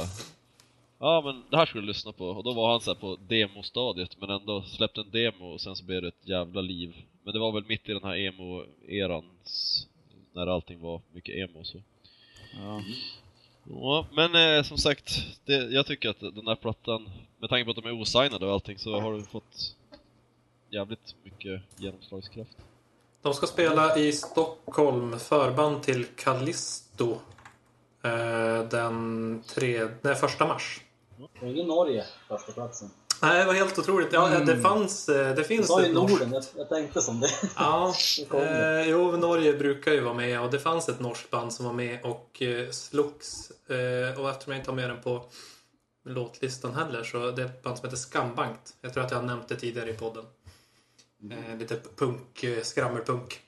Ja 0.99 1.21
men 1.25 1.43
det 1.49 1.57
här 1.57 1.65
skulle 1.65 1.83
du 1.83 1.87
lyssna 1.87 2.11
på 2.11 2.25
och 2.25 2.43
då 2.43 2.53
var 2.53 2.71
han 2.71 2.81
så 2.81 2.93
här 2.93 2.99
på 2.99 3.17
demostadiet 3.27 4.17
men 4.21 4.29
ändå 4.29 4.61
släppte 4.61 5.01
en 5.01 5.11
demo 5.11 5.53
och 5.53 5.61
sen 5.61 5.75
så 5.75 5.85
blev 5.85 6.01
det 6.01 6.07
ett 6.07 6.27
jävla 6.27 6.61
liv. 6.61 6.95
Men 7.23 7.33
det 7.33 7.39
var 7.39 7.51
väl 7.51 7.65
mitt 7.67 7.89
i 7.89 7.93
den 7.93 8.03
här 8.03 8.15
emo-eran 8.15 9.23
när 10.33 10.47
allting 10.47 10.81
var 10.81 11.01
mycket 11.13 11.35
emo 11.35 11.63
så. 11.63 11.81
Ja. 12.53 12.81
Ja, 13.69 14.07
men 14.11 14.57
eh, 14.57 14.63
som 14.63 14.77
sagt, 14.77 15.23
det, 15.45 15.53
jag 15.53 15.85
tycker 15.85 16.09
att 16.09 16.19
den 16.19 16.47
här 16.47 16.55
plattan, 16.55 17.09
med 17.39 17.49
tanke 17.49 17.65
på 17.65 17.71
att 17.71 17.83
de 17.83 17.85
är 17.85 18.01
osignade 18.01 18.45
och 18.45 18.51
allting, 18.53 18.77
så 18.77 18.99
har 18.99 19.13
du 19.13 19.23
fått 19.23 19.75
jävligt 20.69 21.15
mycket 21.23 21.61
genomslagskraft. 21.77 22.57
De 23.21 23.33
ska 23.33 23.47
spela 23.47 23.97
i 23.97 24.11
Stockholm, 24.11 25.19
förband 25.19 25.83
till 25.83 26.05
Callisto. 26.05 27.11
Eh, 28.03 28.69
den 28.69 29.43
tre, 29.47 29.87
nej, 30.01 30.15
första 30.15 30.47
mars. 30.47 30.81
Det 31.39 31.45
är 31.45 31.49
ju 31.49 31.63
Norge, 31.63 32.05
första 32.27 32.51
platsen. 32.51 32.91
Nej, 33.21 33.39
det 33.39 33.45
var 33.45 33.53
helt 33.53 33.79
otroligt. 33.79 34.13
Ja, 34.13 34.27
Mm. 34.29 34.45
det 34.45 34.61
fanns... 34.61 35.09
eh, 35.09 35.35
Det 35.35 35.43
finns 35.43 35.69
ju 35.79 35.85
ett 35.85 35.93
norskt... 35.93 36.13
Norden, 36.19 36.33
jag, 36.33 36.43
jag 36.55 36.69
tänkte 36.69 37.01
som 37.01 37.19
det. 37.19 37.29
Ja, 37.55 37.93
Det 38.31 38.79
eh, 38.81 38.89
jo, 38.89 39.11
Norge 39.17 39.53
brukar 39.53 39.91
ju 39.91 39.99
vara 40.01 40.13
med 40.13 40.41
och 40.41 40.51
det 40.51 40.59
fanns 40.59 40.89
ett 40.89 40.99
norskt 40.99 41.29
band 41.29 41.53
som 41.53 41.65
var 41.65 41.73
med 41.73 42.03
och 42.05 42.41
eh, 42.41 42.69
slogs. 42.71 43.51
Eh, 43.69 44.19
och 44.21 44.29
eftersom 44.29 44.53
jag 44.53 44.59
inte 44.59 44.71
har 44.71 44.75
med 44.75 44.89
den 44.89 45.01
på 45.01 45.25
låtlistan 46.05 46.75
heller 46.75 47.03
så 47.03 47.31
det 47.31 47.41
är 47.41 47.45
ett 47.45 47.63
band 47.63 47.77
som 47.77 47.85
heter 47.85 47.97
Skambankt. 47.97 48.73
Jag 48.81 48.93
tror 48.93 49.03
att 49.03 49.11
jag 49.11 49.17
har 49.17 49.25
nämnt 49.25 49.47
det 49.47 49.55
tidigare 49.55 49.89
i 49.89 49.93
podden. 49.93 50.25
Eh, 51.31 51.57
lite 51.57 51.79
punk, 51.95 52.43
eh, 52.43 52.61
skrammelpunk. 52.63 53.39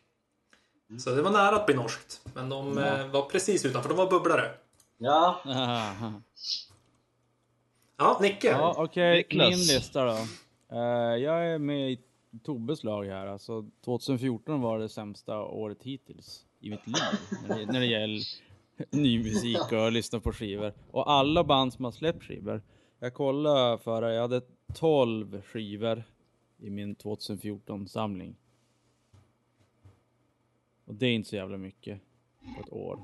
Så 0.99 1.09
det 1.09 1.21
var 1.21 1.31
nära 1.31 1.55
att 1.55 1.65
bli 1.65 1.75
norskt. 1.75 2.21
Men 2.33 2.49
de 2.49 2.77
eh, 2.77 3.07
var 3.07 3.21
precis 3.29 3.65
utanför, 3.65 3.89
de 3.89 3.97
var 3.97 4.09
bubblare. 4.09 4.51
Ja, 4.97 5.41
Ja, 7.97 8.19
Nicke. 8.21 8.47
Ja, 8.47 8.75
okej. 8.77 9.17
Niklas. 9.17 9.49
Min 9.49 9.59
lista 9.59 10.05
då. 10.05 10.17
Eh, 10.71 11.17
jag 11.17 11.47
är 11.47 11.57
med 11.57 11.91
i 11.91 11.99
Tobbes 12.43 12.83
lag 12.83 13.05
här. 13.05 13.27
Alltså 13.27 13.69
2014 13.85 14.61
var 14.61 14.79
det 14.79 14.89
sämsta 14.89 15.41
året 15.41 15.83
hittills 15.83 16.45
i 16.59 16.69
mitt 16.69 16.87
liv. 16.87 16.95
när, 17.47 17.57
det, 17.57 17.65
när 17.65 17.79
det 17.79 17.85
gäller 17.85 18.21
ny 18.91 19.23
musik 19.23 19.71
och 19.71 19.91
lyssna 19.91 20.19
på 20.19 20.33
skivor. 20.33 20.73
Och 20.91 21.11
alla 21.11 21.43
band 21.43 21.73
som 21.73 21.85
har 21.85 21.91
släppt 21.91 22.23
skivor. 22.23 22.61
Jag 22.99 23.13
kollade 23.13 23.77
förra, 23.77 24.13
jag 24.13 24.21
hade 24.21 24.41
12 24.73 25.41
skivor 25.41 26.03
i 26.57 26.69
min 26.69 26.95
2014 26.95 27.87
samling. 27.87 28.35
Och 30.85 30.95
det 30.95 31.05
är 31.05 31.13
inte 31.13 31.29
så 31.29 31.35
jävla 31.35 31.57
mycket 31.57 31.99
på 32.55 32.61
ett 32.61 32.73
år. 32.73 32.99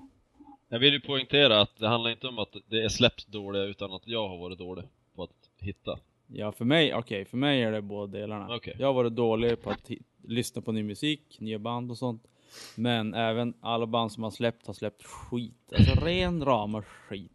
Jag 0.73 0.79
vill 0.79 0.93
ju 0.93 0.99
poängtera 0.99 1.61
att 1.61 1.77
det 1.77 1.87
handlar 1.87 2.11
inte 2.11 2.27
om 2.27 2.39
att 2.39 2.55
det 2.69 2.83
är 2.83 2.89
släppt 2.89 3.27
dåliga, 3.27 3.63
utan 3.63 3.93
att 3.93 4.01
jag 4.05 4.27
har 4.27 4.37
varit 4.37 4.57
dålig 4.57 4.85
på 5.15 5.23
att 5.23 5.29
hitta. 5.59 5.99
Ja, 6.27 6.51
för 6.51 6.65
mig, 6.65 6.93
okej, 6.95 7.25
för 7.25 7.37
mig 7.37 7.63
är 7.63 7.71
det 7.71 7.81
båda 7.81 8.19
delarna. 8.19 8.55
Okej. 8.55 8.75
Jag 8.79 8.87
har 8.87 8.93
varit 8.93 9.15
dålig 9.15 9.61
på 9.61 9.69
att 9.69 9.89
lyssna 10.27 10.61
på 10.61 10.71
ny 10.71 10.83
musik, 10.83 11.37
nya 11.39 11.59
band 11.59 11.91
och 11.91 11.97
sånt. 11.97 12.23
Men 12.75 13.13
även 13.13 13.53
alla 13.61 13.85
band 13.85 14.11
som 14.11 14.23
har 14.23 14.31
släppt 14.31 14.67
har 14.67 14.73
släppt 14.73 15.03
skit. 15.03 15.73
Alltså 15.77 16.05
ren 16.05 16.45
rama 16.45 16.81
skit. 16.81 17.31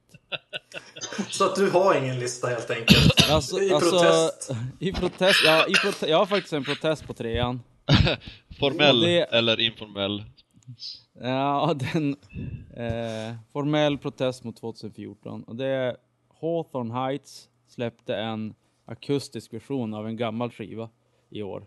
Så 1.28 1.44
att 1.44 1.56
du 1.56 1.70
har 1.70 1.94
ingen 2.04 2.18
lista 2.18 2.46
helt 2.48 2.70
enkelt. 2.70 3.30
Alltså, 3.30 3.60
I 3.60 3.72
alltså, 3.72 3.90
protest. 3.90 4.50
I 4.80 4.92
protest, 4.92 5.42
ja, 5.44 5.66
i 5.68 5.72
prote 5.74 6.06
jag 6.06 6.18
har 6.18 6.26
faktiskt 6.26 6.52
en 6.52 6.64
protest 6.64 7.06
på 7.06 7.14
trean. 7.14 7.62
Formell 8.60 9.00
Det- 9.00 9.22
eller 9.22 9.60
informell. 9.60 10.24
Ja, 11.20 11.74
den 11.94 12.16
eh, 12.76 13.34
formell 13.52 13.98
protest 13.98 14.44
mot 14.44 14.56
2014. 14.56 15.42
Och 15.44 15.56
det 15.56 15.66
är 15.66 15.96
Hawthorne 16.40 16.94
Heights 16.94 17.48
släppte 17.68 18.16
en 18.16 18.54
akustisk 18.84 19.52
version 19.52 19.94
av 19.94 20.06
en 20.06 20.16
gammal 20.16 20.50
skiva 20.50 20.90
i 21.30 21.42
år. 21.42 21.66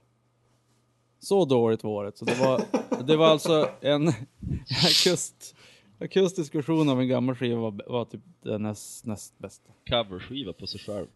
Så 1.20 1.46
dåligt 1.46 1.84
var 1.84 1.92
året. 1.92 2.18
Så 2.18 2.26
det 2.26 2.36
var, 2.40 2.62
det 3.04 3.16
var 3.18 3.28
alltså 3.28 3.70
en 3.82 4.08
akust, 4.70 5.56
akustisk 6.00 6.56
version 6.56 6.90
av 6.90 7.02
en 7.02 7.08
gammal 7.08 7.36
skiva 7.36 7.60
var, 7.60 7.84
var 7.92 8.06
typ 8.06 8.22
den 8.42 8.62
näst, 8.64 9.06
näst 9.06 9.38
bästa. 9.40 9.72
Coverskiva 9.90 10.54
på 10.54 10.68
sig 10.68 10.80
själv. 10.80 11.08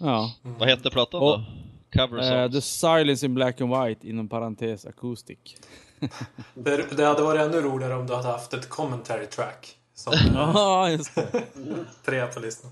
Ja. 0.00 0.32
Vad 0.42 0.68
hette 0.68 0.90
plattan 0.90 1.22
Och- 1.22 1.38
då? 1.38 1.44
Cover 1.92 2.22
songs. 2.22 2.52
the 2.52 2.60
Silence 2.60 3.26
in 3.26 3.34
Black 3.34 3.60
and 3.60 3.70
White 3.70 4.08
inom 4.08 4.28
parentes 4.28 4.86
acoustic. 4.86 5.56
Det, 6.54 6.96
det 6.96 7.04
hade 7.04 7.22
varit 7.22 7.40
ännu 7.40 7.60
roligare 7.60 7.94
om 7.94 8.06
du 8.06 8.14
hade 8.14 8.28
haft 8.28 8.54
ett 8.54 8.68
commentary 8.68 9.26
track. 9.26 9.76
Som 9.94 10.12
Ja, 10.34 10.90
just 10.90 11.14
det. 11.14 11.44
tre 12.04 12.26
på 12.26 12.40
listan. 12.40 12.70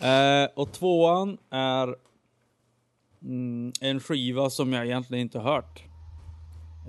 Eh, 0.00 0.48
och 0.54 0.72
tvåan 0.72 1.38
är 1.50 1.96
mm, 3.22 3.72
en 3.80 4.00
skiva 4.00 4.50
som 4.50 4.72
jag 4.72 4.86
egentligen 4.86 5.22
inte 5.22 5.38
hört. 5.38 5.84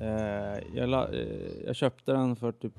Eh, 0.02 0.64
jag, 0.74 0.90
la, 0.90 1.08
eh, 1.10 1.66
jag 1.66 1.76
köpte 1.76 2.12
den 2.12 2.36
för 2.36 2.52
typ 2.52 2.74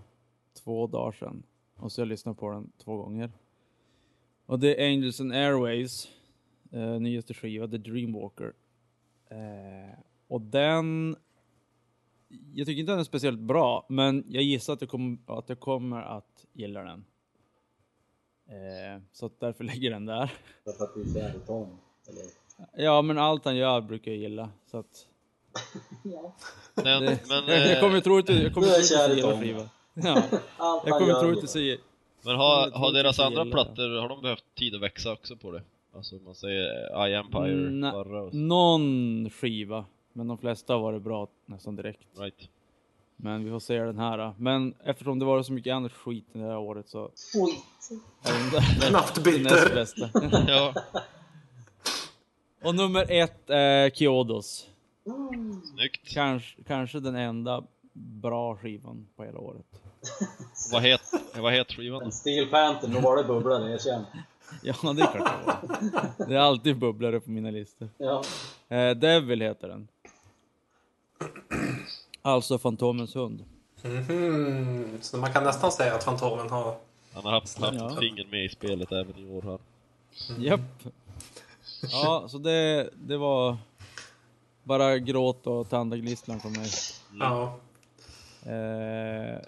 två 0.64 0.86
dagar 0.86 1.12
sedan. 1.12 1.42
Och 1.76 1.92
så 1.92 2.00
har 2.00 2.06
jag 2.06 2.08
lyssnat 2.08 2.38
på 2.38 2.50
den 2.50 2.72
två 2.84 2.96
gånger. 2.96 3.32
Och 4.46 4.58
det 4.58 4.82
är 4.82 4.86
Angels 4.86 5.20
and 5.20 5.32
Airways, 5.32 6.08
eh, 6.72 7.00
nyaste 7.00 7.34
skiva, 7.34 7.68
The 7.68 7.78
Dreamwalker. 7.78 8.52
Eh, 9.30 9.98
och 10.28 10.40
den... 10.40 11.16
Jag 12.54 12.66
tycker 12.66 12.80
inte 12.80 12.92
den 12.92 13.00
är 13.00 13.04
speciellt 13.04 13.40
bra, 13.40 13.86
men 13.88 14.24
jag 14.28 14.42
gissar 14.42 14.72
att 14.72 14.80
jag, 14.80 14.90
kom, 14.90 15.24
att 15.26 15.48
jag 15.48 15.60
kommer 15.60 16.02
att 16.02 16.46
gilla 16.52 16.82
den. 16.82 17.04
Eh, 18.48 19.02
så 19.12 19.26
att 19.26 19.40
därför 19.40 19.64
lägger 19.70 19.90
jag 19.90 19.92
den 19.92 20.06
där. 20.06 20.32
Därför 20.64 20.84
att 20.84 20.94
du 20.94 21.00
är 21.00 21.14
kär 21.14 21.36
i 21.36 21.46
Tom. 21.46 21.78
Eller? 22.08 22.24
Ja, 22.84 23.02
men 23.02 23.18
allt 23.18 23.44
han 23.44 23.56
gör 23.56 23.80
brukar 23.80 24.10
jag 24.10 24.20
gilla. 24.20 24.50
Så 24.70 24.78
att... 24.78 25.06
Ja. 26.02 26.34
Men, 26.74 26.84
Det, 27.02 27.20
men, 27.28 27.46
jag, 27.46 27.58
jag 27.58 27.72
eh, 27.72 27.80
kommer 27.80 28.00
troligtvis 28.00 28.42
jag 28.42 28.54
kommer 28.54 28.66
troligtvis 28.66 29.10
i 29.10 29.14
gilla 29.14 29.40
skivan. 29.40 29.68
Ja, 29.94 30.22
jag 30.86 30.98
kommer 30.98 31.20
troligtvis 31.20 31.50
se... 31.50 31.78
men 32.22 32.36
har, 32.36 32.70
har 32.70 32.92
deras 32.92 33.20
andra 33.20 33.44
plattor, 33.44 34.00
har 34.00 34.08
de 34.08 34.22
behövt 34.22 34.44
tid 34.54 34.74
att 34.74 34.80
växa 34.80 35.12
också 35.12 35.36
på 35.36 35.50
det? 35.50 35.62
Alltså 35.96 36.14
man 36.24 36.34
säger 36.34 37.06
I 37.08 37.14
Empire 37.14 37.52
Mm, 37.68 37.92
förra 37.92 38.22
och 38.22 38.34
Någon 38.34 39.30
skiva, 39.30 39.84
men 40.12 40.28
de 40.28 40.38
flesta 40.38 40.72
har 40.72 40.80
varit 40.80 41.02
bra 41.02 41.28
nästan 41.46 41.76
direkt. 41.76 42.00
right. 42.18 42.48
Men 43.16 43.44
vi 43.44 43.50
får 43.50 43.60
se 43.60 43.78
den 43.78 43.98
här. 43.98 44.18
då. 44.18 44.34
Men 44.38 44.74
eftersom 44.84 45.18
det 45.18 45.24
var 45.24 45.42
så 45.42 45.52
mycket 45.52 45.74
annat 45.74 45.92
skit 45.92 46.26
det 46.32 46.38
här 46.38 46.56
året 46.58 46.88
så 46.88 47.10
Skit! 47.32 48.00
Knappt 48.88 49.18
bitter. 49.24 49.74
bästa. 49.74 50.10
Ja, 50.48 50.74
Och 52.64 52.74
nummer 52.74 53.06
ett 53.08 53.50
är 53.50 53.90
Kyodos. 53.90 54.68
snyggt. 55.74 56.08
Kanske, 56.14 56.62
kanske 56.62 57.00
den 57.00 57.16
enda 57.16 57.64
bra 57.92 58.56
skivan 58.56 59.06
på 59.16 59.24
hela 59.24 59.38
året. 59.38 59.66
Vad 60.72 60.82
het, 60.82 61.00
vad 61.36 61.52
het 61.52 61.72
skivan? 61.72 62.12
Steel 62.12 62.46
Panther, 62.46 62.88
nu 62.88 63.00
var 63.00 63.16
det 63.16 63.24
bubblare, 63.24 63.72
erkänn. 63.74 64.04
Ja, 64.62 64.92
det 64.92 65.02
är 65.02 65.06
klart 65.06 65.14
det 65.40 65.46
var. 66.18 66.26
Det 66.28 66.34
är 66.34 66.38
alltid 66.38 66.78
bubblare 66.78 67.20
på 67.20 67.30
mina 67.30 67.50
listor. 67.50 67.88
Ja. 67.98 68.22
Eh, 68.68 68.90
Devil 68.90 69.40
heter 69.40 69.68
den. 69.68 69.88
Alltså 72.22 72.58
Fantomens 72.58 73.14
hund. 73.16 73.44
Mhm. 73.82 74.98
Så 75.00 75.16
man 75.16 75.32
kan 75.32 75.44
nästan 75.44 75.72
säga 75.72 75.94
att 75.94 76.04
Fantomen 76.04 76.50
har... 76.50 76.76
Han 77.14 77.24
har 77.24 77.32
haft, 77.32 77.58
haft 77.60 77.74
Ja. 77.78 77.96
finger 78.00 78.26
med 78.30 78.44
i 78.44 78.48
spelet 78.48 78.92
även 78.92 79.18
i 79.18 79.30
år 79.30 79.42
här. 79.42 79.58
Japp. 80.38 80.60
Ja, 81.92 82.24
så 82.28 82.38
det, 82.38 82.90
det 82.94 83.16
var 83.16 83.56
bara 84.62 84.98
gråt 84.98 85.46
och 85.46 85.68
tandagnisslan 85.70 86.40
från 86.40 86.52
mig. 86.52 86.68
Ja. 87.20 87.56
Eh, 88.46 88.52
ja, 88.52 88.56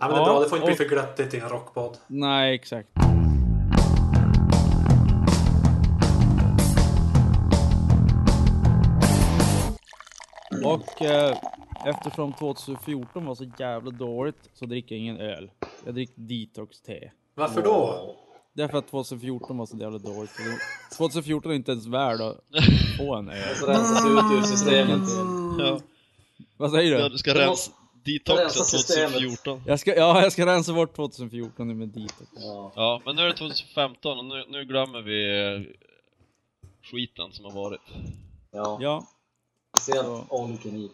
men 0.00 0.10
det 0.10 0.20
är 0.20 0.24
bra. 0.24 0.40
Det 0.40 0.48
får 0.48 0.58
inte 0.58 0.66
bli 0.66 0.72
och- 0.74 0.78
för 0.78 0.84
glättigt 0.88 1.34
i 1.34 1.38
en 1.40 1.48
rockpodd. 1.48 1.96
Nej, 2.06 2.54
exakt. 2.54 2.88
Och 10.64 11.02
eh, 11.02 11.36
eftersom 11.86 12.32
2014 12.32 13.24
var 13.26 13.34
så 13.34 13.44
jävla 13.58 13.90
dåligt 13.90 14.50
så 14.54 14.66
dricker 14.66 14.94
jag 14.94 15.00
ingen 15.02 15.16
öl. 15.20 15.50
Jag 15.84 15.94
dricker 15.94 16.14
detox-te. 16.16 17.10
Varför 17.34 17.62
då? 17.62 18.14
Därför 18.52 18.78
att 18.78 18.88
2014 18.88 19.58
var 19.58 19.66
så 19.66 19.76
jävla 19.76 19.98
dåligt. 19.98 20.30
Så 20.30 20.42
det- 20.42 20.96
2014 20.96 21.52
är 21.52 21.56
inte 21.56 21.70
ens 21.72 21.86
värd 21.86 22.20
att 22.20 22.40
få 22.98 23.14
en 23.14 23.28
öl. 23.28 23.56
Så 23.56 23.66
rensas 23.66 24.06
ut 24.06 24.38
ur 24.38 24.42
systemet. 24.42 25.08
Ja, 25.58 25.80
Vad 26.56 26.70
säger 26.70 26.92
ja 26.98 27.02
du? 27.02 27.08
du 27.08 27.18
ska 27.18 27.30
rensa 27.34 27.46
måste- 27.48 27.72
detoxa 28.04 28.42
rensa 28.42 28.64
systemet. 28.64 29.12
2014. 29.12 29.62
Jag 29.66 29.80
ska, 29.80 29.96
ja, 29.96 30.22
jag 30.22 30.32
ska 30.32 30.46
rensa 30.46 30.72
bort 30.72 30.96
2014 30.96 31.68
nu 31.68 31.74
med 31.74 31.88
detox. 31.88 32.30
Ja. 32.36 32.72
Ja, 32.76 33.02
men 33.04 33.16
nu 33.16 33.22
är 33.22 33.26
det 33.26 33.32
2015 33.36 34.18
och 34.18 34.24
nu, 34.24 34.44
nu 34.48 34.64
glömmer 34.64 35.02
vi 35.02 35.40
eh, 35.40 35.60
skiten 36.90 37.32
som 37.32 37.44
har 37.44 37.52
varit. 37.52 37.80
Ja. 38.52 38.78
Ja, 38.80 39.06
Speciellt 39.76 40.06
Så. 40.06 40.26
All 40.30 40.50
You 40.50 40.58
Can 40.58 40.82
Eat. 40.82 40.90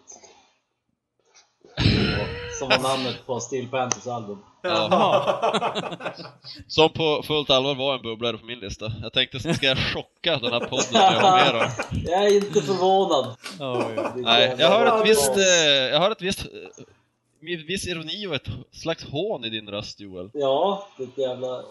Som 2.59 2.69
var 2.69 2.79
namnet 2.79 3.27
på 3.27 3.41
Steel 3.41 3.69
Panthers 3.69 4.07
album. 4.07 4.39
Ja. 4.63 5.73
Som 6.69 6.93
på 6.93 7.23
fullt 7.23 7.51
allvar 7.51 7.75
var 7.75 7.95
en 7.95 8.03
bubblare 8.03 8.39
på 8.39 8.47
min 8.47 8.59
lista. 8.59 8.93
Jag 9.03 9.13
tänkte, 9.13 9.55
ska 9.55 9.67
jag 9.67 9.79
chocka 9.79 10.39
den 10.39 10.53
här 10.53 10.61
podden 10.61 10.87
med 10.93 11.03
att 11.03 11.23
ha 11.23 11.37
med 11.37 11.55
dem? 11.55 11.71
Jag 12.05 12.27
är 12.27 12.37
inte 12.37 12.63
förvånad. 12.63 13.37
Det 13.59 13.65
är 13.65 14.23
Nej, 14.23 14.49
jävla 14.49 14.65
jag 14.65 14.71
har 14.71 15.01
ett 15.01 15.11
visst, 15.11 15.37
eh, 15.37 15.45
jag 15.93 16.01
har 16.01 16.11
ett 16.11 16.23
visst, 16.23 16.41
eh, 16.41 17.67
viss 17.67 17.87
ironi 17.87 18.27
och 18.27 18.35
ett 18.35 18.49
slags 18.73 19.05
hån 19.05 19.45
i 19.45 19.51
din 19.51 19.69
röst 19.69 20.01
Joel. 20.01 20.31
Ja, 20.33 20.89
ditt 20.99 21.19
jävla... 21.19 21.63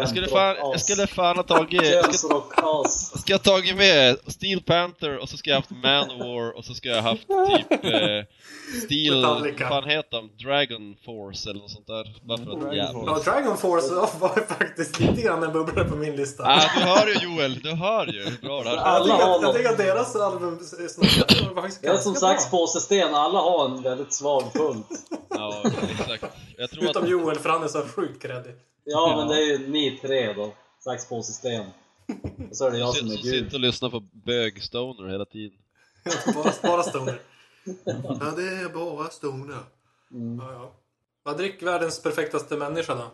Jag 0.00 0.08
skulle 0.08 0.28
fan, 0.28 0.56
jag 0.56 0.80
skulle 0.80 1.06
fan 1.06 1.36
ha 1.36 1.42
tagit, 1.42 1.72
jag 1.84 2.14
ska, 2.14 2.28
Könsrock-as. 2.28 3.20
ska 3.20 3.32
jag 3.32 3.38
ha 3.38 3.44
tagit 3.44 3.76
med 3.76 4.16
Steel 4.26 4.60
Panther 4.62 5.18
och 5.18 5.28
så 5.28 5.36
ska 5.36 5.50
jag 5.50 5.56
haft 5.56 5.70
Manowar 5.70 6.56
och 6.56 6.64
så 6.64 6.74
ska 6.74 6.88
jag 6.88 7.02
haft 7.02 7.22
typ 7.28 7.84
eh, 7.84 8.24
Steel, 8.84 9.16
Metallica. 9.16 9.68
vad 9.70 9.82
fan 9.82 9.90
heter 9.90 10.16
de? 10.16 10.30
Dragon 10.44 10.96
Force 11.04 11.50
eller 11.50 11.60
något 11.60 11.70
sånt 11.70 11.86
där. 11.86 12.14
Bara 12.22 12.38
för 12.38 12.44
att 12.52 12.60
Dragon 12.60 12.76
jävla... 12.76 13.02
Ja, 13.06 13.18
Dragon 13.24 13.56
Force 13.58 13.94
var 14.20 14.32
ju 14.36 14.42
faktiskt 14.46 15.00
lite 15.00 15.22
grann 15.22 15.42
en 15.42 15.52
bubblare 15.52 15.88
på 15.88 15.96
min 15.96 16.16
lista. 16.16 16.42
Ah, 16.46 16.60
du 16.74 16.80
hör 16.80 17.06
ju 17.06 17.14
Joel, 17.14 17.54
du 17.60 17.70
hör 17.70 18.06
ju 18.06 18.24
hur 18.24 18.38
bra 18.42 18.62
det 18.62 18.68
här 18.68 18.76
jag, 18.76 18.84
alla 18.84 19.14
har 19.14 19.20
jag 19.20 19.42
något. 19.42 19.56
tycker 19.56 19.70
att 19.70 19.78
deras 19.78 20.16
album 20.16 20.58
snart 20.88 21.54
var 21.54 21.62
faktiskt 21.62 21.82
Det 21.82 21.88
är 21.88 21.96
som 21.96 22.12
ganska 22.12 22.26
sax, 22.26 22.50
bra. 22.50 22.58
påse, 22.60 22.80
sten. 22.80 23.14
Alla 23.14 23.38
har 23.38 23.64
en 23.64 23.82
väldigt 23.82 24.12
svag 24.12 24.52
punkt. 24.52 24.88
Ja, 25.28 25.62
exakt. 25.90 26.24
Jag 26.56 26.70
tror 26.70 26.84
Utom 26.84 27.02
att... 27.02 27.08
Joel, 27.10 27.38
för 27.38 27.48
han 27.50 27.62
är 27.62 27.68
så 27.68 27.82
sjukt 27.82 28.22
kreddig. 28.22 28.54
Ja, 28.90 29.10
Ja. 29.10 29.16
men 29.16 29.28
det 29.28 29.34
är 29.34 29.46
ju 29.58 29.68
ni 29.68 29.98
tre 29.98 30.32
då. 30.32 30.52
Sax, 30.80 31.08
påse, 31.08 31.32
sten. 31.32 31.66
Och 32.50 32.56
så 32.56 32.66
är 32.66 32.70
det 32.70 32.78
jag 32.78 32.96
som 32.96 33.08
Som 33.08 33.16
är 33.18 33.22
gud. 33.22 33.44
sitter 33.44 33.54
och 33.56 33.60
lyssnar 33.60 33.90
på 33.90 34.00
bög-stoner 34.00 35.08
hela 35.08 35.24
tiden. 35.24 35.58
Bara, 36.34 36.52
bara 36.62 36.82
stoner. 36.82 37.20
Ja, 37.84 38.32
det 38.36 38.42
är 38.48 38.74
bara 38.74 39.08
stoner. 39.10 39.58
Mm. 40.10 40.38
Ja, 40.38 40.52
ja. 40.52 40.72
Vad 41.22 41.36
dricker 41.36 41.66
världens 41.66 42.02
perfektaste 42.02 42.56
människa 42.56 42.94
då? 42.94 43.10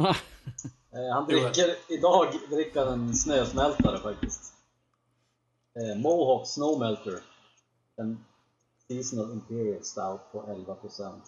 Eh, 0.92 1.14
Han 1.14 1.26
dricker, 1.26 1.76
idag 1.88 2.32
dricker 2.50 2.80
han 2.86 2.92
en 2.92 3.14
snösmältare 3.14 3.98
faktiskt. 3.98 4.52
Eh, 5.76 5.98
Mohawk 6.00 6.48
Snowmelter. 6.48 7.20
En 7.96 8.24
Seasonal 8.88 9.32
Imperial 9.32 9.84
Stout 9.84 10.20
på 10.32 10.42
11%. 10.42 11.20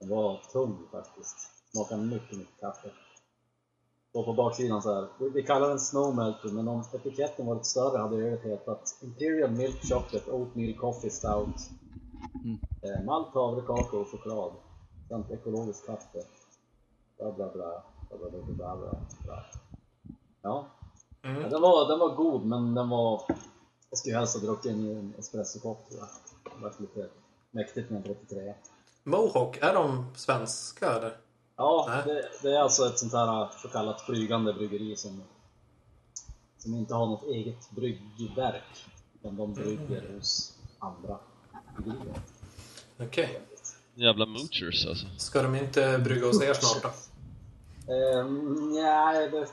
Den 0.00 0.08
var 0.08 0.40
tung 0.52 0.88
faktiskt. 0.92 1.36
Smakade 1.72 2.02
mycket, 2.02 2.38
mycket 2.38 2.60
kaffe. 2.60 2.90
Och 4.12 4.24
på 4.24 4.32
baksidan 4.32 4.82
så 4.82 4.94
här. 4.94 5.08
Vi, 5.34 5.42
kallar 5.42 5.68
den 5.68 5.80
Snowmelter, 5.80 6.48
men 6.48 6.68
om 6.68 6.84
etiketten 6.94 7.46
varit 7.46 7.66
större 7.66 7.98
hade 7.98 8.16
ölet 8.16 8.42
hetat 8.44 8.98
Imperial 9.02 9.50
Milk 9.50 9.82
Chocolate 9.82 10.30
Oatmeal 10.30 10.78
Coffee 10.78 11.10
Stout. 11.10 11.70
Mm. 12.44 12.58
Eh, 12.82 13.04
malt, 13.04 13.34
havre, 13.34 13.60
kakao 13.60 14.00
och 14.00 14.08
choklad. 14.10 14.52
Samt 15.08 15.30
ekologiskt 15.30 15.86
kaffe. 15.86 16.22
Bla 17.18 17.32
bla 17.32 17.48
bla. 17.48 17.82
bla, 18.08 18.18
bla, 18.18 18.30
bla, 18.30 18.54
bla, 18.54 18.76
bla, 18.76 19.00
bla. 19.24 19.44
Ja. 20.42 20.66
ja, 21.22 21.28
Mm. 21.30 21.50
den 21.50 21.62
var, 21.62 21.88
den 21.88 21.98
var 21.98 22.14
god 22.14 22.44
men 22.46 22.74
den 22.74 22.88
var... 22.88 23.22
Jag 23.90 23.98
skulle 23.98 24.16
helst 24.16 24.34
ha 24.34 24.46
druckit 24.46 24.72
en, 24.72 24.90
en 24.90 25.14
espressokopp 25.18 25.88
tror 25.88 26.00
jag. 26.00 26.08
Det 26.54 26.62
var 26.62 26.74
lite 26.78 27.08
mäktigt 27.50 27.90
med 27.90 27.96
en 27.96 28.14
33. 28.14 28.54
Mohawk, 29.04 29.56
är 29.56 29.74
de 29.74 30.06
svenska 30.16 30.90
eller? 30.92 31.16
Ja, 31.58 32.02
det, 32.06 32.28
det 32.42 32.50
är 32.56 32.60
alltså 32.60 32.86
ett 32.86 32.98
sånt 32.98 33.12
här 33.12 33.48
så 33.62 33.68
kallat 33.68 34.00
flygande 34.00 34.52
bryggeri 34.52 34.96
som, 34.96 35.22
som 36.58 36.74
inte 36.74 36.94
har 36.94 37.06
något 37.06 37.26
eget 37.26 37.70
bryggverk. 37.70 38.86
Utan 39.14 39.36
de 39.36 39.54
brygger 39.54 40.14
hos 40.14 40.58
andra 40.78 41.18
bryggerier. 41.76 42.20
Okej. 43.00 43.40
Jävla 43.94 44.26
moochers 44.26 44.86
alltså. 44.86 45.06
Ska 45.16 45.42
de 45.42 45.54
inte 45.54 45.98
brygga 45.98 46.26
hos 46.26 46.42
er 46.42 46.54
snart 46.54 46.82
då? 46.82 46.88
Ehm, 47.92 48.72
nej, 48.72 49.30
det 49.30 49.46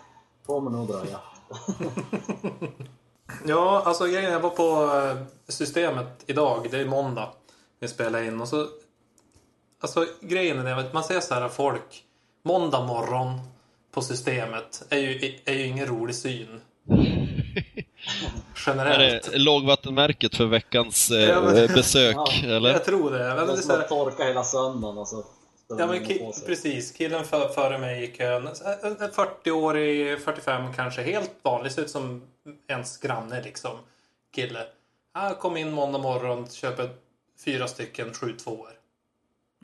kommer 0.45 0.71
nog 0.71 0.87
dröja. 0.87 1.19
Ja, 3.47 3.83
alltså 3.85 4.05
grejen 4.05 4.31
jag 4.31 4.39
var 4.39 4.49
på 4.49 4.95
eh, 4.95 5.17
systemet 5.47 6.23
idag. 6.27 6.67
Det 6.71 6.79
är 6.79 6.85
måndag. 6.85 7.29
Vi 7.79 7.87
spelar 7.87 8.23
in 8.23 8.41
och 8.41 8.47
så... 8.47 8.67
Alltså 9.85 10.05
grejen 10.21 10.67
är 10.67 10.75
att 10.77 10.93
man 10.93 11.03
ser 11.03 11.19
så 11.19 11.33
här 11.33 11.49
folk 11.49 12.03
måndag 12.43 12.81
morgon 12.85 13.39
på 13.93 14.01
systemet 14.01 14.83
är 14.89 14.97
ju, 14.97 15.39
är 15.45 15.53
ju 15.53 15.65
ingen 15.67 15.85
rolig 15.87 16.15
syn. 16.15 16.61
Är 18.67 18.71
Generellt. 18.71 19.31
det 19.31 19.37
lågvattenmärket 19.37 20.35
för 20.35 20.45
veckans 20.45 21.11
eh, 21.11 21.17
Ja, 21.29 21.41
men- 21.41 21.67
besök, 21.73 22.15
Ja. 22.43 22.49
eller? 22.55 22.69
Jag 22.71 22.85
tror 22.85 23.11
det. 23.11 23.17
Men 23.35 23.47
Det 23.47 23.53
är 23.53 23.57
är 23.57 23.61
så 23.61 23.71
här, 23.77 23.81
torka 23.87 24.23
hela 24.23 24.43
söndagen 24.43 24.97
och 24.97 25.07
så 25.07 25.23
ställer 25.65 25.81
Ja 25.81 25.87
men 25.87 26.05
ki- 26.05 26.45
precis, 26.45 26.91
killen 26.91 27.23
för, 27.25 27.47
före 27.49 27.77
mig 27.77 28.03
i 28.03 28.07
kön. 28.17 28.47
En, 28.83 28.91
en 29.01 29.11
40-årig, 29.11 30.19
45 30.19 30.73
kanske, 30.73 31.01
helt 31.01 31.31
vanlig. 31.41 31.71
Ser 31.71 31.81
ut 31.81 31.89
som 31.89 32.21
ens 32.69 32.97
granne 32.97 33.41
liksom. 33.43 33.77
Kille. 34.35 34.63
Han 35.13 35.35
kom 35.35 35.57
in 35.57 35.71
måndag 35.71 35.99
morgon, 35.99 36.47
köper 36.49 36.89
fyra 37.45 37.67
stycken 37.67 38.13
7 38.13 38.35
2 38.37 38.51
Oj 38.51 38.74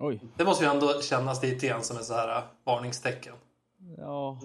Oj. 0.03 0.19
Det 0.37 0.45
måste 0.45 0.63
ju 0.63 0.69
ändå 0.69 1.01
kännas 1.01 1.43
lite 1.43 1.67
grann 1.67 1.83
som 1.83 1.97
ett 1.97 2.05
så 2.05 2.13
här 2.13 2.37
äh, 2.37 2.43
varningstecken. 2.63 3.33
Ja. 3.97 4.39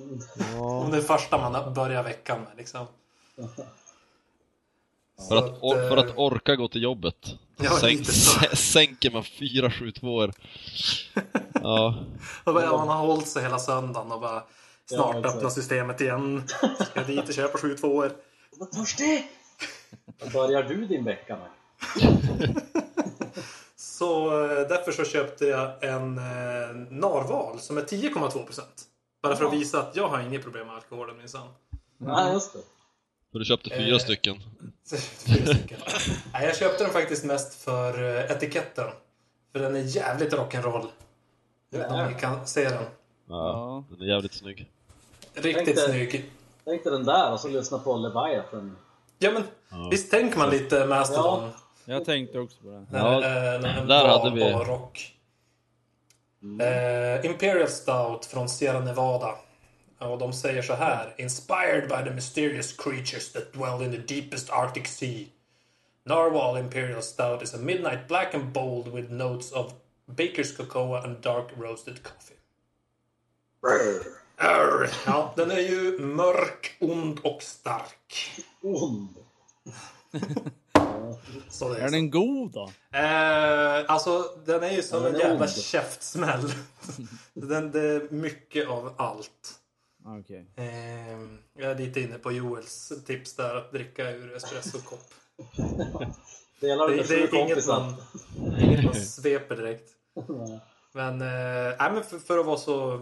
Om 0.60 0.90
det 0.90 0.96
är 0.96 1.02
första 1.02 1.38
man 1.38 1.74
börjar 1.74 2.02
veckan 2.02 2.40
med 2.40 2.56
liksom. 2.56 2.86
För 5.28 5.36
att, 5.36 5.62
or, 5.62 5.78
att, 5.78 5.88
för 5.88 5.96
eh, 5.96 6.04
att 6.04 6.18
orka 6.18 6.56
gå 6.56 6.68
till 6.68 6.82
jobbet. 6.82 7.34
Ja, 7.56 7.70
Sänk, 7.70 8.06
sänker 8.52 9.10
man 9.10 9.24
fyra, 9.24 9.70
sju 9.70 9.92
tvåor. 9.92 10.32
Ja. 11.62 12.04
Och 12.44 12.54
bara, 12.54 12.76
man 12.76 12.88
har 12.88 13.06
hållit 13.06 13.26
sig 13.26 13.42
hela 13.42 13.58
söndagen 13.58 14.12
och 14.12 14.20
bara 14.20 14.42
snart 14.86 15.16
Ja, 15.22 15.30
öppnar 15.30 15.50
systemet 15.50 16.00
igen. 16.00 16.42
Ska 16.90 17.02
dit 17.02 17.28
och 17.28 17.34
köpa 17.34 17.58
sju 17.58 17.74
tvåor. 17.74 18.12
Vad 18.58 18.72
törstig! 18.72 19.30
Vad 20.20 20.32
börjar 20.32 20.62
du 20.62 20.86
din 20.86 21.04
vecka 21.04 21.36
med? 21.36 21.50
Så 23.98 24.26
eh, 24.44 24.68
därför 24.68 24.92
så 24.92 25.04
köpte 25.04 25.44
jag 25.46 25.84
en 25.84 26.18
eh, 26.18 26.76
narval 26.90 27.60
som 27.60 27.78
är 27.78 27.82
10,2%. 27.82 28.60
Bara 29.22 29.36
för 29.36 29.44
att 29.44 29.52
visa 29.52 29.78
att 29.82 29.96
jag 29.96 30.08
har 30.08 30.20
inget 30.20 30.42
problem 30.42 30.66
med 30.66 30.76
alkoholen 30.76 31.16
minsann. 31.16 31.48
Nej, 31.98 32.32
just 32.32 32.52
det. 32.52 32.58
För 33.32 33.38
du 33.38 33.44
köpte 33.44 33.70
fyra 33.70 33.94
Eh. 33.94 33.98
stycken. 33.98 34.36
Fyra 35.26 35.54
stycken. 35.54 35.78
Nej, 36.32 36.46
jag 36.46 36.56
köpte 36.56 36.84
den 36.84 36.92
faktiskt 36.92 37.24
mest 37.24 37.54
för 37.64 38.02
eh, 38.16 38.30
etiketten. 38.30 38.90
För 39.52 39.58
den 39.60 39.76
är 39.76 39.80
jävligt 39.80 40.32
rock'n'roll. 40.32 40.86
Jag 41.70 41.78
vet 41.78 41.90
inte 41.90 42.02
om 42.02 42.12
ni 42.12 42.20
kan 42.20 42.46
se 42.46 42.68
den. 42.68 42.84
Ja, 43.28 43.84
den 43.90 44.00
är 44.00 44.06
jävligt 44.06 44.34
snygg. 44.34 44.70
Riktigt 45.34 45.64
Tänkte- 45.66 45.82
snygg. 45.82 46.30
Tänk 46.64 46.84
dig 46.84 46.92
den 46.92 47.04
där 47.04 47.32
och 47.32 47.40
så 47.40 47.48
lyssna 47.48 47.78
på 47.78 47.96
Leviathan. 47.96 48.76
Ja 49.18 49.30
men 49.32 49.42
Ja. 49.70 49.88
visst 49.90 50.10
tänker 50.10 50.38
man 50.38 50.50
lite 50.50 50.86
Mastodon? 50.86 51.42
Ja. 51.44 51.50
Jag 51.88 52.04
tänkte 52.04 52.38
också 52.38 52.58
på 52.62 52.68
det. 52.70 52.86
Ja, 52.92 53.14
eh, 53.14 53.60
när 53.60 53.80
en 53.80 53.88
där 53.88 54.08
hade 54.08 54.34
vi- 54.34 54.52
rock. 54.52 55.12
Eh, 56.60 57.26
Imperial 57.26 57.68
Stout 57.68 58.26
från 58.26 58.48
Sierra 58.48 58.80
Nevada. 58.80 59.34
Och 59.98 60.18
de 60.18 60.32
säger 60.32 60.62
så 60.62 60.74
här. 60.74 61.14
Inspired 61.18 61.88
by 61.88 62.04
the 62.04 62.10
mysterious 62.10 62.72
creatures 62.76 63.32
that 63.32 63.52
dwell 63.52 63.82
in 63.82 63.92
the 63.92 64.14
deepest 64.14 64.50
Arctic 64.50 64.86
sea. 64.86 65.24
Narwhal 66.04 66.56
Imperial 66.58 67.02
Stout 67.02 67.42
is 67.42 67.54
a 67.54 67.58
midnight 67.58 68.08
black 68.08 68.34
and 68.34 68.52
bold 68.52 68.88
with 68.88 69.10
notes 69.12 69.52
of 69.52 69.72
baker's 70.06 70.56
cocoa 70.56 70.96
and 71.04 71.16
dark 71.22 71.46
roasted 71.56 72.02
coffee. 72.02 72.34
Arr. 74.38 74.90
Ja, 75.06 75.32
den 75.36 75.50
är 75.50 75.58
ju 75.60 75.98
mörk, 75.98 76.76
ond 76.80 77.18
och 77.22 77.42
stark. 77.42 78.30
Ond. 78.62 79.14
Så 81.48 81.68
det 81.74 81.80
är 81.80 81.90
den 81.90 82.10
god 82.10 82.52
då? 82.52 82.70
Eh, 82.92 83.90
alltså, 83.90 84.24
den 84.46 84.62
är 84.62 84.70
ju 84.70 84.82
som 84.82 85.02
Den 85.02 85.14
en 85.14 85.20
jävla 85.20 85.44
ond. 85.44 85.50
käftsmäll. 85.50 86.52
den, 87.34 87.70
det 87.70 87.80
är 87.80 88.08
mycket 88.10 88.68
av 88.68 88.94
allt. 88.96 89.54
Okej. 90.20 90.46
Eh, 90.56 90.66
jag 91.58 91.70
är 91.70 91.74
lite 91.78 92.00
inne 92.00 92.18
på 92.18 92.32
Joels 92.32 92.92
tips 93.06 93.34
där 93.36 93.54
att 93.56 93.72
dricka 93.72 94.10
ur 94.10 94.36
espressokopp. 94.36 95.14
Delar 96.60 96.88
Det, 96.88 96.96
det 96.96 97.04
sju 97.04 97.14
är 97.14 97.34
inget 97.34 97.66
man, 97.66 97.94
inget 98.60 98.84
man 98.84 98.94
sveper 98.94 99.56
direkt. 99.56 99.90
Men, 100.92 101.20
eh, 101.22 101.74
nej, 101.78 101.92
men 101.92 102.04
för, 102.04 102.18
för 102.18 102.38
att 102.38 102.46
vara 102.46 102.56
så 102.56 103.00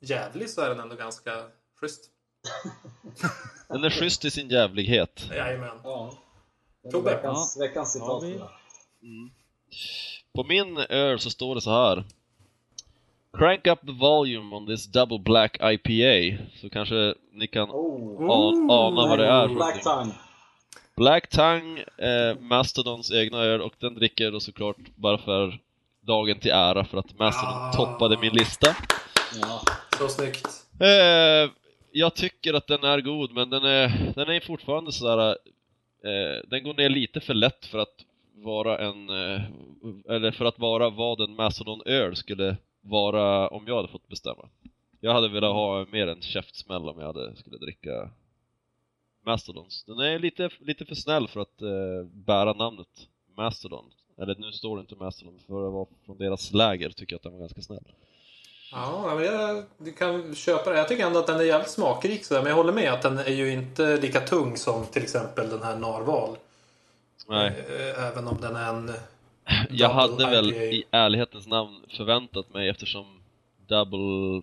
jävlig 0.00 0.50
så 0.50 0.60
är 0.60 0.68
den 0.68 0.80
ändå 0.80 0.96
ganska 0.96 1.44
schysst. 1.80 2.04
Den 3.68 3.84
är 3.84 3.90
schysst 3.90 4.24
i 4.24 4.30
sin 4.30 4.48
jävlighet. 4.48 5.26
Jajamän. 5.30 5.80
Ja. 5.84 6.18
Tobbe. 6.90 7.10
Veckans, 7.14 7.58
veckans 7.60 7.92
citat. 7.92 8.08
Ja, 8.08 8.28
vi- 8.28 8.38
jag. 8.38 8.48
På 10.34 10.44
min 10.44 10.78
öl 10.78 11.18
så 11.18 11.30
står 11.30 11.54
det 11.54 11.60
så 11.60 11.70
här. 11.70 12.04
Crank 13.38 13.66
up 13.66 13.80
the 13.80 13.92
volume 13.92 14.56
on 14.56 14.66
this 14.66 14.86
double 14.86 15.18
black 15.18 15.56
IPA. 15.62 16.42
Så 16.60 16.70
kanske 16.70 17.14
ni 17.32 17.46
kan 17.46 17.70
Oh. 17.70 18.22
an, 18.32 18.70
ana 18.70 19.08
vad 19.08 19.18
det 19.18 19.26
är. 19.26 19.48
för 19.48 19.54
Black 19.54 19.82
tongue. 19.84 20.14
Black 20.96 21.28
Tongue, 21.30 21.84
eh, 21.98 22.38
Mastodons 22.40 23.12
egna 23.12 23.38
öl 23.38 23.60
och 23.62 23.72
den 23.78 23.94
dricker 23.94 24.24
jag 24.24 24.32
då 24.32 24.40
såklart 24.40 24.76
bara 24.96 25.18
för 25.18 25.58
dagen 26.00 26.38
till 26.40 26.50
ära 26.50 26.84
för 26.84 26.98
att 26.98 27.18
Mastodon 27.18 27.54
Ah. 27.54 27.72
toppade 27.72 28.18
min 28.18 28.32
lista. 28.32 28.76
Ja. 29.40 29.60
Så 29.98 30.08
snyggt. 30.08 30.48
Eh, 30.80 31.50
jag 31.92 32.14
tycker 32.14 32.54
att 32.54 32.66
den 32.66 32.84
är 32.84 33.00
god 33.00 33.32
men 33.32 33.50
den 33.50 33.64
är, 33.64 34.12
den 34.16 34.28
är 34.28 34.40
fortfarande 34.40 34.92
sådär, 34.92 35.36
eh, 36.04 36.48
den 36.48 36.64
går 36.64 36.74
ner 36.74 36.88
lite 36.88 37.20
för 37.20 37.34
lätt 37.34 37.66
för 37.66 37.78
att 37.78 38.04
vara 38.34 38.78
en, 38.78 39.08
eh, 39.10 39.42
eller 40.08 40.30
för 40.30 40.44
att 40.44 40.58
vara 40.58 40.90
vad 40.90 41.20
en 41.20 41.34
Mastodon-öl 41.34 42.16
skulle 42.16 42.56
vara 42.80 43.48
om 43.48 43.66
jag 43.66 43.76
hade 43.76 43.88
fått 43.88 44.08
bestämma. 44.08 44.48
Jag 45.00 45.12
hade 45.12 45.28
velat 45.28 45.52
ha 45.52 45.86
mer 45.92 46.06
en 46.06 46.22
käftsmäll 46.22 46.88
om 46.88 46.98
jag 46.98 47.06
hade, 47.06 47.36
skulle 47.36 47.58
dricka 47.58 48.10
Mastodons. 49.26 49.84
Den 49.84 49.98
är 49.98 50.18
lite, 50.18 50.50
lite 50.60 50.84
för 50.84 50.94
snäll 50.94 51.28
för 51.28 51.40
att 51.40 51.62
eh, 51.62 52.06
bära 52.12 52.52
namnet 52.52 53.08
Mastodon. 53.36 53.90
Eller 54.18 54.34
nu 54.34 54.52
står 54.52 54.76
det 54.76 54.80
inte 54.80 54.96
Mastodon, 54.96 55.38
för 55.46 55.66
att 55.66 55.72
vara 55.72 55.86
från 56.06 56.18
deras 56.18 56.52
läger 56.52 56.90
tycker 56.90 57.12
jag 57.12 57.18
att 57.18 57.22
den 57.22 57.32
var 57.32 57.40
ganska 57.40 57.62
snäll. 57.62 57.84
Ja, 58.72 59.14
men 59.14 59.24
jag, 59.24 59.64
kan 59.98 60.34
köpa 60.34 60.70
det. 60.70 60.78
Jag 60.78 60.88
tycker 60.88 61.06
ändå 61.06 61.18
att 61.18 61.26
den 61.26 61.40
är 61.40 61.44
jävligt 61.44 61.70
smakrik 61.70 62.24
sådär. 62.24 62.42
Men 62.42 62.50
jag 62.50 62.56
håller 62.56 62.72
med 62.72 62.92
att 62.92 63.02
den 63.02 63.18
är 63.18 63.32
ju 63.32 63.52
inte 63.52 63.96
lika 63.96 64.20
tung 64.20 64.56
som 64.56 64.86
till 64.86 65.02
exempel 65.02 65.48
den 65.48 65.62
här 65.62 65.76
Narval. 65.76 66.36
Nej. 67.28 67.46
Eh, 67.48 68.06
Även 68.08 68.28
om 68.28 68.40
den 68.40 68.56
är 68.56 68.68
en... 68.68 68.92
Jag 69.70 69.88
hade 69.88 70.30
väl 70.30 70.50
IPA. 70.52 70.62
i 70.62 70.84
ärlighetens 70.90 71.46
namn 71.46 71.80
förväntat 71.96 72.54
mig 72.54 72.68
eftersom 72.68 73.06
Double 73.66 74.42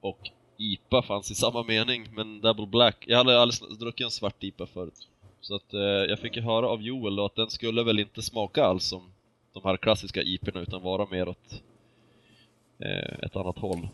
och 0.00 0.18
IPA 0.56 1.02
fanns 1.02 1.30
i 1.30 1.34
samma 1.34 1.62
mening, 1.62 2.08
men 2.14 2.40
Double 2.40 2.66
Black, 2.66 3.04
jag 3.06 3.18
hade 3.18 3.40
aldrig 3.40 3.78
druckit 3.78 4.04
en 4.04 4.10
svart 4.10 4.44
IPA 4.44 4.66
förut. 4.66 5.08
Så 5.40 5.54
att 5.54 5.74
eh, 5.74 5.80
jag 5.80 6.18
fick 6.18 6.36
ju 6.36 6.42
höra 6.42 6.68
av 6.68 6.82
Joel 6.82 7.16
då 7.16 7.24
att 7.24 7.36
den 7.36 7.50
skulle 7.50 7.82
väl 7.82 8.00
inte 8.00 8.22
smaka 8.22 8.64
alls 8.64 8.84
som 8.84 9.12
de 9.52 9.62
här 9.64 9.76
klassiska 9.76 10.22
IPorna 10.22 10.60
utan 10.60 10.82
vara 10.82 11.06
mer 11.10 11.28
åt 11.28 11.62
ett 13.22 13.36
annat 13.36 13.58
håll. 13.58 13.88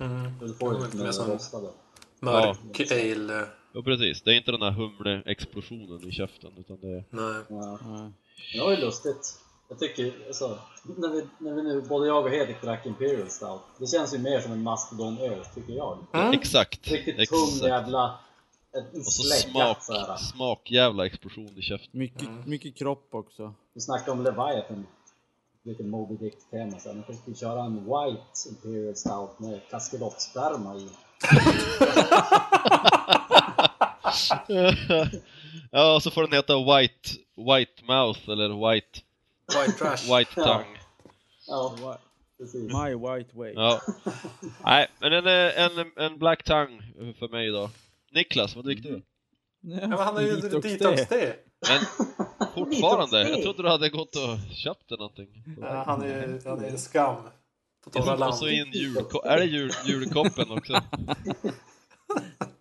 Mm, 0.00 0.38
Du 0.40 0.54
får 0.54 0.74
ju 0.74 0.84
lite 0.84 0.96
Mer 0.96 1.06
rostade. 1.06 1.68
mörk 2.20 2.90
ale. 2.92 3.46
Ja 3.72 3.82
precis, 3.82 4.22
det 4.22 4.30
är 4.30 4.34
inte 4.34 4.50
den 4.52 4.62
här 4.62 4.70
humle-explosionen 4.70 6.08
i 6.08 6.12
käften 6.12 6.50
utan 6.58 6.78
det 6.80 6.88
är... 6.88 7.04
Nej. 7.10 7.42
Ja. 7.48 7.78
Ja. 7.84 8.10
Det 8.52 8.60
var 8.60 8.70
ju 8.70 8.76
lustigt. 8.76 9.40
Jag 9.68 9.78
tycker, 9.78 10.12
alltså, 10.26 10.58
när 10.96 11.08
vi, 11.08 11.24
när 11.38 11.52
vi 11.54 11.62
nu, 11.62 11.82
både 11.82 12.06
jag 12.06 12.24
och 12.24 12.30
Hedvig 12.30 12.56
drack 12.62 12.86
Imperial 12.86 13.30
Stout, 13.30 13.60
det 13.78 13.86
känns 13.86 14.14
ju 14.14 14.18
mer 14.18 14.40
som 14.40 14.52
en 14.52 14.62
Mastodon-öl, 14.62 15.44
tycker 15.54 15.72
jag. 15.72 15.98
Mm. 16.12 16.32
Exakt! 16.32 16.88
Riktigt 16.90 17.16
tung 17.28 17.42
Exakt! 17.44 17.64
jävla... 17.68 18.18
En 18.72 19.00
Och 19.00 19.04
så 19.06 19.22
smak, 19.22 19.82
såhär. 19.82 20.16
smakjävla 20.16 21.06
explosion 21.06 21.58
i 21.58 21.62
käften. 21.62 21.90
Mycket, 21.92 22.28
mycket 22.46 22.76
kropp 22.76 23.08
också. 23.10 23.54
Vi 23.74 23.80
snackade 23.80 24.10
om 24.10 24.22
Leviathan. 24.24 24.86
Lite 25.64 25.82
Moby 25.82 26.16
Dick-tema 26.16 26.78
sen. 26.78 26.96
Jag 26.96 27.06
tänkte 27.06 27.34
köra 27.34 27.64
en 27.64 27.74
White 27.84 28.48
Imperial 28.48 28.96
Stout 28.96 29.38
med 29.38 29.60
kaskelottsperma 29.70 30.76
i. 30.76 30.88
ja, 35.70 35.94
och 35.94 36.02
så 36.02 36.10
får 36.10 36.22
den 36.22 36.32
heta 36.32 36.56
White, 36.58 37.10
White 37.36 37.84
Mouth 37.84 38.30
eller 38.30 38.70
White, 38.72 39.00
White 39.48 39.78
trash. 39.78 40.18
white 40.18 40.30
Ja. 40.36 40.44
Tongue. 40.44 40.78
Ja, 41.46 41.74
Whi- 41.78 41.98
precis. 42.38 42.62
My 42.72 42.94
white 42.94 43.36
way. 43.38 43.52
Ja. 43.54 43.80
Nej, 44.64 44.86
men 45.00 45.12
en, 45.12 45.26
en, 45.26 45.86
en 45.96 46.18
Black 46.18 46.44
Tongue 46.44 46.82
för 47.18 47.28
mig 47.28 47.48
då. 47.50 47.70
Niklas, 48.14 48.56
vad 48.56 48.64
dricker 48.64 48.82
du? 48.90 49.02
Ja, 49.60 49.88
men 49.88 49.98
han 49.98 50.14
har 50.14 50.22
ju 50.22 50.36
Detox 50.36 50.66
detox-te. 50.68 51.36
Men 51.68 51.80
fortfarande, 52.54 53.28
jag 53.30 53.42
trodde 53.42 53.62
du 53.62 53.68
hade 53.68 53.88
gått 53.88 54.16
och 54.16 54.54
köpt 54.54 54.88
dig 54.88 54.98
någonting. 54.98 55.28
Ja, 55.60 55.82
han 55.86 56.02
är 56.02 56.40
han 56.48 56.64
är 56.64 56.68
en 56.68 56.78
skam. 56.78 57.16
På 57.84 57.90
torra 57.90 58.28
Och 58.28 58.34
så 58.34 58.48
in 58.48 58.72
julko- 58.72 59.24
är 59.26 59.36
det 59.36 59.44
jul, 59.44 59.72
julkoppen 59.86 60.50
också? 60.50 60.72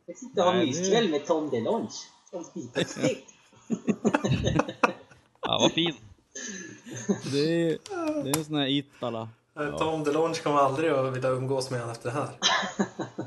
Jag 0.05 0.17
sitter 0.17 0.41
och 0.45 0.53
har 0.53 0.65
myskväll 0.65 1.09
med 1.09 1.25
Tom 1.25 1.49
DeLonge. 1.49 1.89
Som 2.29 2.45
detox-te. 2.53 3.15
Ja, 5.45 5.57
vad 5.61 5.71
fin. 5.71 5.93
Det 7.31 7.39
är, 7.39 7.77
det 8.23 8.29
är 8.29 8.37
en 8.37 8.45
sån 8.45 8.55
här 8.55 8.67
Itala. 8.67 9.29
Eh, 9.59 9.77
Tom 9.77 10.03
DeLonge 10.03 10.35
kommer 10.35 10.57
aldrig 10.57 10.91
att 10.91 11.13
vilja 11.13 11.29
umgås 11.29 11.69
med 11.71 11.79
honom 11.79 11.91
efter 11.95 12.09
det 12.11 12.15
här. 12.15 12.29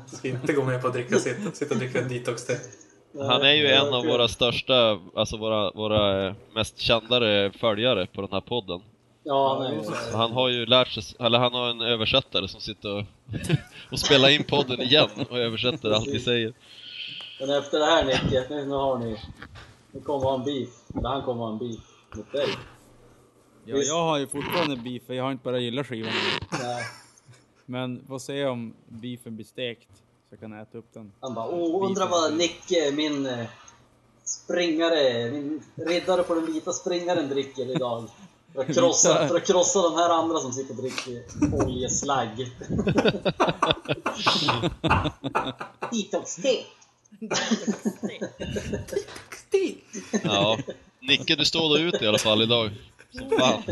Ska 0.07 0.27
inte 0.27 0.53
gå 0.53 0.63
med 0.63 0.81
på 0.81 0.87
att 0.87 0.93
dricka 0.93 1.19
sitt, 1.19 1.55
sitta 1.57 1.73
och 1.73 1.79
dricka 1.79 2.01
en 2.01 2.09
detox-te. 2.09 2.57
Han 3.19 3.41
är 3.41 3.53
ju 3.53 3.67
en 3.67 3.93
av 3.93 4.05
våra 4.05 4.27
största, 4.27 4.99
alltså 5.15 5.37
våra, 5.37 5.71
våra 5.71 6.35
mest 6.55 6.79
kändare 6.79 7.51
följare 7.51 8.05
på 8.05 8.21
den 8.21 8.31
här 8.31 8.41
podden. 8.41 8.81
Ja, 9.23 9.57
han 9.57 9.65
är 9.65 9.71
ju 9.71 9.81
Han 10.13 10.31
har 10.31 10.49
ju 10.49 10.65
lärt 10.65 10.87
sig, 10.87 11.03
eller 11.19 11.39
han 11.39 11.53
har 11.53 11.69
en 11.69 11.81
översättare 11.81 12.47
som 12.47 12.61
sitter 12.61 12.95
och, 12.95 13.03
och 13.91 13.99
spelar 13.99 14.29
in 14.29 14.43
podden 14.43 14.81
igen 14.81 15.09
och 15.29 15.37
översätter 15.37 15.91
allt 15.91 16.07
vi 16.07 16.19
säger. 16.19 16.53
Men 17.39 17.49
efter 17.49 17.79
det 17.79 17.85
här 17.85 18.05
Nicke, 18.05 18.45
nu, 18.49 18.65
nu 18.65 18.75
har 18.75 18.97
ni... 18.97 19.17
Nu 19.91 20.01
kommer 20.01 20.25
ha 20.25 20.35
en 20.35 20.43
beef. 20.43 20.69
Eller 20.95 21.09
han 21.09 21.21
kommer 21.21 21.43
ha 21.43 21.51
en 21.51 21.57
beef 21.57 21.79
mot 22.15 22.31
dig. 22.31 22.47
Ja, 23.65 23.75
Visst. 23.75 23.89
jag 23.89 24.01
har 24.01 24.17
ju 24.17 24.27
fortfarande 24.27 24.75
beef, 24.75 25.03
för 25.07 25.13
jag 25.13 25.23
har 25.23 25.31
inte 25.31 25.43
börjat 25.43 25.61
gilla 25.61 25.83
skivan. 25.83 26.11
Nej. 26.51 26.83
Men 27.65 28.07
får 28.07 28.19
se 28.19 28.45
om 28.45 28.73
beefen 28.87 29.35
blir 29.35 29.45
stekt. 29.45 29.89
Så 30.29 30.33
jag 30.33 30.39
kan 30.39 30.53
äta 30.53 30.77
upp 30.77 30.93
den. 30.93 31.11
Han 31.19 31.33
bara, 31.33 31.47
åh, 31.47 31.85
undrar 31.85 32.07
vad 32.07 32.37
Nicke, 32.37 32.91
min 32.91 33.25
eh, 33.25 33.45
springare, 34.23 35.31
min 35.31 35.63
riddare 35.75 36.23
på 36.23 36.35
den 36.35 36.45
vita 36.45 36.73
springaren 36.73 37.29
dricker 37.29 37.75
idag. 37.75 38.09
För 38.53 38.61
att 38.61 38.67
krossa, 38.75 39.27
för 39.27 39.35
att 39.35 39.47
krossa 39.47 39.81
de 39.81 39.95
här 39.95 40.09
andra 40.09 40.39
som 40.39 40.53
sitter 40.53 40.75
och 40.75 40.81
dricker 40.81 41.23
oljeslagg. 41.65 42.37
Detox-te! 45.91 46.63
Ja. 50.23 50.57
Nicke, 50.99 51.35
du 51.35 51.45
står 51.45 51.79
ut 51.79 52.01
i 52.01 52.07
alla 52.07 52.17
fall 52.17 52.41
idag. 52.41 52.71
Som 53.11 53.29
fan. 53.39 53.63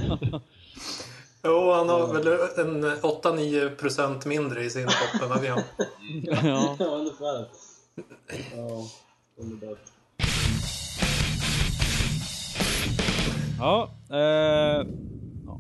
Jo, 1.46 1.72
han 1.72 1.90
har 1.90 2.08
väl 2.14 2.28
en 2.58 2.86
8-9% 2.86 4.28
mindre 4.28 4.64
i 4.64 4.70
sin 4.70 4.88
topp 4.88 5.22
än 5.22 5.30
vad 5.30 5.42
vi 5.42 5.48
har. 5.48 5.64
ja. 6.44 6.76
Ja, 6.80 6.86
ungefär. 6.86 7.46
Ja, 8.56 8.88
underbart. 9.38 9.78
Ja, 13.60 13.90
eh, 14.10 14.88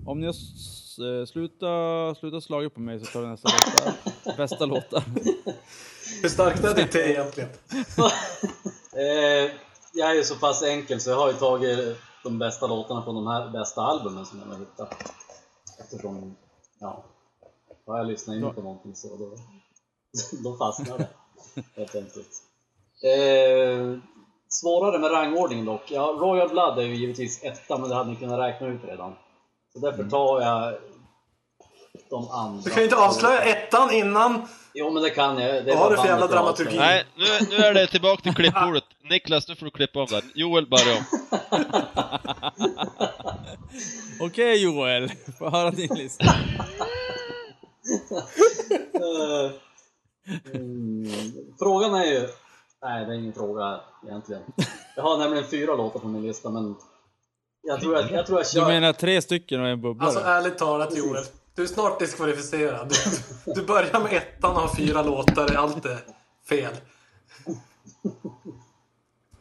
om 0.05 0.19
ni 0.19 0.25
har 0.25 0.33
eh, 0.33 1.25
slutat 1.25 2.17
sluta 2.17 2.41
slaga 2.41 2.69
på 2.69 2.79
mig 2.79 2.99
så 2.99 3.05
tar 3.05 3.21
vi 3.21 3.27
nästa 3.27 3.49
låta. 3.49 3.93
Bästa 4.37 4.65
låtar. 4.65 5.03
Hur 6.21 6.29
starkt 6.29 6.63
är 6.63 6.75
ditt 6.75 6.91
te 6.91 7.11
egentligen? 7.11 7.49
Eh, 8.97 9.51
jag 9.93 10.09
är 10.09 10.13
ju 10.13 10.23
så 10.23 10.35
pass 10.35 10.63
enkel 10.63 11.01
så 11.01 11.09
jag 11.09 11.17
har 11.17 11.27
ju 11.27 11.33
tagit 11.33 11.97
de 12.23 12.39
bästa 12.39 12.67
låtarna 12.67 13.03
från 13.03 13.15
de 13.15 13.27
här 13.27 13.49
bästa 13.49 13.81
albumen 13.81 14.25
som 14.25 14.39
jag 14.39 14.47
har 14.47 14.59
hittat. 14.59 15.24
Eftersom, 15.79 16.35
ja, 16.79 17.03
har 17.85 17.97
jag 17.97 18.07
lyssnat 18.07 18.35
in 18.35 18.53
på 18.53 18.61
någonting 18.61 18.95
så 18.95 19.07
då, 19.07 19.35
då 20.49 20.57
fastnar 20.57 20.97
det 20.97 21.07
helt 21.75 21.95
enkelt. 21.95 22.29
Eh, 23.03 23.99
svårare 24.49 24.99
med 24.99 25.11
rangordningen 25.11 25.65
dock. 25.65 25.91
Ja, 25.91 26.17
Royal 26.19 26.49
Blood 26.49 26.79
är 26.79 26.83
ju 26.83 26.95
givetvis 26.95 27.43
etta, 27.43 27.77
men 27.77 27.89
det 27.89 27.95
hade 27.95 28.09
ni 28.09 28.15
kunnat 28.15 28.39
räkna 28.39 28.67
ut 28.67 28.81
redan. 28.83 29.15
Så 29.73 29.79
därför 29.79 30.03
tar 30.03 30.41
jag 30.41 30.73
de 32.09 32.29
andra. 32.29 32.61
Du 32.63 32.69
kan 32.69 32.77
ju 32.77 32.83
inte 32.83 32.97
avslöja 32.97 33.41
ettan 33.41 33.91
innan. 33.91 34.47
Jo, 34.73 34.89
men 34.91 35.03
det 35.03 35.09
kan 35.09 35.37
jag. 35.37 35.65
Det 35.65 35.71
Vad 35.71 35.77
har 35.77 35.85
bara 35.85 35.95
du 35.95 36.01
för 36.01 36.07
jävla 36.07 36.27
dramaturgi? 36.27 36.77
Nej, 36.77 37.05
nu, 37.15 37.47
nu 37.49 37.55
är 37.55 37.73
det 37.73 37.87
tillbaka 37.87 38.21
till 38.21 38.35
klippbordet. 38.35 38.83
Niklas, 39.09 39.47
nu 39.47 39.55
får 39.55 39.65
du 39.65 39.71
klippa 39.71 39.99
om 39.99 40.07
där. 40.09 40.23
Joel, 40.35 40.67
börja 40.67 40.97
om. 40.97 41.03
Okej 44.19 44.63
Joel, 44.63 45.11
få 45.39 45.49
höra 45.49 45.71
din 45.71 45.95
lista. 45.95 46.25
Eh, 48.93 49.51
mm, 50.53 51.07
frågan 51.59 51.95
är 51.95 52.05
ju... 52.05 52.27
Nej, 52.81 53.05
det 53.05 53.11
är 53.11 53.17
ingen 53.17 53.33
fråga 53.33 53.79
egentligen. 54.07 54.41
Jag 54.95 55.03
har 55.03 55.17
nämligen 55.17 55.47
fyra 55.47 55.75
låtar 55.75 55.99
på 55.99 56.07
min 56.07 56.21
lista, 56.21 56.49
men 56.49 56.75
jag 57.61 57.81
tror 57.81 57.95
att 57.97 58.11
jag, 58.11 58.25
tror 58.25 58.39
jag 58.39 58.45
Du 58.45 58.49
kör... 58.49 58.67
menar 58.67 58.93
tre 58.93 59.21
stycken 59.21 59.61
och 59.61 59.67
en 59.67 59.81
bubblare? 59.81 60.07
Alltså 60.07 60.23
ärligt 60.23 60.57
talat 60.57 60.97
Joel. 60.97 61.23
Du 61.55 61.63
är 61.63 61.67
snart 61.67 61.99
diskvalificerad. 61.99 62.93
Du, 63.45 63.53
du 63.53 63.65
börjar 63.67 63.99
med 63.99 64.13
ettan 64.13 64.51
och 64.55 64.61
har 64.61 64.75
fyra 64.75 65.01
låtar. 65.01 65.55
Allt 65.55 65.85
är 65.85 65.99
fel. 66.49 66.73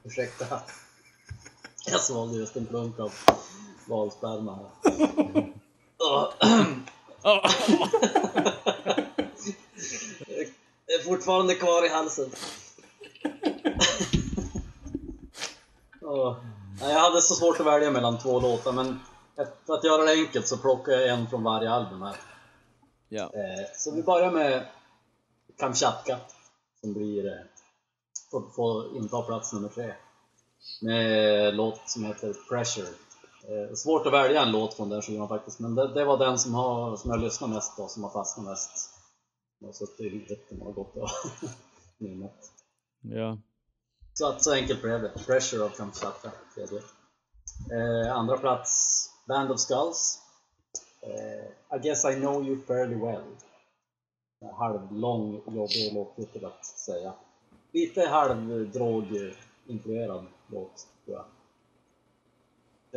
Ursäkta. 0.04 0.60
Jag 1.86 2.00
svalde 2.00 2.38
just 2.38 2.56
en 2.56 2.66
plunk 2.66 2.98
av 2.98 3.12
valsperma 3.88 4.56
här. 4.56 4.70
Ja. 5.98 6.32
Det 10.86 10.92
är 10.92 11.04
fortfarande 11.04 11.54
kvar 11.54 11.86
i 11.86 11.88
halsen. 11.88 12.30
Jag 16.80 17.00
hade 17.00 17.22
så 17.22 17.34
svårt 17.34 17.60
att 17.60 17.66
välja 17.66 17.90
mellan 17.90 18.18
två 18.18 18.40
låtar, 18.40 18.72
men 18.72 19.00
för 19.66 19.74
att 19.74 19.84
göra 19.84 20.02
det 20.04 20.12
enkelt 20.12 20.48
så 20.48 20.56
plockar 20.58 20.92
jag 20.92 21.08
en 21.08 21.26
från 21.28 21.42
varje 21.42 21.70
album 21.70 22.02
här. 22.02 22.16
ja. 23.08 23.22
Eh, 23.22 23.66
Så 23.76 23.90
vi 23.94 24.02
börjar 24.02 24.30
med 24.30 24.66
Kamchatka 25.58 26.18
som 26.80 26.92
blir, 26.92 27.46
får, 28.34 28.50
får 28.50 28.96
inta 28.96 29.22
plats 29.22 29.52
nummer 29.52 29.68
tre. 29.68 29.94
Med 30.82 31.54
låt 31.54 31.80
som 31.90 32.04
heter 32.04 32.34
Pressure. 32.48 32.88
Eh, 33.48 33.74
Svårt 33.74 34.06
att 34.06 34.12
välja 34.12 34.42
en 34.42 34.52
låt 34.52 34.74
från 34.74 34.88
den 34.88 35.02
skivan 35.02 35.28
faktiskt, 35.28 35.60
men 35.60 35.74
det, 35.74 35.94
det 35.94 36.04
var 36.04 36.18
den 36.18 36.38
som, 36.38 36.54
har, 36.54 36.96
som 36.96 37.10
jag 37.10 37.20
lyssnar 37.20 37.48
mest 37.48 37.76
på, 37.76 37.88
som 37.88 38.02
har 38.02 38.10
fastnat 38.10 38.46
mest. 38.46 38.90
Jag 39.58 39.68
har 39.68 39.72
suttit 39.72 40.00
i 40.00 40.08
huvudet 40.08 40.40
har 40.62 40.72
gått 40.72 40.96
och 40.96 41.08
minnet. 41.98 42.50
ja. 43.00 43.38
Så 44.14 44.26
att 44.28 44.42
så 44.42 44.52
enkelt 44.52 44.82
blev 44.82 45.02
det. 45.02 45.12
Pressure 45.26 45.64
av 45.64 45.68
Kamchatka, 45.68 46.32
tredje. 46.54 46.78
Eh, 47.72 48.16
andra 48.16 48.36
plats, 48.38 49.10
Band 49.28 49.50
of 49.50 49.60
Skulls. 49.60 50.18
Eh, 51.00 51.76
I 51.76 51.80
guess 51.82 52.04
I 52.04 52.14
know 52.14 52.46
you 52.46 52.60
fairly 52.66 52.94
well. 52.94 53.24
Halvlång, 54.58 55.42
jobbig 55.46 55.94
låttitel 55.94 56.44
att 56.44 56.66
säga. 56.66 57.12
Lite 57.74 58.00
halvdroginfluerad 58.08 60.24
låt, 60.46 60.86
tror 61.04 61.16
jag. 61.16 61.24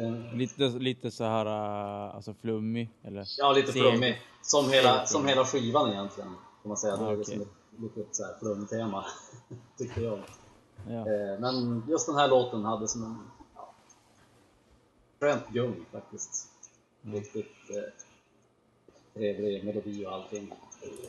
Eh, 0.06 0.34
Lite, 0.36 0.64
lite 0.68 1.12
så 1.12 1.24
här, 1.24 1.46
äh, 1.46 2.16
alltså 2.16 2.34
flummig 2.34 2.90
eller? 3.04 3.26
ja, 3.38 3.54
lite 3.54 3.72
Seg. 3.72 3.82
flummig. 3.82 4.22
Som 4.42 4.70
hela, 4.70 5.06
som 5.06 5.28
hela 5.28 5.46
skivan 5.46 5.92
egentligen, 5.92 6.30
kan 6.62 6.70
man 6.70 6.78
säga. 6.78 6.94
Är 6.94 6.98
Ah, 6.98 7.10
det 7.12 7.22
okej. 7.22 7.26
som 7.26 7.42
ett 7.42 7.48
litet 7.78 8.16
så 8.16 8.24
här 8.24 8.36
flumtema, 8.40 9.06
tycker 9.78 10.02
jag. 10.02 10.20
Ja. 10.90 11.00
Eh, 11.00 11.40
Men 11.40 11.84
just 11.90 12.08
den 12.08 12.16
här 12.16 12.28
låten 12.28 12.66
hade 12.66 12.88
som 12.88 13.04
en 13.04 13.18
ja, 13.56 13.74
skönt 15.20 15.48
gung 15.50 15.86
faktiskt. 15.92 16.50
Riktigt 17.02 17.56
eh, 17.70 17.84
trevlig 19.14 19.66
melodi 19.66 20.06
och 20.06 20.12
allting. 20.14 20.54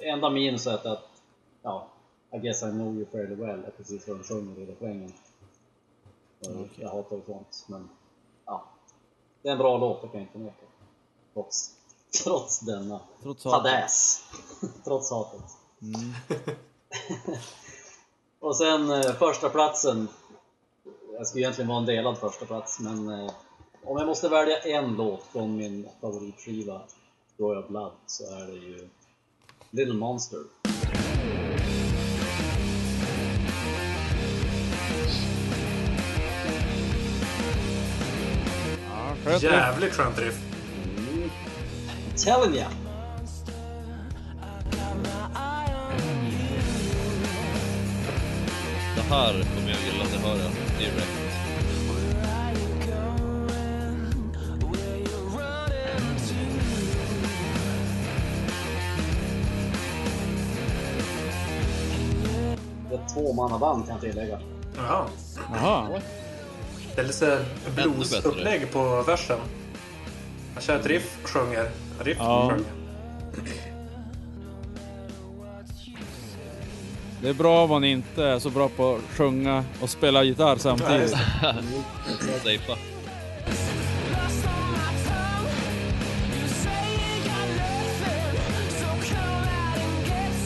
Enda 0.01 0.31
minuset 0.31 0.85
är 0.85 0.91
att, 0.93 1.09
ja, 1.63 1.89
I 2.31 2.39
guess 2.39 2.63
I 2.63 2.71
know 2.71 2.95
you 2.95 3.07
fairly 3.07 3.35
well 3.35 3.65
är 3.65 3.71
precis 3.77 4.09
vad 4.09 4.17
de 4.17 4.25
sjunger 4.25 4.61
i 4.61 4.67
refrängen. 4.67 5.13
Och 6.41 6.69
Jag 6.77 6.89
hatar 6.89 7.21
sånt, 7.27 7.65
men 7.69 7.89
ja. 8.47 8.65
Det 9.43 9.49
är 9.49 9.53
en 9.53 9.59
bra 9.59 9.79
låt, 9.79 10.03
det 10.03 10.09
kan 10.09 10.21
jag 10.21 10.29
inte 10.29 10.39
neka. 10.39 10.67
Trots, 11.35 11.75
trots 12.25 12.61
denna 12.61 13.01
Trots 13.23 13.43
fadäs. 13.43 14.23
trots 14.85 15.11
hatet. 15.11 15.45
Mm. 15.83 16.13
Och 18.41 18.57
sen 18.57 18.91
eh, 18.91 19.13
första 19.13 19.49
platsen. 19.49 20.09
Jag 21.13 21.27
skulle 21.27 21.43
egentligen 21.45 21.69
vara 21.69 21.79
en 21.79 21.87
delad 21.87 22.19
första 22.19 22.47
plats 22.47 22.81
men 22.81 23.09
eh, 23.09 23.33
om 23.85 23.99
jag 23.99 24.07
måste 24.07 24.29
välja 24.29 24.59
en 24.59 24.95
låt 24.95 25.23
från 25.23 25.57
min 25.57 25.89
favoritskiva 26.01 26.83
Royal 27.37 27.69
Blood 27.69 27.93
så 28.07 28.25
är 28.25 28.47
det 28.47 28.53
ju 28.53 28.89
Little 29.71 29.95
Monster. 29.95 30.41
Skönt. 39.29 39.43
Jävligt 39.43 39.95
skönt 39.95 40.19
riff. 40.19 40.41
Telling 42.25 42.55
ya! 42.55 42.67
Det 48.97 49.15
här 49.15 49.33
kommer 49.33 49.71
jag 49.71 49.79
gilla, 49.87 50.05
det 50.13 50.29
hör 50.29 50.37
jag 50.37 50.51
direkt. 50.79 51.09
Det 62.91 62.95
är 62.95 62.99
ett 62.99 63.15
tvåmannaband 63.15 63.87
kan 63.87 63.95
jag 63.95 64.01
tillägga. 64.01 64.41
Jaha. 64.77 65.05
Jaha. 65.53 66.01
Det 66.99 67.03
är 67.03 67.07
lite 67.07 67.45
bluesupplägg 67.75 68.73
på 68.73 69.03
versen. 69.03 69.39
Han 70.55 70.63
kör 70.63 70.77
ett 70.77 70.87
riff, 70.87 71.17
sjunger. 71.23 71.71
Riff, 72.01 72.17
Ja. 72.21 72.51
sjunger. 72.51 72.65
Det 77.23 77.29
är 77.29 77.35
bra 77.35 77.65
om 77.65 77.71
man 77.71 77.85
inte 77.85 78.25
är 78.25 78.39
så 78.39 78.51
bra 78.51 78.69
på 78.69 78.95
att 78.95 79.17
sjunga 79.17 79.65
och 79.81 79.91
spela 79.91 80.23
gitarr 80.23 80.57
samtidigt. 80.57 81.11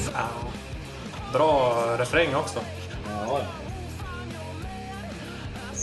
Safea. 0.06 0.28
Bra 1.32 1.86
refräng 1.98 2.34
också. 2.34 2.60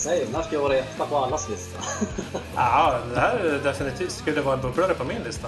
Ja, 0.09 0.15
ja. 0.15 0.19
Säg, 0.19 0.25
den 0.25 0.35
här 0.35 0.43
ska 0.43 0.53
jag 0.55 0.61
vara 0.61 0.75
etta 0.75 1.05
på 1.05 1.17
allas 1.17 1.49
lista. 1.49 1.79
Ja, 2.55 2.99
det 3.13 3.19
här 3.19 3.37
är 3.39 3.59
definitivt 3.63 4.11
skulle 4.11 4.41
vara 4.41 4.55
en 4.55 4.61
bubblare 4.61 4.93
på 4.93 5.03
min 5.03 5.21
lista. 5.23 5.47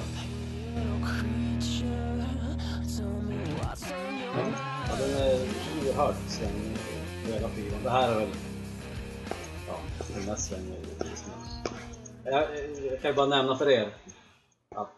Ja, 4.89 4.95
den 4.99 5.15
är 5.17 5.39
oerhört 5.85 6.15
svängig, 6.27 6.77
hela 7.25 7.49
skivan. 7.49 7.83
Det 7.83 7.89
här 7.89 8.11
är 8.11 8.15
väl... 8.15 8.29
Ja, 9.67 9.75
den 10.15 10.25
mest 10.25 10.49
svängiga 10.49 10.75
just 11.11 11.25
nu. 11.27 12.31
Jag, 12.31 12.41
jag 12.91 13.01
kan 13.01 13.11
ju 13.11 13.15
bara 13.15 13.25
nämna 13.25 13.57
för 13.57 13.69
er 13.69 13.89
att 14.75 14.89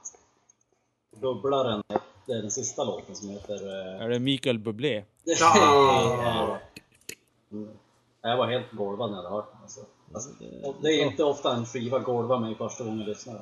Bubblaren, 1.22 1.84
det 2.26 2.34
är 2.34 2.42
den 2.42 2.52
sista 2.52 2.84
låten 2.84 3.16
som 3.16 3.30
heter... 3.30 3.54
eh, 3.98 4.02
Är 4.06 4.10
det 4.10 4.20
Mikael 4.20 4.60
Bublé? 4.60 5.04
Ja. 5.40 6.58
Mm. 7.52 7.70
Jag 8.26 8.38
var 8.38 8.48
helt 8.48 8.72
golvad 8.72 9.12
när 9.12 9.18
jag 9.18 9.24
hade 9.24 9.36
hört 9.36 9.52
den. 9.52 9.62
Alltså. 9.62 9.80
Alltså, 10.14 10.30
det 10.82 10.88
är 10.88 11.06
inte 11.06 11.24
ofta 11.24 11.56
en 11.56 11.66
skiva 11.66 12.00
golvar 12.00 12.40
mig 12.40 12.56
första 12.56 12.84
gången 12.84 13.00
jag 13.00 13.08
lyssnar. 13.08 13.42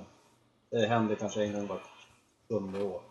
Det 0.71 0.87
händer 0.87 1.15
kanske 1.15 1.43
en 1.43 1.53
gång 1.53 1.67
vart 1.67 1.83
sjunde 2.49 2.83
år. 2.83 3.01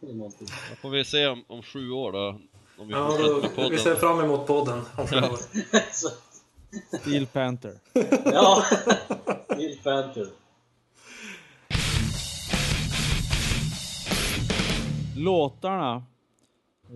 Då 0.00 0.76
får 0.82 0.90
vi 0.90 1.04
se 1.04 1.26
om, 1.28 1.44
om 1.46 1.62
sju 1.62 1.90
år 1.90 2.12
då, 2.12 2.38
om 2.78 2.88
vi 2.88 2.94
Ja, 2.94 3.16
då, 3.18 3.48
podden. 3.48 3.70
vi 3.70 3.78
ser 3.78 3.94
fram 3.94 4.20
emot 4.20 4.46
podden 4.46 4.80
om 4.98 5.06
sju 5.06 5.16
år. 5.16 5.38
Steel 7.00 7.26
Panther. 7.26 7.78
ja, 8.24 8.62
Bill 9.56 9.78
Panther. 9.84 10.26
Låtarna. 15.16 16.02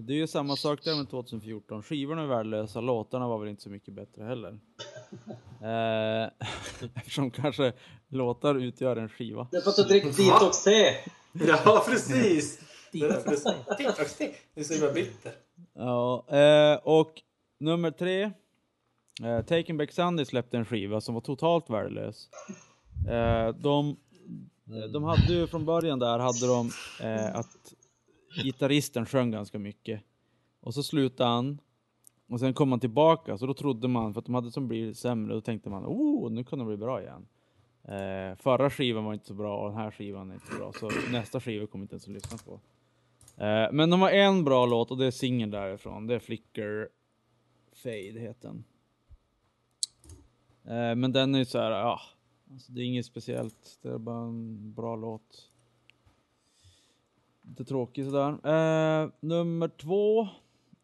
Det 0.06 0.12
är 0.12 0.16
ju 0.16 0.26
samma 0.26 0.56
sak 0.56 0.84
där 0.84 0.96
med 0.96 1.10
2014. 1.10 1.82
Skivorna 1.82 2.22
är 2.22 2.26
värdelösa, 2.26 2.80
låtarna 2.80 3.28
var 3.28 3.38
väl 3.38 3.48
inte 3.48 3.62
så 3.62 3.70
mycket 3.70 3.94
bättre 3.94 4.24
heller. 4.24 4.58
Eh, 5.62 6.30
eftersom 6.94 7.30
kanske 7.30 7.72
låtar 8.08 8.54
utgör 8.54 8.96
en 8.96 9.08
skiva. 9.08 9.48
Det 9.50 9.56
är 9.56 9.60
för 9.60 9.70
att 9.70 9.76
du 9.76 9.82
dricker 9.82 10.08
detox-te! 10.08 10.94
Ja, 11.64 11.84
precis! 11.88 12.60
Det 12.92 12.98
är 13.00 13.08
därför 13.08 13.30
det 13.30 13.36
är 13.36 13.40
så- 13.40 13.74
Detox-te. 13.78 14.34
Det 14.54 14.60
är 14.60 14.64
så 14.64 14.74
himla 14.74 14.92
bitter. 14.92 15.32
Ja, 15.74 16.24
eh, 16.28 16.78
och 16.84 17.12
nummer 17.60 17.90
tre. 17.90 18.22
Eh, 19.22 19.40
Taken 19.46 19.76
Back 19.76 19.92
Sunday 19.92 20.24
släppte 20.26 20.56
en 20.56 20.64
skiva 20.64 21.00
som 21.00 21.14
var 21.14 21.20
totalt 21.20 21.70
värdelös. 21.70 22.28
Eh, 23.08 23.48
de, 23.54 23.96
de 24.92 25.04
hade 25.04 25.32
ju 25.32 25.46
från 25.46 25.64
början 25.64 25.98
där 25.98 26.18
hade 26.18 26.46
de 26.46 26.70
eh, 27.02 27.36
att 27.36 27.74
gitarristen 28.34 29.06
sjöng 29.06 29.30
ganska 29.30 29.58
mycket. 29.58 30.02
Och 30.60 30.74
så 30.74 30.82
slutade 30.82 31.30
han. 31.30 31.60
Och 32.28 32.40
sen 32.40 32.54
kom 32.54 32.70
han 32.70 32.80
tillbaka, 32.80 33.38
så 33.38 33.46
då 33.46 33.54
trodde 33.54 33.88
man, 33.88 34.14
för 34.14 34.18
att 34.18 34.26
de 34.26 34.34
hade 34.34 34.50
som 34.50 34.68
blir 34.68 34.92
sämre, 34.92 35.34
då 35.34 35.40
tänkte 35.40 35.70
man 35.70 35.86
oh, 35.86 36.30
nu 36.30 36.44
kan 36.44 36.58
det 36.58 36.64
bli 36.64 36.76
bra 36.76 37.02
igen. 37.02 37.26
Eh, 37.82 38.36
förra 38.36 38.70
skivan 38.70 39.04
var 39.04 39.14
inte 39.14 39.26
så 39.26 39.34
bra 39.34 39.58
och 39.58 39.68
den 39.68 39.78
här 39.78 39.90
skivan 39.90 40.30
är 40.30 40.34
inte 40.34 40.46
så 40.46 40.58
bra, 40.58 40.72
så 40.72 40.90
nästa 41.12 41.40
skiva 41.40 41.66
kommer 41.66 41.84
inte 41.84 41.94
ens 41.94 42.06
att 42.06 42.12
lyssna 42.12 42.38
på. 42.38 42.60
Eh, 43.44 43.72
men 43.72 43.90
de 43.90 44.00
har 44.00 44.10
en 44.10 44.44
bra 44.44 44.66
låt 44.66 44.90
och 44.90 44.98
det 44.98 45.06
är 45.06 45.10
singeln 45.10 45.50
därifrån. 45.50 46.06
Det 46.06 46.14
är 46.14 46.18
Flicker 46.18 46.88
Fade 47.72 48.20
heter 48.20 48.48
den. 48.48 48.64
Eh, 50.64 50.94
men 50.94 51.12
den 51.12 51.34
är 51.34 51.38
ju 51.38 51.44
så 51.44 51.58
här, 51.58 51.70
ja. 51.70 52.00
Alltså 52.50 52.72
det 52.72 52.80
är 52.80 52.84
inget 52.84 53.06
speciellt. 53.06 53.78
Det 53.82 53.88
är 53.88 53.98
bara 53.98 54.24
en 54.26 54.72
bra 54.72 54.96
låt. 54.96 55.50
Lite 57.48 57.64
tråkig 57.64 58.04
sådär. 58.04 58.28
Eh, 58.30 59.10
nummer 59.20 59.68
två. 59.68 60.28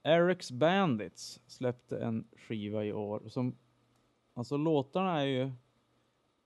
Eric's 0.02 0.52
Bandits 0.52 1.40
släppte 1.46 1.98
en 1.98 2.24
skiva 2.36 2.84
i 2.84 2.92
år 2.92 3.22
som 3.28 3.54
Alltså 4.34 4.56
låtarna 4.56 5.20
är 5.20 5.26
ju 5.26 5.52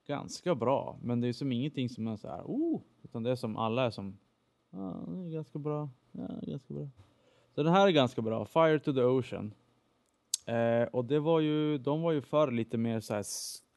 ganska 0.06 0.54
bra, 0.54 0.98
men 1.02 1.20
det 1.20 1.28
är 1.28 1.32
som 1.32 1.52
ingenting 1.52 1.88
som 1.88 2.06
är 2.06 2.16
så 2.16 2.28
här, 2.28 2.42
oh, 2.42 2.80
utan 3.02 3.22
det 3.22 3.30
är 3.30 3.36
som 3.36 3.56
alla 3.56 3.86
är 3.86 3.90
som, 3.90 4.18
ja, 4.70 5.04
det 5.08 5.26
är 5.26 5.30
ganska 5.30 5.58
bra, 5.58 5.90
ja, 6.12 6.22
det 6.22 6.46
är 6.46 6.50
ganska 6.50 6.74
bra. 6.74 6.88
Så 7.54 7.62
den 7.62 7.72
här 7.72 7.86
är 7.86 7.90
ganska 7.90 8.22
bra, 8.22 8.44
Fire 8.44 8.78
to 8.78 8.92
the 8.92 9.02
Ocean. 9.02 9.54
Eh, 10.46 10.82
och 10.82 11.04
det 11.04 11.20
var 11.20 11.40
ju, 11.40 11.78
de 11.78 12.02
var 12.02 12.12
ju 12.12 12.20
förr 12.20 12.50
lite 12.50 12.78
mer 12.78 13.00
så 13.00 13.14
här, 13.14 13.24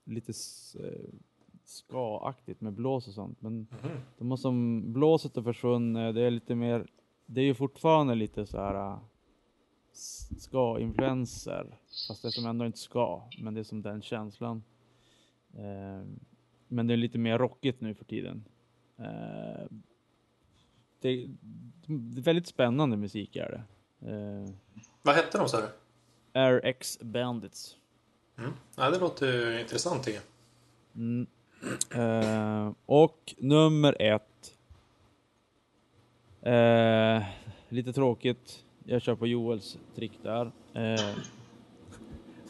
lite 0.05 0.33
eh, 0.79 1.09
ska-aktigt 1.71 2.61
med 2.61 2.73
blås 2.73 3.07
och 3.07 3.13
sånt, 3.13 3.41
men 3.41 3.67
de 4.17 4.29
har 4.29 4.37
som, 4.37 4.83
blåset 4.93 5.35
har 5.35 5.43
försvunnit, 5.43 6.15
det 6.15 6.21
är 6.21 6.31
lite 6.31 6.55
mer, 6.55 6.87
det 7.25 7.41
är 7.41 7.45
ju 7.45 7.53
fortfarande 7.53 8.15
lite 8.15 8.45
så 8.45 8.57
här 8.57 8.99
s- 9.91 10.43
ska-influenser, 10.43 11.77
fast 12.07 12.21
det 12.21 12.27
är 12.27 12.29
som 12.31 12.45
ändå 12.45 12.65
inte 12.65 12.77
ska, 12.77 13.21
men 13.39 13.53
det 13.53 13.59
är 13.59 13.63
som 13.63 13.81
den 13.81 14.01
känslan. 14.01 14.63
Eh, 15.53 16.07
men 16.67 16.87
det 16.87 16.93
är 16.93 16.97
lite 16.97 17.17
mer 17.17 17.37
rockigt 17.37 17.81
nu 17.81 17.93
för 17.93 18.05
tiden. 18.05 18.45
Eh, 18.97 19.65
det, 21.01 21.27
det 21.85 22.19
är 22.19 22.23
väldigt 22.23 22.47
spännande 22.47 22.97
musik 22.97 23.35
är 23.35 23.49
det. 23.51 23.63
Eh, 24.11 24.49
Vad 25.01 25.15
hette 25.15 25.37
de, 25.37 25.47
sa 25.49 25.57
du? 25.61 25.67
RX 26.59 26.99
Bandits. 26.99 27.77
Mm. 28.37 28.51
Ja, 28.75 28.89
det 28.89 28.99
låter 28.99 29.25
ju 29.33 29.61
intressant 29.61 30.03
tycker 30.03 30.19
jag. 30.19 30.25
Mm. 31.03 31.27
Eh, 31.95 32.71
och 32.85 33.35
nummer 33.37 34.01
ett. 34.01 34.53
Eh, 36.41 37.23
lite 37.69 37.93
tråkigt. 37.93 38.63
Jag 38.85 39.01
kör 39.01 39.15
på 39.15 39.27
Joels 39.27 39.77
trick 39.95 40.19
där. 40.23 40.51
Eh, 40.73 41.15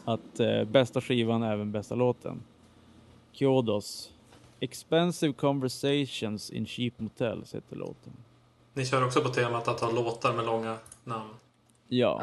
att 0.04 0.40
eh, 0.40 0.64
bästa 0.64 1.00
skivan 1.00 1.42
är 1.42 1.52
även 1.52 1.72
bästa 1.72 1.94
låten. 1.94 2.42
Kyodos. 3.32 4.12
Expensive 4.60 5.32
Conversations 5.32 6.50
in 6.50 6.66
Cheap 6.66 6.92
Motels 6.96 7.54
heter 7.54 7.76
låten. 7.76 8.12
Ni 8.74 8.86
kör 8.86 9.06
också 9.06 9.20
på 9.20 9.28
temat 9.28 9.68
att 9.68 9.80
ha 9.80 9.90
låtar 9.90 10.32
med 10.32 10.44
långa 10.44 10.76
namn. 11.04 11.30
Ja. 11.88 12.22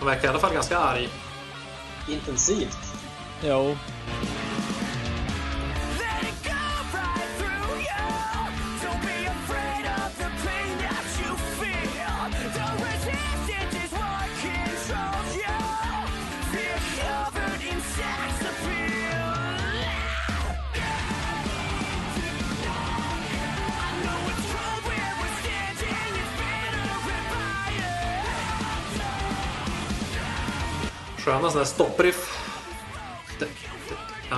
Han 0.00 0.08
verkar 0.08 0.24
i 0.24 0.28
alla 0.28 0.38
fall 0.38 0.54
ganska 0.54 0.78
arg. 0.78 1.08
Intensivt. 2.08 2.78
Jo. 3.42 3.76
I 31.30 31.32
Sköna 31.32 31.50
sådana 31.50 31.58
här 31.58 31.64
stoppriff. 31.64 32.48
Det- 33.38 33.44
det- 33.88 34.34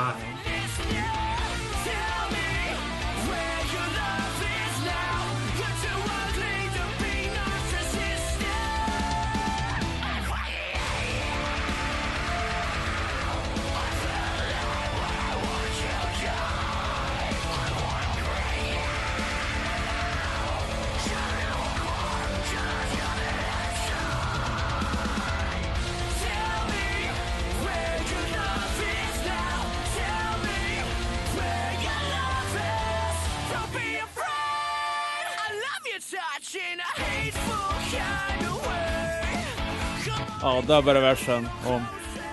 Ja, 40.52 40.62
där 40.66 40.82
börjar 40.82 41.02
versen 41.02 41.48
om. 41.66 41.72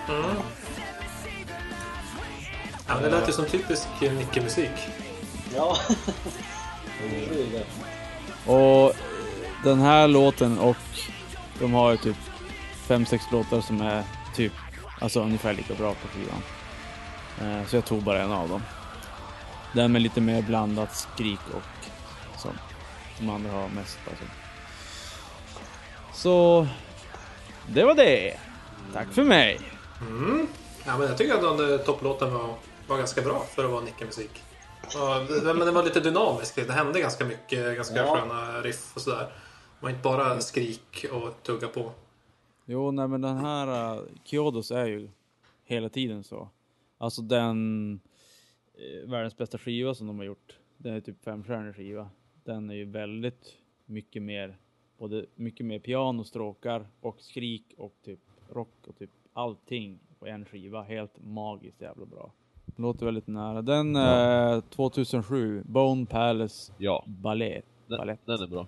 Mm. 0.08 0.36
Ja, 2.86 2.94
men 2.94 3.02
det 3.02 3.10
lät 3.10 3.28
ju 3.28 3.32
som 3.32 3.44
typisk 3.46 3.88
Nicke-musik. 4.00 4.70
Ja. 5.54 5.76
det 7.00 7.42
är 7.42 7.50
det. 7.52 8.52
Och 8.52 8.92
den 9.64 9.80
här 9.80 10.08
låten 10.08 10.58
och 10.58 10.76
de 11.60 11.72
har 11.72 11.90
ju 11.90 11.96
typ 11.96 12.16
fem 12.86 13.06
sex 13.06 13.24
låtar 13.32 13.60
som 13.60 13.80
är 13.80 14.04
typ, 14.34 14.52
alltså 15.00 15.20
ungefär 15.22 15.52
lika 15.52 15.74
bra 15.74 15.94
på 15.94 16.08
skivan. 16.08 16.42
Eh, 17.40 17.66
Så 17.68 17.76
jag 17.76 17.84
tog 17.84 18.02
bara 18.02 18.22
en 18.22 18.32
av 18.32 18.48
dem. 18.48 18.62
Den 19.72 19.92
med 19.92 20.02
lite 20.02 20.20
mer 20.20 20.42
blandat 20.42 20.96
skrik 20.96 21.40
och 21.54 21.62
sånt. 22.40 22.60
Som 23.18 23.30
andra 23.30 23.52
har 23.52 23.68
mest 23.68 23.98
alltså. 24.10 24.24
Så 26.14 26.66
det 27.68 27.84
var 27.84 27.94
det. 27.94 28.38
Tack 28.92 29.08
för 29.12 29.24
mig. 29.24 29.60
Ja, 30.86 30.98
men 30.98 31.08
jag 31.08 31.18
tycker 31.18 31.34
att 31.34 31.40
den 31.42 31.56
där 31.56 31.78
topplåten 31.78 32.32
var, 32.34 32.54
var 32.88 32.96
ganska 32.98 33.22
bra 33.22 33.40
för 33.40 33.64
att 33.64 33.70
vara 33.70 33.84
nickelmusik. 33.84 34.30
Men 35.44 35.58
den 35.58 35.74
var 35.74 35.82
lite 35.82 36.00
dynamisk. 36.00 36.54
Det 36.66 36.72
hände 36.72 37.00
ganska 37.00 37.24
mycket, 37.24 37.76
ganska 37.76 37.96
Ja. 37.96 38.16
sköna 38.16 38.60
riff 38.60 38.92
och 38.96 39.00
sådär. 39.02 39.24
Det 39.24 39.82
var 39.84 39.90
inte 39.90 40.02
bara 40.02 40.40
skrik 40.40 41.06
och 41.12 41.42
tugga 41.42 41.68
på. 41.68 41.92
Jo, 42.64 42.90
nej 42.90 43.08
men 43.08 43.20
den 43.20 43.36
här 43.36 43.96
uh, 43.96 44.02
Kyodos 44.24 44.70
är 44.70 44.86
ju 44.86 45.08
hela 45.64 45.88
tiden 45.88 46.24
så. 46.24 46.48
Alltså 46.98 47.22
den 47.22 48.00
eh, 48.74 49.10
världens 49.10 49.36
bästa 49.36 49.58
skiva 49.58 49.94
som 49.94 50.06
de 50.06 50.18
har 50.18 50.24
gjort. 50.26 50.56
Den 50.76 50.94
är 50.94 51.00
typ 51.00 51.24
femstjärnig 51.24 51.74
skiva. 51.76 52.10
Den 52.44 52.70
är 52.70 52.74
ju 52.74 52.84
väldigt 52.84 53.54
mycket 53.86 54.22
mer, 54.22 54.56
både 55.00 55.26
mycket 55.34 55.66
mer 55.66 55.78
piano, 55.78 56.24
stråkar 56.24 56.86
och 57.00 57.20
skrik 57.20 57.64
och 57.78 57.92
typ 58.04 58.20
rock 58.52 58.74
och 58.86 58.98
typ 58.98 59.10
allting 59.32 59.98
på 60.18 60.26
en 60.26 60.44
skiva. 60.44 60.82
Helt 60.82 61.12
magiskt 61.24 61.80
jävla 61.80 62.06
bra. 62.06 62.32
Låter 62.76 63.04
väldigt 63.06 63.26
nära. 63.26 63.62
Den 63.62 63.96
eh, 63.96 64.60
2007, 64.60 65.62
Bone 65.66 66.06
Palace 66.06 66.72
Ja, 66.78 67.04
Ballet. 67.06 67.64
den, 67.86 68.16
den 68.24 68.40
är 68.42 68.46
bra. 68.46 68.66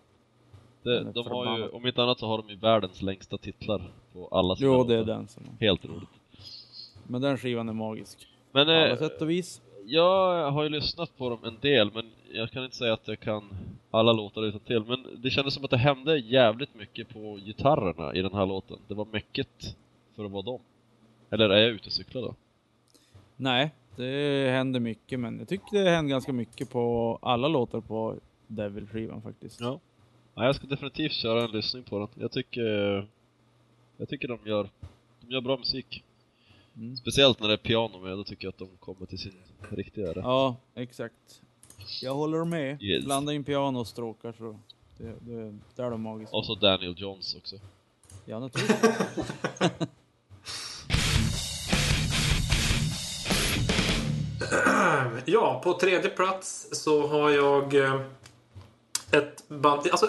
Den 0.82 1.04
Det, 1.04 1.10
är 1.10 1.12
de 1.12 1.26
har 1.26 1.58
ju, 1.58 1.68
om 1.68 1.86
inte 1.86 2.02
annat 2.02 2.18
så 2.18 2.26
har 2.26 2.38
de 2.38 2.48
ju 2.48 2.56
världens 2.56 3.02
längsta 3.02 3.38
titlar 3.38 3.90
på 4.12 4.28
alla 4.28 4.56
sina 4.56 4.70
Jo, 4.72 4.84
det 4.84 4.96
är 4.96 5.04
den 5.04 5.28
som 5.28 5.42
Helt 5.60 5.84
roligt. 5.84 6.08
Men 7.06 7.20
den 7.22 7.38
skivan 7.38 7.68
är 7.68 7.72
magisk. 7.72 8.28
Men 8.52 8.66
På 8.66 8.70
alla 8.72 8.90
eh, 8.90 8.98
sätt 8.98 9.22
och 9.22 9.30
vis. 9.30 9.62
jag 9.84 10.50
har 10.50 10.62
ju 10.62 10.68
lyssnat 10.68 11.16
på 11.18 11.30
dem 11.30 11.38
en 11.44 11.56
del, 11.60 11.90
men 11.94 12.10
jag 12.32 12.50
kan 12.50 12.64
inte 12.64 12.76
säga 12.76 12.92
att 12.92 13.08
jag 13.08 13.20
kan 13.20 13.42
alla 13.92 14.12
låtar 14.12 14.42
utan 14.42 14.60
till. 14.60 14.84
Men 14.84 15.06
det 15.22 15.30
kändes 15.30 15.54
som 15.54 15.64
att 15.64 15.70
det 15.70 15.76
hände 15.76 16.18
jävligt 16.18 16.74
mycket 16.74 17.08
på 17.08 17.36
gitarrerna 17.36 18.14
i 18.14 18.22
den 18.22 18.34
här 18.34 18.46
låten. 18.46 18.78
Det 18.88 18.94
var 18.94 19.06
mycket 19.12 19.76
för 20.16 20.24
att 20.24 20.30
vara 20.30 20.42
dem. 20.42 20.60
Eller 21.30 21.50
är 21.50 21.60
jag 21.60 21.70
ute 21.70 21.86
och 21.86 21.92
cyklar 21.92 22.22
då? 22.22 22.34
Nej, 23.36 23.70
det 23.96 24.50
händer 24.50 24.80
mycket, 24.80 25.20
men 25.20 25.38
jag 25.38 25.48
tycker 25.48 25.84
det 25.84 25.90
händer 25.90 26.10
ganska 26.10 26.32
mycket 26.32 26.70
på 26.70 27.18
alla 27.22 27.48
låtar 27.48 27.80
på 27.80 28.16
Devil-skivan 28.46 29.22
faktiskt. 29.22 29.60
Ja. 29.60 29.80
ja. 30.34 30.44
Jag 30.44 30.56
ska 30.56 30.66
definitivt 30.66 31.12
köra 31.12 31.44
en 31.44 31.50
lyssning 31.50 31.82
på 31.82 31.98
den. 31.98 32.08
Jag 32.14 32.32
tycker... 32.32 33.08
Jag 33.96 34.08
tycker 34.08 34.28
de 34.28 34.38
gör, 34.44 34.68
de 35.20 35.30
gör 35.34 35.40
bra 35.40 35.56
musik. 35.56 36.04
Mm. 36.76 36.96
Speciellt 36.96 37.40
när 37.40 37.48
det 37.48 37.54
är 37.54 37.58
piano 37.58 37.98
med, 37.98 38.18
då 38.18 38.24
tycker 38.24 38.46
jag 38.46 38.52
att 38.52 38.58
de 38.58 38.68
kommer 38.80 39.06
till 39.06 39.18
sin 39.18 39.32
riktiga 39.70 40.08
rätt. 40.08 40.16
Ja, 40.16 40.56
exakt. 40.74 41.42
Jag 42.02 42.14
håller 42.14 42.44
med. 42.44 42.82
Yes. 42.82 43.04
Blanda 43.04 43.32
in 43.32 43.44
piano 43.44 43.78
och 43.78 43.86
stråkar 43.86 44.32
så 44.32 44.58
det, 44.98 45.14
det, 45.20 45.58
det 45.76 45.82
är 45.82 45.90
de 45.90 46.02
magiska. 46.02 46.36
Och 46.36 46.46
så 46.46 46.54
Daniel 46.54 46.94
Johns 46.98 47.34
också. 47.34 47.56
Ja, 48.24 48.38
naturligtvis. 48.38 48.90
Ja, 55.24 55.60
på 55.64 55.72
tredje 55.72 56.10
plats 56.10 56.68
så 56.72 57.06
har 57.06 57.30
jag 57.30 57.74
eh, 57.74 58.00
ett 59.10 59.48
band. 59.48 59.88
Alltså, 59.90 60.08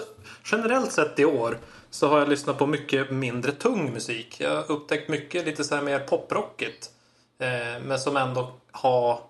generellt 0.52 0.92
sett 0.92 1.18
i 1.18 1.24
år 1.24 1.58
så 1.90 2.08
har 2.08 2.18
jag 2.18 2.28
lyssnat 2.28 2.58
på 2.58 2.66
mycket 2.66 3.10
mindre 3.10 3.52
tung 3.52 3.92
musik. 3.92 4.40
Jag 4.40 4.56
har 4.56 4.70
upptäckt 4.70 5.08
mycket 5.08 5.46
lite 5.46 5.64
så 5.64 5.74
här 5.74 5.82
mer 5.82 5.98
poprockigt. 5.98 6.90
Eh, 7.38 7.82
men 7.82 7.98
som 7.98 8.16
ändå 8.16 8.52
har 8.70 9.20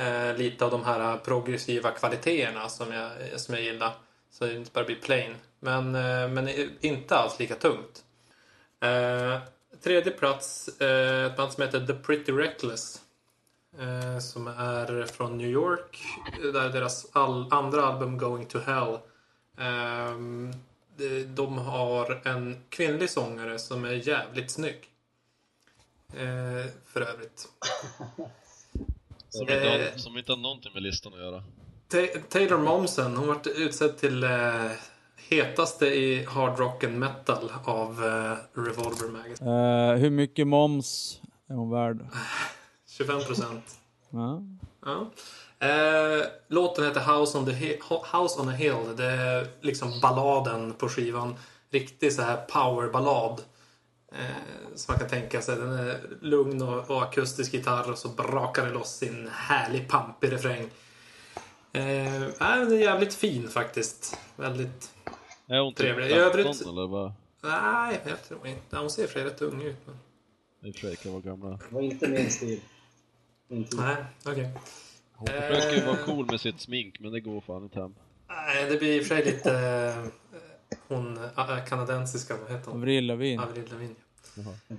eh, 0.00 0.36
lite 0.36 0.64
av 0.64 0.70
de 0.70 0.84
här 0.84 1.16
progressiva 1.16 1.90
kvaliteterna 1.90 2.68
som 2.68 2.92
jag, 2.92 3.10
som 3.40 3.54
jag 3.54 3.64
gillar. 3.64 3.92
Så 4.30 4.46
det 4.46 4.54
inte 4.54 4.70
bara 4.72 4.84
blir 4.84 4.96
plain. 4.96 5.34
Men, 5.60 5.94
eh, 5.94 6.28
men 6.28 6.48
inte 6.80 7.16
alls 7.16 7.38
lika 7.38 7.54
tungt. 7.54 8.04
Eh, 8.80 9.38
tredje 9.82 10.12
plats, 10.12 10.68
eh, 10.80 11.24
ett 11.24 11.36
band 11.36 11.52
som 11.52 11.62
heter 11.62 11.86
The 11.86 11.94
Pretty 11.94 12.32
Reckless. 12.32 13.00
Eh, 13.78 14.18
som 14.18 14.46
är 14.46 15.06
från 15.06 15.38
New 15.38 15.50
York. 15.50 16.02
Där 16.52 16.68
deras 16.68 17.06
all, 17.12 17.52
andra 17.52 17.84
album 17.84 18.18
Going 18.18 18.46
to 18.46 18.58
Hell. 18.58 18.98
Ehm, 19.58 20.52
de, 20.96 21.24
de 21.24 21.58
har 21.58 22.20
en 22.24 22.64
kvinnlig 22.68 23.10
sångare 23.10 23.58
som 23.58 23.84
är 23.84 24.08
jävligt 24.08 24.50
snygg. 24.50 24.88
Eh, 26.12 26.70
för 26.86 27.00
övrigt. 27.00 27.48
Som, 29.30 29.40
inte 29.42 29.54
har, 29.54 29.78
Eh. 29.78 29.96
som 29.96 30.18
inte 30.18 30.32
har 30.32 30.36
någonting 30.36 30.72
med 30.74 30.82
listan 30.82 31.12
att 31.14 31.18
göra. 31.20 31.42
Ta- 31.88 32.20
Taylor 32.28 32.58
Momsen, 32.58 33.16
hon 33.16 33.26
varit 33.28 33.46
utsedd 33.46 33.98
till 33.98 34.24
eh, 34.24 34.30
hetaste 35.28 35.86
i 35.86 36.24
hard 36.24 36.58
rock 36.58 36.84
and 36.84 36.98
metal 36.98 37.52
av 37.64 37.90
eh, 38.04 38.60
Revolver 38.60 39.08
Magazine. 39.08 39.50
Eh, 39.92 39.96
hur 39.98 40.10
mycket 40.10 40.46
moms 40.46 41.20
är 41.48 41.54
hon 41.54 41.70
värd? 41.70 42.06
25 42.98 43.20
procent. 43.24 43.64
Ja. 44.10 44.42
Ja. 44.84 45.10
Eh, 45.68 46.24
låten 46.48 46.84
heter 46.84 47.00
House 47.00 47.38
on, 47.38 47.46
the 47.46 47.78
House 48.12 48.40
on 48.40 48.48
a 48.48 48.52
Hill. 48.52 48.96
Det 48.96 49.04
är 49.04 49.46
liksom 49.60 50.00
balladen 50.02 50.72
på 50.74 50.88
skivan. 50.88 51.34
Riktig 51.72 52.12
så 52.12 52.22
här 52.22 52.36
powerballad. 52.36 53.42
Eh, 54.12 54.74
som 54.74 54.92
man 54.92 54.98
kan 54.98 55.08
tänka 55.08 55.42
sig. 55.42 55.56
Den 55.56 55.72
är 55.72 56.00
lugn 56.20 56.62
och, 56.62 56.90
och 56.90 57.02
akustisk 57.02 57.54
gitarr 57.54 57.90
och 57.90 57.98
så 57.98 58.08
brakar 58.08 58.66
det 58.66 58.72
loss 58.72 58.96
sin 58.96 59.28
härlig 59.32 59.88
pampig 59.88 60.32
refräng. 60.32 60.68
Eh, 61.72 62.22
äh, 62.24 62.30
den 62.38 62.72
är 62.72 62.76
jävligt 62.76 63.14
fin 63.14 63.48
faktiskt. 63.48 64.18
Väldigt... 64.36 64.94
Är 65.46 65.58
hon 65.58 65.72
typ 65.74 65.78
Trevlig. 65.86 66.06
I 66.06 66.14
15 66.14 66.40
övrigt- 66.40 66.60
eller 66.62 66.86
vad? 66.88 67.12
Nej, 67.42 68.00
jag 68.06 68.24
tror 68.28 68.46
inte. 68.46 68.76
Hon 68.76 68.90
ser 68.90 69.06
för 69.06 69.20
rätt 69.24 69.42
ung 69.42 69.62
ut. 69.62 69.76
Men... 69.86 69.96
I 70.68 70.70
och 70.70 70.74
för 70.74 70.80
sig 70.80 70.96
kan 70.96 71.12
vara 71.12 71.22
gamla. 71.22 71.48
Det 71.48 71.58
var 71.74 71.82
inte 71.82 72.08
min 72.08 72.30
stil. 72.30 72.60
Tid. 73.48 73.68
Nej, 73.76 73.96
okej. 74.26 74.50
Hon 75.14 75.26
försöker 75.26 75.72
ju 75.76 75.80
vara 75.86 75.98
Eh. 75.98 76.04
cool 76.04 76.26
med 76.30 76.40
sitt 76.40 76.60
smink, 76.60 77.00
men 77.00 77.12
det 77.12 77.20
går 77.20 77.40
fan 77.40 77.62
inte 77.62 77.80
hem. 77.80 77.94
Nej, 78.28 78.70
det 78.70 78.76
blir 78.76 78.96
i 78.96 79.00
och 79.02 79.06
för 79.06 79.14
sig 79.16 79.24
lite... 79.24 79.50
Hon 80.88 81.18
äh, 81.36 81.64
kanadensiska, 81.68 82.34
vad 82.42 82.50
heter 82.56 82.70
hon? 82.70 82.80
Avril 82.80 83.06
Lavigne. 83.06 83.42
Avril 83.42 83.64
Lavigne. 83.70 83.94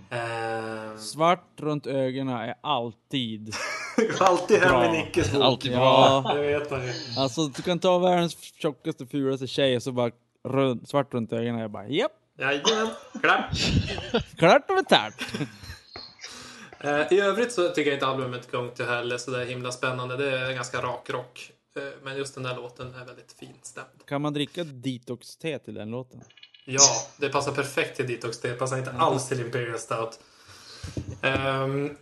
Eh, 0.10 0.98
Svart 0.98 1.46
runt 1.60 1.88
ögonen 1.88 2.38
är 2.38 2.56
alltid 2.62 3.56
alltid 4.20 4.60
hem 4.60 4.70
Bra. 4.70 4.80
med 4.80 4.92
Nickes 4.92 5.32
bok. 5.34 5.42
Alltid 5.44 5.72
bra. 5.72 6.24
Ja, 6.26 6.34
Det 6.34 6.42
vet 6.60 6.72
man 6.72 6.84
ju. 6.84 6.94
alltså 7.18 7.48
du 7.48 7.62
kan 7.62 7.80
ta 7.80 7.98
världens 8.00 8.38
tjockaste, 8.62 9.06
fulaste 9.06 9.48
tjej 9.48 9.76
och 9.76 9.84
så 9.84 9.92
bara 9.92 10.12
rund, 10.44 10.88
svart 10.90 11.14
runt 11.14 11.34
ögonen. 11.34 11.62
Jag 11.62 11.72
bara 11.72 11.88
japp, 11.88 12.12
Jajamän, 12.40 12.88
klart. 13.22 13.46
klart 14.38 14.70
och 14.70 14.76
betalt. 14.76 15.16
Eh, 16.80 17.14
I 17.14 17.20
övrigt 17.20 17.52
så 17.52 17.70
tycker 17.70 17.92
jag 17.92 17.96
inte 17.96 18.08
albumet 18.08 18.52
Going 18.52 18.72
to 18.72 18.84
Hell 18.84 19.12
är 19.12 19.18
sådär 19.18 19.46
himla 19.46 19.72
spännande. 19.72 20.18
Det 20.18 20.40
är 20.40 20.54
ganska 20.54 20.82
rak 20.82 21.10
rock. 21.10 21.52
Eh, 21.76 21.84
men 22.04 22.18
just 22.18 22.34
den 22.34 22.44
där 22.44 22.56
låten 22.56 22.96
är 22.96 23.06
väldigt 23.06 23.32
fint 23.32 23.66
stämd. 23.66 24.06
Kan 24.06 24.22
man 24.22 24.34
dricka 24.34 24.64
detox-te 24.64 25.60
till 25.60 25.74
den 25.74 25.92
låten? 25.92 26.24
Ja, 26.66 27.08
det 27.18 27.30
passar 27.30 27.52
perfekt 27.52 27.96
till 27.96 28.08
Detox. 28.08 28.40
Det 28.40 28.54
passar 28.54 28.78
inte 28.78 28.92
alls 28.92 29.28
till 29.28 29.40
Imperial 29.42 29.80
Stout. 29.80 30.20
Ehm, 31.22 31.98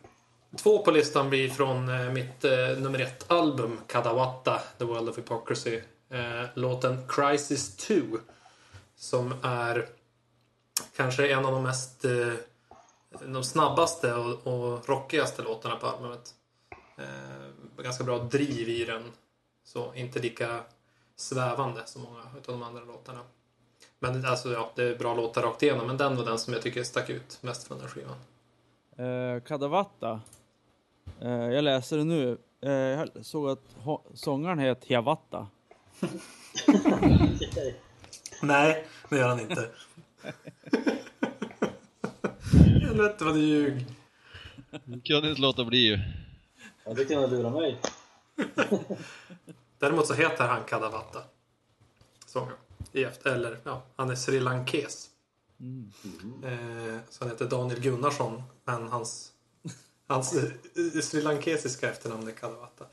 två 0.58 0.84
på 0.84 0.92
listan 0.92 1.30
blir 1.30 1.50
från 1.50 1.90
eh, 1.90 2.12
mitt 2.12 2.46
eh, 2.46 2.52
nummer 2.78 3.00
ett 3.00 3.32
album 3.32 3.80
Kadawatta, 3.88 4.62
The 4.78 4.86
World 4.86 5.10
of 5.10 5.18
Hypocrisy. 5.18 5.82
Eh, 6.10 6.44
låten 6.54 7.08
Crisis 7.08 7.76
2. 7.76 7.96
Som 8.96 9.34
är 9.44 9.90
kanske 10.96 11.34
en 11.34 11.46
av 11.46 11.52
de 11.52 11.64
mest 11.64 12.06
eh, 12.06 12.34
de 13.26 13.44
snabbaste 13.44 14.14
och, 14.14 14.48
och 14.48 14.90
rockigaste 14.90 15.42
låtarna 15.42 15.76
på 15.76 15.88
albumet. 15.88 16.34
Ganska 17.78 18.04
bra 18.04 18.18
driv 18.18 18.70
i 18.70 18.86
den. 18.86 19.04
Så 19.70 19.94
inte 19.96 20.20
lika 20.20 20.64
svävande 21.16 21.82
som 21.86 22.02
många 22.02 22.20
av 22.20 22.42
de 22.46 22.64
andra 22.64 22.84
låtarna. 22.84 23.20
Men 24.00 24.26
alltså 24.26 24.52
ja, 24.52 24.72
det 24.76 24.84
är 24.84 24.96
bra 24.98 25.16
låtar 25.16 25.42
rakt 25.42 25.64
igenom. 25.64 25.88
Men 25.88 25.98
den 25.98 26.16
var 26.16 26.26
den 26.26 26.40
som 26.40 26.54
jag 26.54 26.62
tycker 26.62 26.84
stack 26.84 27.10
ut 27.10 27.38
mest 27.42 27.68
från 27.68 27.80
den 27.80 27.88
skivan. 27.88 28.16
Uh, 29.00 29.42
Kadavatta. 29.42 30.22
Eh, 31.22 31.30
jag 31.30 31.64
läser 31.64 31.98
det 31.98 32.04
nu. 32.04 32.38
Eh, 32.62 32.72
jag 32.72 33.10
såg 33.22 33.50
att 33.50 33.76
sångaren 34.14 34.60
heter 34.60 34.88
Hiawatha. 34.88 35.48
Okej. 37.52 37.80
Nej, 38.42 38.86
det 39.10 39.18
gör 39.18 39.28
han 39.28 39.40
inte. 39.40 39.70
Helvete 42.82 43.26
vad 43.26 43.34
du 43.34 43.42
ljug. 43.42 43.86
Kunde 45.06 45.30
inte 45.30 45.42
låta 45.42 45.66
bli 45.66 45.78
ju. 45.78 46.00
Ja, 46.86 46.94
du 46.94 47.06
kunde 47.06 47.28
lura 47.28 47.50
mig. 47.50 47.78
Däremot 49.80 50.08
så 50.08 50.14
heter 50.14 50.48
han 50.48 50.64
Kadavatta. 50.64 51.20
Sångaren. 52.26 52.58
Eller 53.26 53.60
ja, 53.64 53.84
han 53.96 54.10
är 54.10 54.16
Sri 54.16 54.40
Lankes. 54.40 55.10
Eh, 56.44 56.98
så 57.10 57.24
han 57.24 57.30
heter 57.30 57.46
Daniel 57.46 57.80
Gunnarsson. 57.80 58.44
Men 58.66 58.88
hans, 58.88 59.32
hans 60.08 60.36
sri 61.04 61.22
lankesiska 61.22 61.90
efternamn 61.90 62.28
är 62.28 62.32
Kadavatta. 62.32 62.86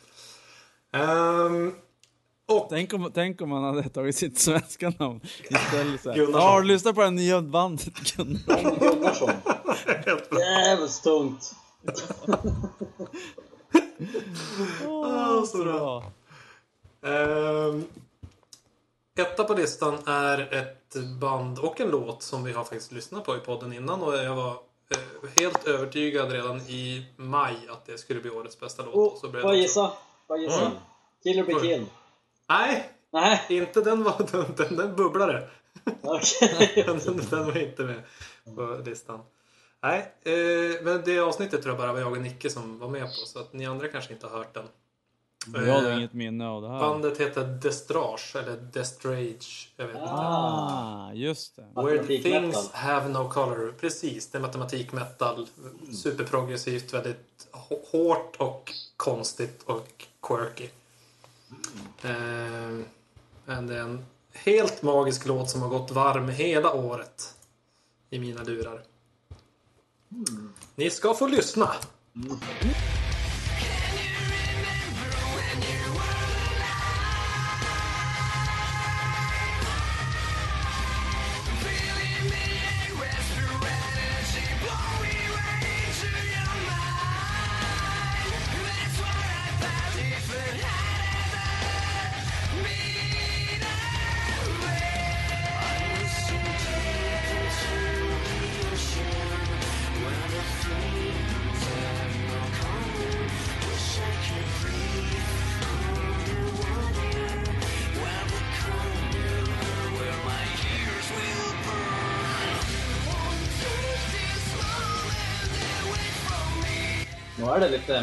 Ehm, 0.92 1.72
och 2.48 2.66
Tänk 2.70 2.92
om, 2.92 3.10
tänk 3.14 3.40
om 3.40 3.48
man 3.48 3.64
hade 3.64 3.88
tagit 3.88 4.16
sitt 4.16 4.38
svenska 4.38 4.92
namn 4.98 5.20
istället. 5.48 6.04
Ja, 6.04 6.40
har 6.40 6.60
du 6.60 6.66
lyssnat 6.66 6.94
på 6.94 7.00
det 7.00 7.10
nya 7.10 7.42
bandet 7.42 8.16
Gunnarsson. 8.16 9.30
Jävligt 10.30 11.02
tungt. 11.02 11.52
Åh, 14.86 15.44
så 15.44 15.58
bra. 15.58 16.12
Ehm, 17.06 17.84
etta 19.18 19.44
på 19.44 19.54
listan 19.54 19.98
är 20.06 20.54
ett 20.54 20.94
band 21.20 21.58
och 21.58 21.80
en 21.80 21.90
låt 21.90 22.22
som 22.22 22.44
vi 22.44 22.52
har 22.52 22.64
faktiskt 22.64 22.92
lyssnat 22.92 23.24
på 23.24 23.36
i 23.36 23.40
podden 23.40 23.72
innan 23.72 24.02
och 24.02 24.16
jag 24.16 24.36
var 24.36 24.50
eh, 24.50 25.30
helt 25.36 25.66
övertygad 25.66 26.32
redan 26.32 26.60
i 26.60 27.06
maj 27.16 27.56
att 27.70 27.86
det 27.86 27.98
skulle 27.98 28.20
bli 28.20 28.30
årets 28.30 28.60
bästa 28.60 28.82
låt. 28.84 29.12
och 29.12 29.18
så 29.18 29.26
Oh, 29.26 29.30
blev 29.32 29.42
får 29.42 29.50
jag 29.50 29.60
gissa? 29.60 29.92
Får 30.26 30.36
jag 30.36 30.44
gissa? 30.44 30.60
Mm. 30.66 30.72
Killer 31.22 31.44
be 31.44 31.54
Oj. 31.54 31.60
kill. 31.60 31.86
Nej, 32.48 32.90
Nej, 33.12 33.40
inte 33.48 33.80
den 33.80 34.02
var 34.04 34.26
den, 34.32 34.54
den, 34.56 34.76
den 34.76 34.96
bubblade. 34.96 35.48
okej. 36.02 36.82
den, 36.86 37.20
den 37.30 37.44
var 37.46 37.58
inte 37.58 37.82
med 37.82 38.02
på 38.56 38.80
listan. 38.84 39.20
Nej, 39.82 40.12
eh, 40.24 40.82
men 40.82 41.02
det 41.04 41.18
avsnittet 41.18 41.62
tror 41.62 41.74
jag 41.74 41.78
bara 41.78 41.92
var 41.92 42.00
jag 42.00 42.12
och 42.12 42.18
Nicke 42.18 42.50
som 42.50 42.78
var 42.78 42.88
med 42.88 43.02
på 43.02 43.26
så 43.26 43.38
att 43.38 43.52
ni 43.52 43.66
andra 43.66 43.88
kanske 43.88 44.12
inte 44.12 44.26
har 44.26 44.38
hört 44.38 44.54
den. 44.54 44.68
Jag 45.54 45.60
har 45.82 45.90
Eh, 45.90 45.96
inget 45.98 46.12
minne 46.12 46.48
av 46.48 46.62
det 46.62 46.68
här. 46.68 46.80
Bandet 46.80 47.20
heter 47.20 47.44
Destrage 47.44 48.36
eller 48.36 48.56
Destrage. 48.56 49.68
Jag 49.76 49.86
vet 49.86 49.96
inte. 49.96 50.08
Ah, 50.10 51.12
just 51.12 51.56
det. 51.56 51.82
Where 51.82 52.06
things 52.22 52.70
have 52.72 53.08
no 53.08 53.28
color. 53.30 53.74
Precis, 53.80 54.30
det 54.30 54.38
är 54.38 54.42
matematik 54.42 54.92
metal. 54.92 55.46
Superprogressivt, 56.02 56.94
väldigt 56.94 57.48
hå- 57.52 57.84
hårt 57.92 58.36
och 58.38 58.72
konstigt 58.96 59.62
och 59.66 60.04
quirky. 60.22 60.68
Eh, 62.02 62.84
men 63.44 63.66
det 63.66 63.74
är 63.76 63.80
en 63.80 64.04
helt 64.32 64.82
magisk 64.82 65.26
låt 65.26 65.50
som 65.50 65.62
har 65.62 65.68
gått 65.68 65.90
varm 65.90 66.28
hela 66.28 66.72
året 66.72 67.34
i 68.10 68.18
mina 68.18 68.42
lurar. 68.42 68.82
Ni 70.74 70.90
ska 70.90 71.14
få 71.14 71.26
lyssna. 71.26 71.72
Nu 72.12 72.28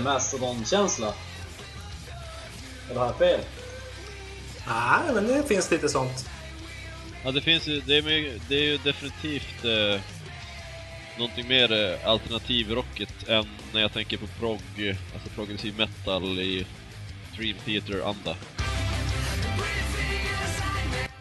Mastodon-känsla. 0.04 1.14
Eller 2.90 3.00
har 3.00 3.08
jag 3.08 3.18
fel? 3.18 3.40
Nej, 4.68 5.14
men 5.14 5.28
det 5.28 5.44
finns 5.44 5.72
lite 5.72 5.90
sånt. 5.90 6.30
Ja, 7.24 7.32
det 7.32 7.42
finns 7.42 7.68
ju, 7.68 7.82
det 7.82 7.98
är, 7.98 8.40
det 8.50 8.56
är 8.56 8.64
ju 8.64 8.78
definitivt 8.78 9.66
eh, 9.66 10.02
någonting 11.18 11.48
mer 11.48 11.72
eh, 11.72 12.10
alternativrocket 12.10 13.30
än 13.30 13.48
när 13.74 13.82
jag 13.82 13.94
tänker 13.94 14.18
på 14.18 14.28
prog, 14.28 14.62
alltså 15.14 15.30
progressiv 15.36 15.78
metal 15.78 16.40
i 16.40 16.66
Dream 17.38 17.58
Theater-anda. 17.66 18.36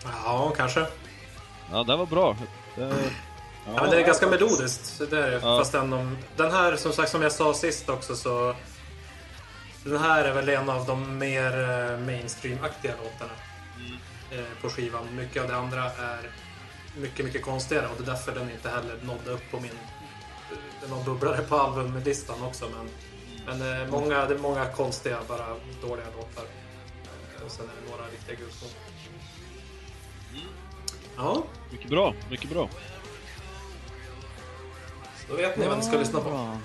Ja, 0.05 0.53
kanske. 0.57 0.87
Ja, 1.71 1.85
det 1.85 1.97
var 1.97 2.07
bra. 2.07 2.37
Det, 2.77 2.95
Ja, 3.67 3.83
men 3.83 3.91
det 3.91 4.01
är 4.01 4.07
ganska 4.07 4.27
melodiskt. 4.27 4.99
Det 5.11 5.19
är 5.19 5.31
det. 5.31 5.41
Ja. 5.43 5.59
Fast 5.59 5.73
den, 5.73 5.93
om, 5.93 6.19
den 6.37 6.53
här, 6.53 6.77
som 6.77 6.93
sagt, 6.93 7.11
som 7.11 7.23
jag 7.23 7.33
sa 7.33 7.55
sist 7.55 7.89
också 7.89 8.17
så... 8.17 8.55
Den 9.85 9.99
här 9.99 10.25
är 10.25 10.35
väl 10.35 10.49
en 10.49 10.71
av 10.71 10.87
de 10.87 11.19
mer 11.19 11.61
eh, 11.61 11.99
mainstream-aktiga 11.99 12.95
låtarna 13.03 13.33
eh, 14.31 14.63
på 14.63 14.69
skivan. 14.69 15.17
Mycket 15.17 15.43
av 15.43 15.49
det 15.49 15.57
andra 15.57 15.85
är 15.85 16.31
mycket, 16.97 17.25
mycket 17.25 17.43
konstigare 17.43 17.87
och 17.87 17.95
det 17.99 18.03
är 18.03 18.07
därför 18.07 18.33
den 18.35 18.51
inte 18.51 18.69
heller 18.69 18.99
nådde 19.03 19.31
upp 19.31 19.51
på 19.51 19.61
min... 19.61 19.71
eh, 20.51 20.57
Den 20.81 20.91
var 20.91 21.05
bubblare 21.05 21.43
på 21.43 21.57
albumlistan 21.57 22.43
också 22.43 22.65
men... 22.77 22.89
Men 23.47 23.91
många, 23.91 24.27
det 24.27 24.35
är 24.35 24.39
många 24.39 24.67
konstiga, 24.67 25.19
bara 25.29 25.47
dåliga 25.83 26.07
låtar. 26.17 26.45
Och 27.45 27.51
sen 27.51 27.65
är 27.65 27.73
det 27.85 27.91
några 27.91 28.05
riktiga 28.11 28.37
guldkorn. 28.37 28.71
Ja, 31.17 31.43
mycket 31.71 31.91
bra, 31.91 32.15
mycket 32.31 32.51
bra. 32.51 32.69
då 35.29 35.35
vet 35.37 35.57
ni 35.57 35.67
vad 35.69 35.79
ni 35.79 35.85
ska 35.85 35.99
lyssna 35.99 36.21
på. 36.21 36.59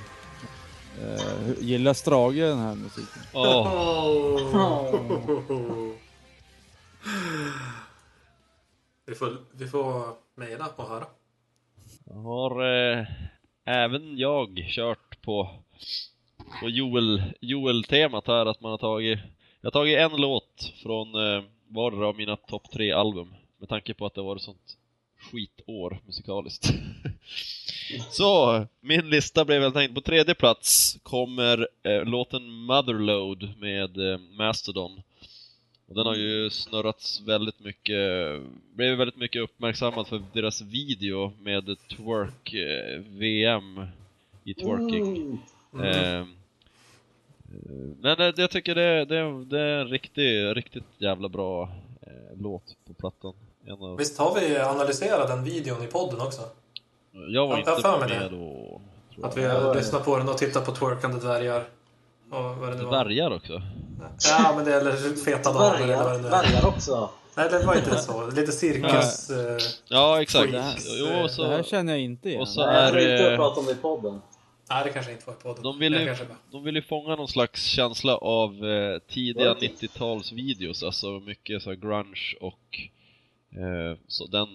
Eh, 1.01 1.45
hur- 1.45 1.55
gillar 1.61 1.93
Strage 1.93 2.35
den 2.35 2.59
här 2.59 2.75
musiken? 2.75 3.21
Oh. 3.33 3.67
Vi 9.05 9.15
får, 9.15 9.37
vi 9.51 9.67
får 9.67 10.03
mejla 10.35 10.67
och 10.75 10.89
höra. 10.89 11.05
jag 12.05 12.15
har 12.15 12.65
eh, 12.97 13.05
även 13.65 14.17
jag 14.17 14.65
kört 14.69 15.21
på, 15.21 15.49
på 16.61 16.69
Joel, 16.69 17.23
Joel-temat 17.41 18.27
här, 18.27 18.45
att 18.45 18.61
man 18.61 18.71
har 18.71 18.77
tagit 18.77 19.19
Jag 19.61 19.67
har 19.67 19.71
tagit 19.71 19.97
en 19.99 20.21
låt 20.21 20.73
från 20.83 21.07
eh, 21.15 21.43
vardera 21.67 22.07
av 22.07 22.15
mina 22.17 22.35
topp 22.35 22.71
tre 22.73 22.91
album 22.91 23.33
med 23.59 23.69
tanke 23.69 23.93
på 23.93 24.05
att 24.05 24.13
det 24.15 24.21
var 24.21 24.35
ett 24.35 24.41
sånt 24.41 24.77
skitår 25.31 25.99
musikaliskt. 26.05 26.69
Så, 28.09 28.65
min 28.81 29.09
lista 29.09 29.45
blev 29.45 29.61
helt 29.61 29.75
enkelt 29.75 29.95
på 29.95 30.01
tredje 30.01 30.35
plats 30.35 30.97
kommer 31.03 31.67
eh, 31.83 32.03
låten 32.05 32.51
Motherload 32.51 33.49
med 33.59 34.11
eh, 34.11 34.19
Mastodon. 34.19 35.01
Och 35.87 35.95
den 35.95 36.05
har 36.05 36.15
ju 36.15 36.49
snurrats 36.49 37.21
väldigt 37.21 37.59
mycket, 37.59 37.97
blev 38.73 38.97
väldigt 38.97 39.17
mycket 39.17 39.41
uppmärksammad 39.41 40.07
för 40.07 40.23
deras 40.33 40.61
video 40.61 41.31
med 41.41 41.77
twerk 41.89 42.53
eh, 42.53 42.99
VM 42.99 43.87
i 44.43 44.53
twerking. 44.53 45.39
Mm. 45.73 45.85
Eh, 45.85 46.19
eh, 46.19 46.25
men 48.01 48.21
eh, 48.21 48.33
jag 48.37 48.51
tycker 48.51 48.75
det, 48.75 49.05
det, 49.05 49.45
det 49.45 49.59
är 49.59 49.79
en 49.79 49.87
riktigt, 49.87 50.55
riktigt 50.55 50.83
jävla 50.97 51.29
bra 51.29 51.69
låt 52.35 52.75
på 52.87 52.93
plattan. 52.93 53.33
Visst 53.97 54.17
har 54.17 54.39
vi 54.39 54.57
analyserat 54.57 55.27
den 55.27 55.43
videon 55.43 55.83
i 55.83 55.87
podden 55.87 56.21
också? 56.21 56.41
Jag 57.27 57.47
var 57.47 57.57
jag 57.65 57.77
inte 57.77 57.97
med 57.99 58.09
det. 58.09 58.29
då. 58.37 58.81
Att 59.23 59.37
vi 59.37 59.43
Ja, 59.43 59.59
har 59.59 59.75
lyssnat 59.75 60.05
på 60.05 60.17
den 60.17 60.29
och 60.29 60.37
tittat 60.37 60.65
på 60.65 60.71
twerkande 60.71 61.19
dvärgar. 61.19 61.63
Och 62.31 62.43
vad 62.57 62.69
det 62.69 62.75
nu 62.77 62.83
var. 62.83 62.91
Dvärgar 63.05 63.31
också. 63.35 63.61
Ja, 64.29 64.53
men 64.55 64.65
det 64.65 64.73
är 64.73 64.81
eller 64.81 65.15
feta 65.25 65.53
damer 65.53 65.81
eller 65.83 65.97
vad 65.97 66.05
det 66.13 66.17
Dvärgar, 66.17 66.19
nu 66.19 66.27
är. 66.27 66.29
dvärgar 66.51 66.67
också. 66.67 67.09
Nej, 67.35 67.49
det 67.51 67.65
var 67.65 67.75
inte 67.75 67.97
så. 67.97 68.27
Lite 68.31 68.51
cirkus... 68.51 69.29
eh, 69.29 69.57
Ja, 69.89 70.21
exakt. 70.21 70.51
Det 70.51 70.61
här, 70.61 70.75
Jo, 70.99 71.27
så, 71.29 71.43
det 71.43 71.49
här 71.49 71.63
känner 71.63 71.93
jag 71.93 72.01
inte 72.01 72.29
igen. 72.29 72.41
och 72.41 72.47
så 72.47 72.65
Nej, 72.65 72.75
jag 72.81 72.89
tror 72.89 73.01
är 73.01 73.11
inte 73.11 73.23
jag 73.23 73.31
det... 73.31 73.35
pratar 73.37 73.59
om 73.59 73.65
det 73.65 73.71
i 73.71 73.75
podden. 73.75 74.21
Nej, 74.69 74.83
det 74.83 74.89
kanske 74.89 75.11
inte 75.11 75.23
var 75.27 75.33
i 75.33 75.37
podden. 75.43 75.63
De 75.63 75.79
vill, 75.79 75.93
ju, 75.93 76.15
de 76.51 76.63
vill 76.63 76.75
ju 76.75 76.81
fånga 76.81 77.15
någon 77.15 77.27
slags 77.27 77.63
känsla 77.63 78.17
av 78.17 78.65
eh, 78.65 78.99
tidiga 78.99 79.51
Okej. 79.51 79.73
90-tals 79.81 80.31
videos, 80.31 80.83
alltså 80.83 81.07
mycket 81.07 81.61
så 81.63 81.69
här 81.69 81.75
grunge 81.77 82.35
och 82.41 82.79
eh, 83.59 83.97
så 84.07 84.25
den, 84.27 84.47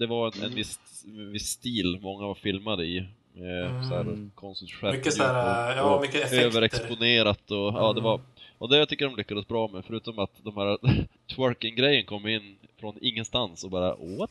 det 0.00 0.06
var 0.06 0.26
en, 0.36 0.42
en 0.42 0.54
viss, 0.54 0.78
en 1.06 1.32
viss 1.32 1.46
stil 1.48 1.98
många 2.02 2.26
var 2.26 2.34
filmade 2.34 2.84
i. 2.84 2.98
Eh, 3.34 3.88
så 3.88 3.94
här 3.94 4.00
Mm. 4.00 4.30
konstigt 4.34 4.70
skärpt 4.70 4.96
Mycket 4.96 5.14
så 5.14 5.22
här, 5.22 5.76
ja, 5.76 5.98
mycket 6.00 6.14
effekter. 6.24 6.46
överexponerat 6.46 7.50
och 7.50 7.56
ja, 7.56 7.92
det 7.92 8.00
Mm. 8.00 8.02
var 8.02 8.20
och 8.58 8.68
det 8.68 8.86
tycker 8.86 9.04
jag 9.04 9.12
de 9.12 9.16
lyckades 9.16 9.48
bra 9.48 9.68
med, 9.68 9.84
förutom 9.84 10.18
att 10.18 10.30
de 10.44 10.56
här 10.56 10.78
twerking-grejen 11.36 12.04
kom 12.06 12.28
in 12.28 12.56
från 12.80 12.96
ingenstans 13.00 13.64
och 13.64 13.70
bara 13.70 13.88
what? 13.96 14.30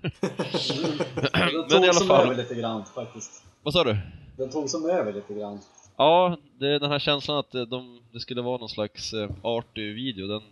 Den 0.00 0.10
Men 1.52 1.68
tog 1.68 1.84
i 1.84 1.88
alla 1.88 1.92
som 1.92 2.06
fall. 2.08 2.26
över 2.26 2.36
lite 2.36 2.54
grann 2.54 2.84
faktiskt. 2.84 3.44
Vad 3.62 3.74
sa 3.74 3.84
du? 3.84 3.96
Den 4.36 4.50
tog 4.50 4.68
som 4.70 4.90
över 4.90 5.12
lite 5.12 5.34
grann. 5.34 5.58
Ja, 5.96 6.36
det 6.58 6.68
är 6.68 6.78
den 6.80 6.90
här 6.90 6.98
känslan 6.98 7.38
att 7.38 7.54
eh, 7.54 7.62
de, 7.62 8.00
det 8.12 8.20
skulle 8.20 8.42
vara 8.42 8.58
någon 8.58 8.68
slags 8.68 9.12
eh, 9.12 9.30
artig 9.42 9.94
video, 9.94 10.26
den, 10.26 10.42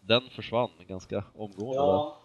den 0.00 0.22
försvann 0.30 0.70
ganska 0.88 1.24
omgående. 1.36 1.76
Ja, 1.76 2.18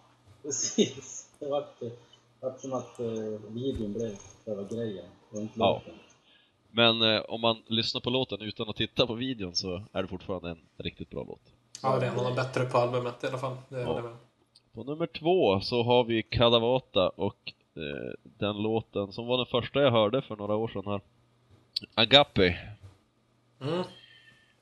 precis. 0.44 1.30
Det 1.40 1.50
vart, 1.50 1.80
det 1.80 1.92
vart 2.40 2.60
som 2.60 2.74
att 2.74 3.00
uh, 3.00 3.40
videon 3.50 3.94
blev 3.94 4.18
själva 4.46 4.64
grejen. 4.64 5.06
Var 5.30 5.42
inte 5.42 5.60
Ja. 5.60 5.74
låten. 5.74 5.94
Men 6.76 7.02
eh, 7.02 7.22
om 7.22 7.42
man 7.42 7.64
lyssnar 7.68 8.02
på 8.02 8.10
låten 8.10 8.42
utan 8.42 8.70
att 8.70 8.76
titta 8.76 9.08
på 9.08 9.14
videon 9.14 9.56
så 9.56 9.84
är 9.94 10.02
det 10.02 10.08
fortfarande 10.08 10.50
en 10.50 10.60
riktigt 10.78 11.10
bra 11.10 11.24
låt. 11.28 11.42
Ja, 11.84 12.00
det 12.00 12.06
är 12.06 12.12
en 12.12 12.20
av 12.20 12.26
de 12.26 12.36
bättre 12.36 12.66
på 12.66 12.78
albumet 12.78 13.24
i 13.24 13.28
alla 13.28 13.38
fall. 13.38 13.58
Ja. 13.70 14.18
På 14.74 14.84
nummer 14.84 15.08
två 15.08 15.62
så 15.62 15.84
har 15.84 16.04
vi 16.04 16.24
Kadavata 16.24 17.10
och 17.10 17.54
eh, 17.76 18.14
den 18.24 18.58
låten 18.58 19.12
som 19.12 19.28
var 19.28 19.38
den 19.38 19.46
första 19.46 19.82
jag 19.82 19.92
hörde 19.92 20.22
för 20.22 20.36
några 20.36 20.56
år 20.56 20.68
sedan 20.68 20.84
här. 20.86 21.02
Agape. 21.94 22.60
Mm. 23.62 23.84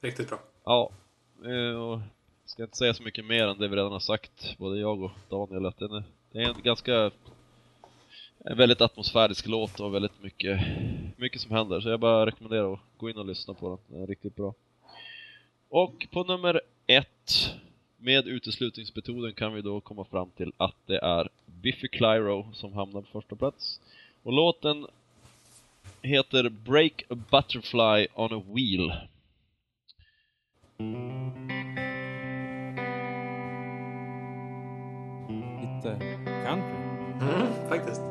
Riktigt 0.02 0.30
bra. 0.30 0.40
Ja, 0.64 0.92
eh, 1.46 1.76
och 1.82 2.00
ska 2.52 2.64
inte 2.64 2.78
säga 2.78 2.94
så 2.94 3.04
mycket 3.04 3.26
mer 3.26 3.48
än 3.48 3.58
det 3.58 3.68
vi 3.68 3.76
redan 3.76 3.92
har 3.92 4.00
sagt, 4.00 4.58
både 4.58 4.80
jag 4.80 5.02
och 5.02 5.12
Daniel, 5.30 5.66
att 5.66 5.78
den 5.78 5.92
är, 5.92 6.04
det 6.32 6.40
är 6.40 6.50
en 6.50 6.62
ganska 6.64 7.12
en 8.38 8.58
väldigt 8.58 8.82
atmosfärisk 8.82 9.48
låt 9.48 9.80
och 9.80 9.94
väldigt 9.94 10.22
mycket, 10.24 10.60
mycket 11.18 11.42
som 11.42 11.52
händer, 11.52 11.82
så 11.82 11.90
jag 11.90 12.00
bara 12.00 12.26
rekommenderar 12.26 12.74
att 12.74 12.80
gå 12.98 13.10
in 13.10 13.18
och 13.18 13.26
lyssna 13.26 13.54
på 13.54 13.70
den, 13.70 13.78
den 13.88 14.04
är 14.04 14.08
riktigt 14.08 14.36
bra. 14.36 14.54
Och 15.70 16.08
på 16.12 16.24
nummer 16.24 16.62
ett, 16.88 17.54
med 17.98 18.28
uteslutningsmetoden 18.28 19.34
kan 19.34 19.54
vi 19.54 19.62
då 19.62 19.82
komma 19.82 20.06
fram 20.06 20.30
till 20.30 20.54
att 20.58 20.78
det 20.86 21.00
är 21.00 21.30
Biffy 21.46 21.88
Clyro 21.88 22.54
som 22.54 22.74
hamnar 22.74 23.02
på 23.02 23.08
första 23.12 23.36
plats. 23.36 23.80
Och 24.24 24.34
låten 24.34 24.88
heter 26.02 26.50
Break 26.50 27.04
a 27.10 27.16
Butterfly 27.32 28.08
on 28.14 28.34
a 28.34 28.44
Wheel. 28.54 28.94
Lite 35.84 35.98
country. 36.46 36.78
Mm, 37.20 37.70
faktiskt. 37.70 38.11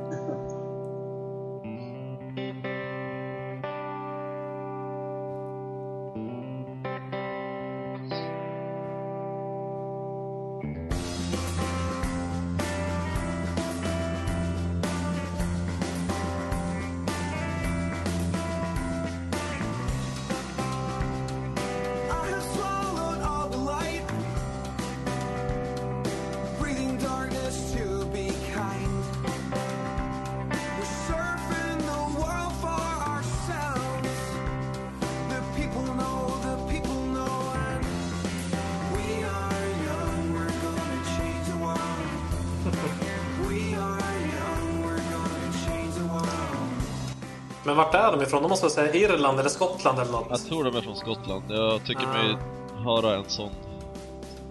Men 47.70 47.76
vart 47.76 47.94
är 47.94 48.12
de 48.12 48.22
ifrån? 48.22 48.42
De 48.42 48.48
måste 48.48 48.66
väl 48.66 48.70
säga 48.72 48.94
Irland 48.94 49.40
eller 49.40 49.50
Skottland 49.50 49.98
eller 49.98 50.12
något? 50.12 50.26
Jag 50.30 50.44
tror 50.46 50.64
de 50.64 50.76
är 50.76 50.80
från 50.80 50.96
Skottland. 50.96 51.42
Jag 51.48 51.84
tycker 51.84 52.02
Ah. 52.02 52.12
mig 52.12 52.36
höra 52.84 53.16
en 53.16 53.24
sån 53.26 53.50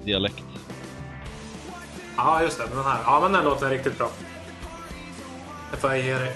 dialekt. 0.03 0.43
Ja, 2.17 2.41
just 2.41 2.57
det. 2.57 2.63
Den 2.75 2.83
här. 2.83 2.99
Ja, 3.05 3.19
men 3.21 3.31
den 3.31 3.45
låten 3.45 3.67
är 3.67 3.71
riktigt 3.71 3.97
bra. 3.97 4.09
Det 5.71 5.77
får 5.77 5.89
jag 5.89 6.05
ge 6.05 6.13
dig. 6.13 6.35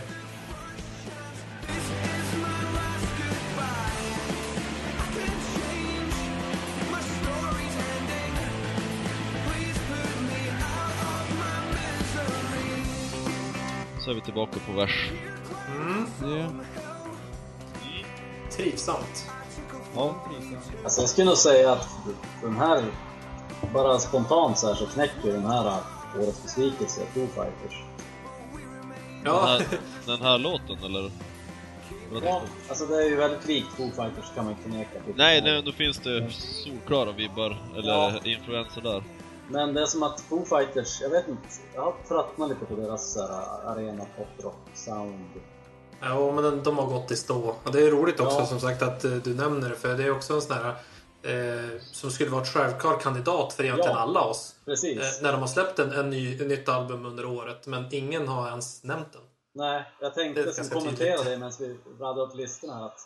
Så 13.99 14.11
är 14.11 14.15
vi 14.15 14.21
tillbaka 14.21 14.59
på 14.67 14.71
vers. 14.71 15.11
Det 16.19 16.49
Trivsamt. 18.51 19.29
Ja. 19.95 20.15
Alltså 20.83 21.01
jag 21.01 21.09
skulle 21.09 21.25
nog 21.25 21.37
säga 21.37 21.71
att 21.71 21.87
den 22.41 22.55
här, 22.55 22.83
bara 23.73 23.99
spontant 23.99 24.57
så 24.57 24.67
här 24.67 24.75
så 24.75 24.85
knäcker 24.87 25.31
den 25.31 25.45
här 25.45 25.77
årets 26.19 26.43
besvikelse, 26.43 27.01
Foo 27.13 27.27
Fighters. 27.27 27.83
Den, 28.53 29.21
Ja, 29.25 29.45
här, 29.45 29.65
den 30.05 30.21
här 30.21 30.37
låten 30.37 30.77
eller? 30.83 31.11
Ja, 32.23 32.41
alltså 32.69 32.85
det 32.85 32.95
är 32.95 33.09
ju 33.09 33.15
väldigt 33.15 33.47
likt 33.47 33.67
Foo 33.67 33.89
Fighters 33.91 34.31
kan 34.35 34.45
man 34.45 34.49
inte 34.53 34.63
förneka. 34.63 34.99
Nej, 35.15 35.41
nej, 35.41 35.63
då 35.65 35.71
finns 35.71 35.99
det 35.99 36.29
solklara 36.31 37.11
vibbar, 37.11 37.57
eller 37.77 37.93
Ja. 37.93 38.13
influenser 38.23 38.81
där. 38.81 39.03
Men 39.49 39.73
det 39.73 39.81
är 39.81 39.85
som 39.85 40.03
att 40.03 40.21
Foo 40.21 40.45
Fighters, 40.45 41.01
jag 41.01 41.09
vet 41.09 41.27
inte, 41.27 41.47
jag 41.75 41.81
har 41.81 41.93
tröttnat 42.07 42.49
lite 42.49 42.65
på 42.65 42.75
deras 42.75 43.13
så 43.13 43.21
här, 43.21 43.71
arena 43.71 44.05
poprock 44.17 44.55
sound. 44.73 45.29
Ja 46.03 46.31
men 46.31 46.63
de 46.63 46.77
har 46.77 46.87
gått 46.87 47.11
i 47.11 47.15
stå. 47.15 47.55
Och 47.63 47.71
det 47.71 47.81
är 47.87 47.91
roligt 47.91 48.19
också 48.19 48.37
Ja. 48.39 48.45
som 48.45 48.59
sagt 48.59 48.81
att 48.81 49.03
eh, 49.05 49.11
du 49.11 49.35
nämner 49.35 49.69
det, 49.69 49.75
för 49.75 49.97
det 49.97 50.03
är 50.03 50.11
också 50.11 50.33
en 50.33 50.41
sån 50.41 50.55
här 50.57 50.69
eh, 51.23 51.79
som 51.91 52.11
skulle 52.11 52.29
vara 52.29 52.41
ett 52.41 52.47
självklar 52.53 52.99
kandidat 52.99 53.53
för 53.53 53.63
egentligen 53.63 53.91
Ja. 53.95 53.99
alla 53.99 54.21
oss. 54.21 54.55
Precis. 54.65 54.97
Eh, 54.99 55.23
när 55.23 55.31
de 55.31 55.41
har 55.41 55.47
släppt 55.47 55.79
en, 55.79 55.91
en 55.91 56.09
ny, 56.09 56.35
ett 56.35 56.47
nytt 56.47 56.69
album 56.69 57.05
under 57.05 57.25
året, 57.25 57.67
men 57.67 57.85
ingen 57.91 58.27
har 58.27 58.49
ens 58.49 58.83
nämnt 58.83 59.13
den. 59.13 59.21
Nej, 59.55 59.83
jag 60.01 60.11
Det 60.11 60.15
tänkte 60.15 60.41
är 60.43 60.51
som 60.51 60.69
kommentera 60.79 61.17
tydligt. 61.17 61.25
det 61.25 61.37
medan 61.37 61.51
vi 61.59 61.77
radade 62.03 62.21
upp 62.21 62.35
listorna 62.35 62.85
att 62.85 62.99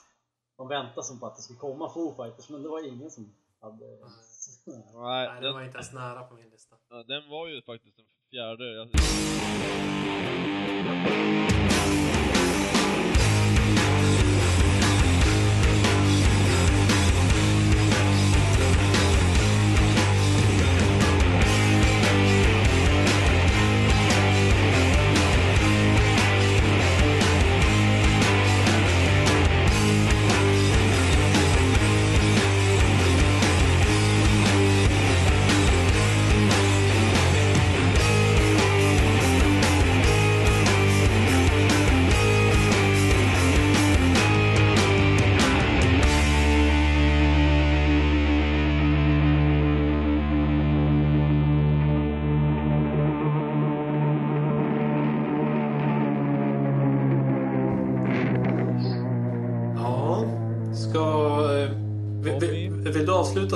de 0.58 0.68
väntar 0.68 1.02
som 1.02 1.20
på 1.20 1.26
att 1.26 1.36
det 1.36 1.42
skulle 1.42 1.60
komma 1.60 1.90
Foo 1.94 2.16
Fighters, 2.24 2.50
men 2.50 2.64
det 2.64 2.70
var 2.70 2.88
ingen 2.88 3.12
som 3.12 3.34
hade... 3.62 3.86
Nej, 4.66 4.78
Nej, 4.96 5.30
den 5.34 5.44
den, 5.44 5.54
var 5.54 5.62
inte 5.62 5.78
ens 5.78 5.94
nära 5.94 6.24
på 6.24 6.36
min 6.36 6.50
lista. 6.50 6.76
ja, 6.90 7.04
den 7.04 7.30
var 7.30 7.48
ju 7.48 7.62
faktiskt 7.62 7.98
den 7.98 8.06
fjärde. 8.32 8.66
Jag, 8.74 8.90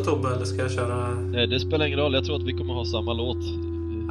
avsluta 0.01 0.11
Tobbe 0.11 0.35
eller 0.35 0.45
ska 0.45 0.57
jag 0.61 0.71
köra? 0.71 1.09
nej, 1.09 1.47
det 1.47 1.59
spelar 1.59 1.85
ingen 1.85 1.99
roll, 1.99 2.13
jag 2.13 2.25
tror 2.25 2.35
att 2.35 2.43
vi 2.43 2.53
kommer 2.53 2.73
ha 2.73 2.85
samma 2.85 3.13
låt. 3.13 3.37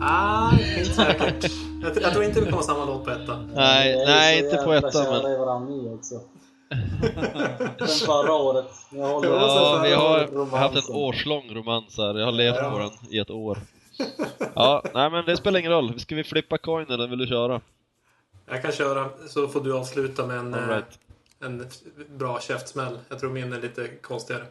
Ah, 0.02 0.50
inte 0.78 0.90
säkert. 0.92 1.52
jag, 1.82 2.02
jag 2.02 2.12
tror 2.12 2.24
inte 2.24 2.40
vi 2.40 2.44
kommer 2.46 2.56
ha 2.56 2.62
samma 2.62 2.84
låt 2.84 3.04
på 3.04 3.10
ettan. 3.10 3.50
Nej, 3.54 4.04
nej, 4.06 4.44
inte 4.44 4.56
på 4.56 4.72
ettan, 4.72 5.22
men- 5.22 5.32
i 5.32 5.36
varandra 5.38 5.74
ni 5.74 5.94
också. 5.94 6.14
Sen 7.78 8.06
förra 8.06 8.32
året. 8.32 8.64
Ja, 8.90 9.20
Ja, 9.24 9.80
vi 9.84 9.92
har 9.92 10.26
romansen. 10.26 10.58
haft 10.58 10.88
en 10.88 10.94
årslång 10.94 11.54
romans 11.54 11.98
här, 11.98 12.18
jag 12.18 12.24
har 12.24 12.32
levt 12.32 12.58
på 12.72 12.78
den 12.78 12.90
i 13.10 13.18
ett 13.18 13.30
år. 13.30 13.58
Ja, 14.54 14.82
nej 14.94 15.10
men 15.10 15.24
det 15.24 15.36
spelar 15.36 15.60
ingen 15.60 15.72
roll. 15.72 16.00
Ska 16.00 16.14
vi 16.14 16.24
flippa 16.24 16.58
coin 16.58 16.86
eller 16.90 17.06
vill 17.08 17.18
du 17.18 17.26
köra? 17.26 17.60
Jag 18.50 18.62
kan 18.62 18.72
köra 18.72 19.08
så 19.28 19.48
får 19.48 19.60
du 19.60 19.74
avsluta 19.76 20.26
med 20.26 20.36
en, 20.38 20.54
All 20.54 20.60
eh, 20.60 20.68
right. 20.68 20.98
en 21.44 21.66
bra 22.18 22.40
käftsmäll. 22.40 22.98
Jag 23.08 23.18
tror 23.18 23.30
min 23.30 23.52
är 23.52 23.60
lite 23.60 23.88
konstigare. 23.88 24.42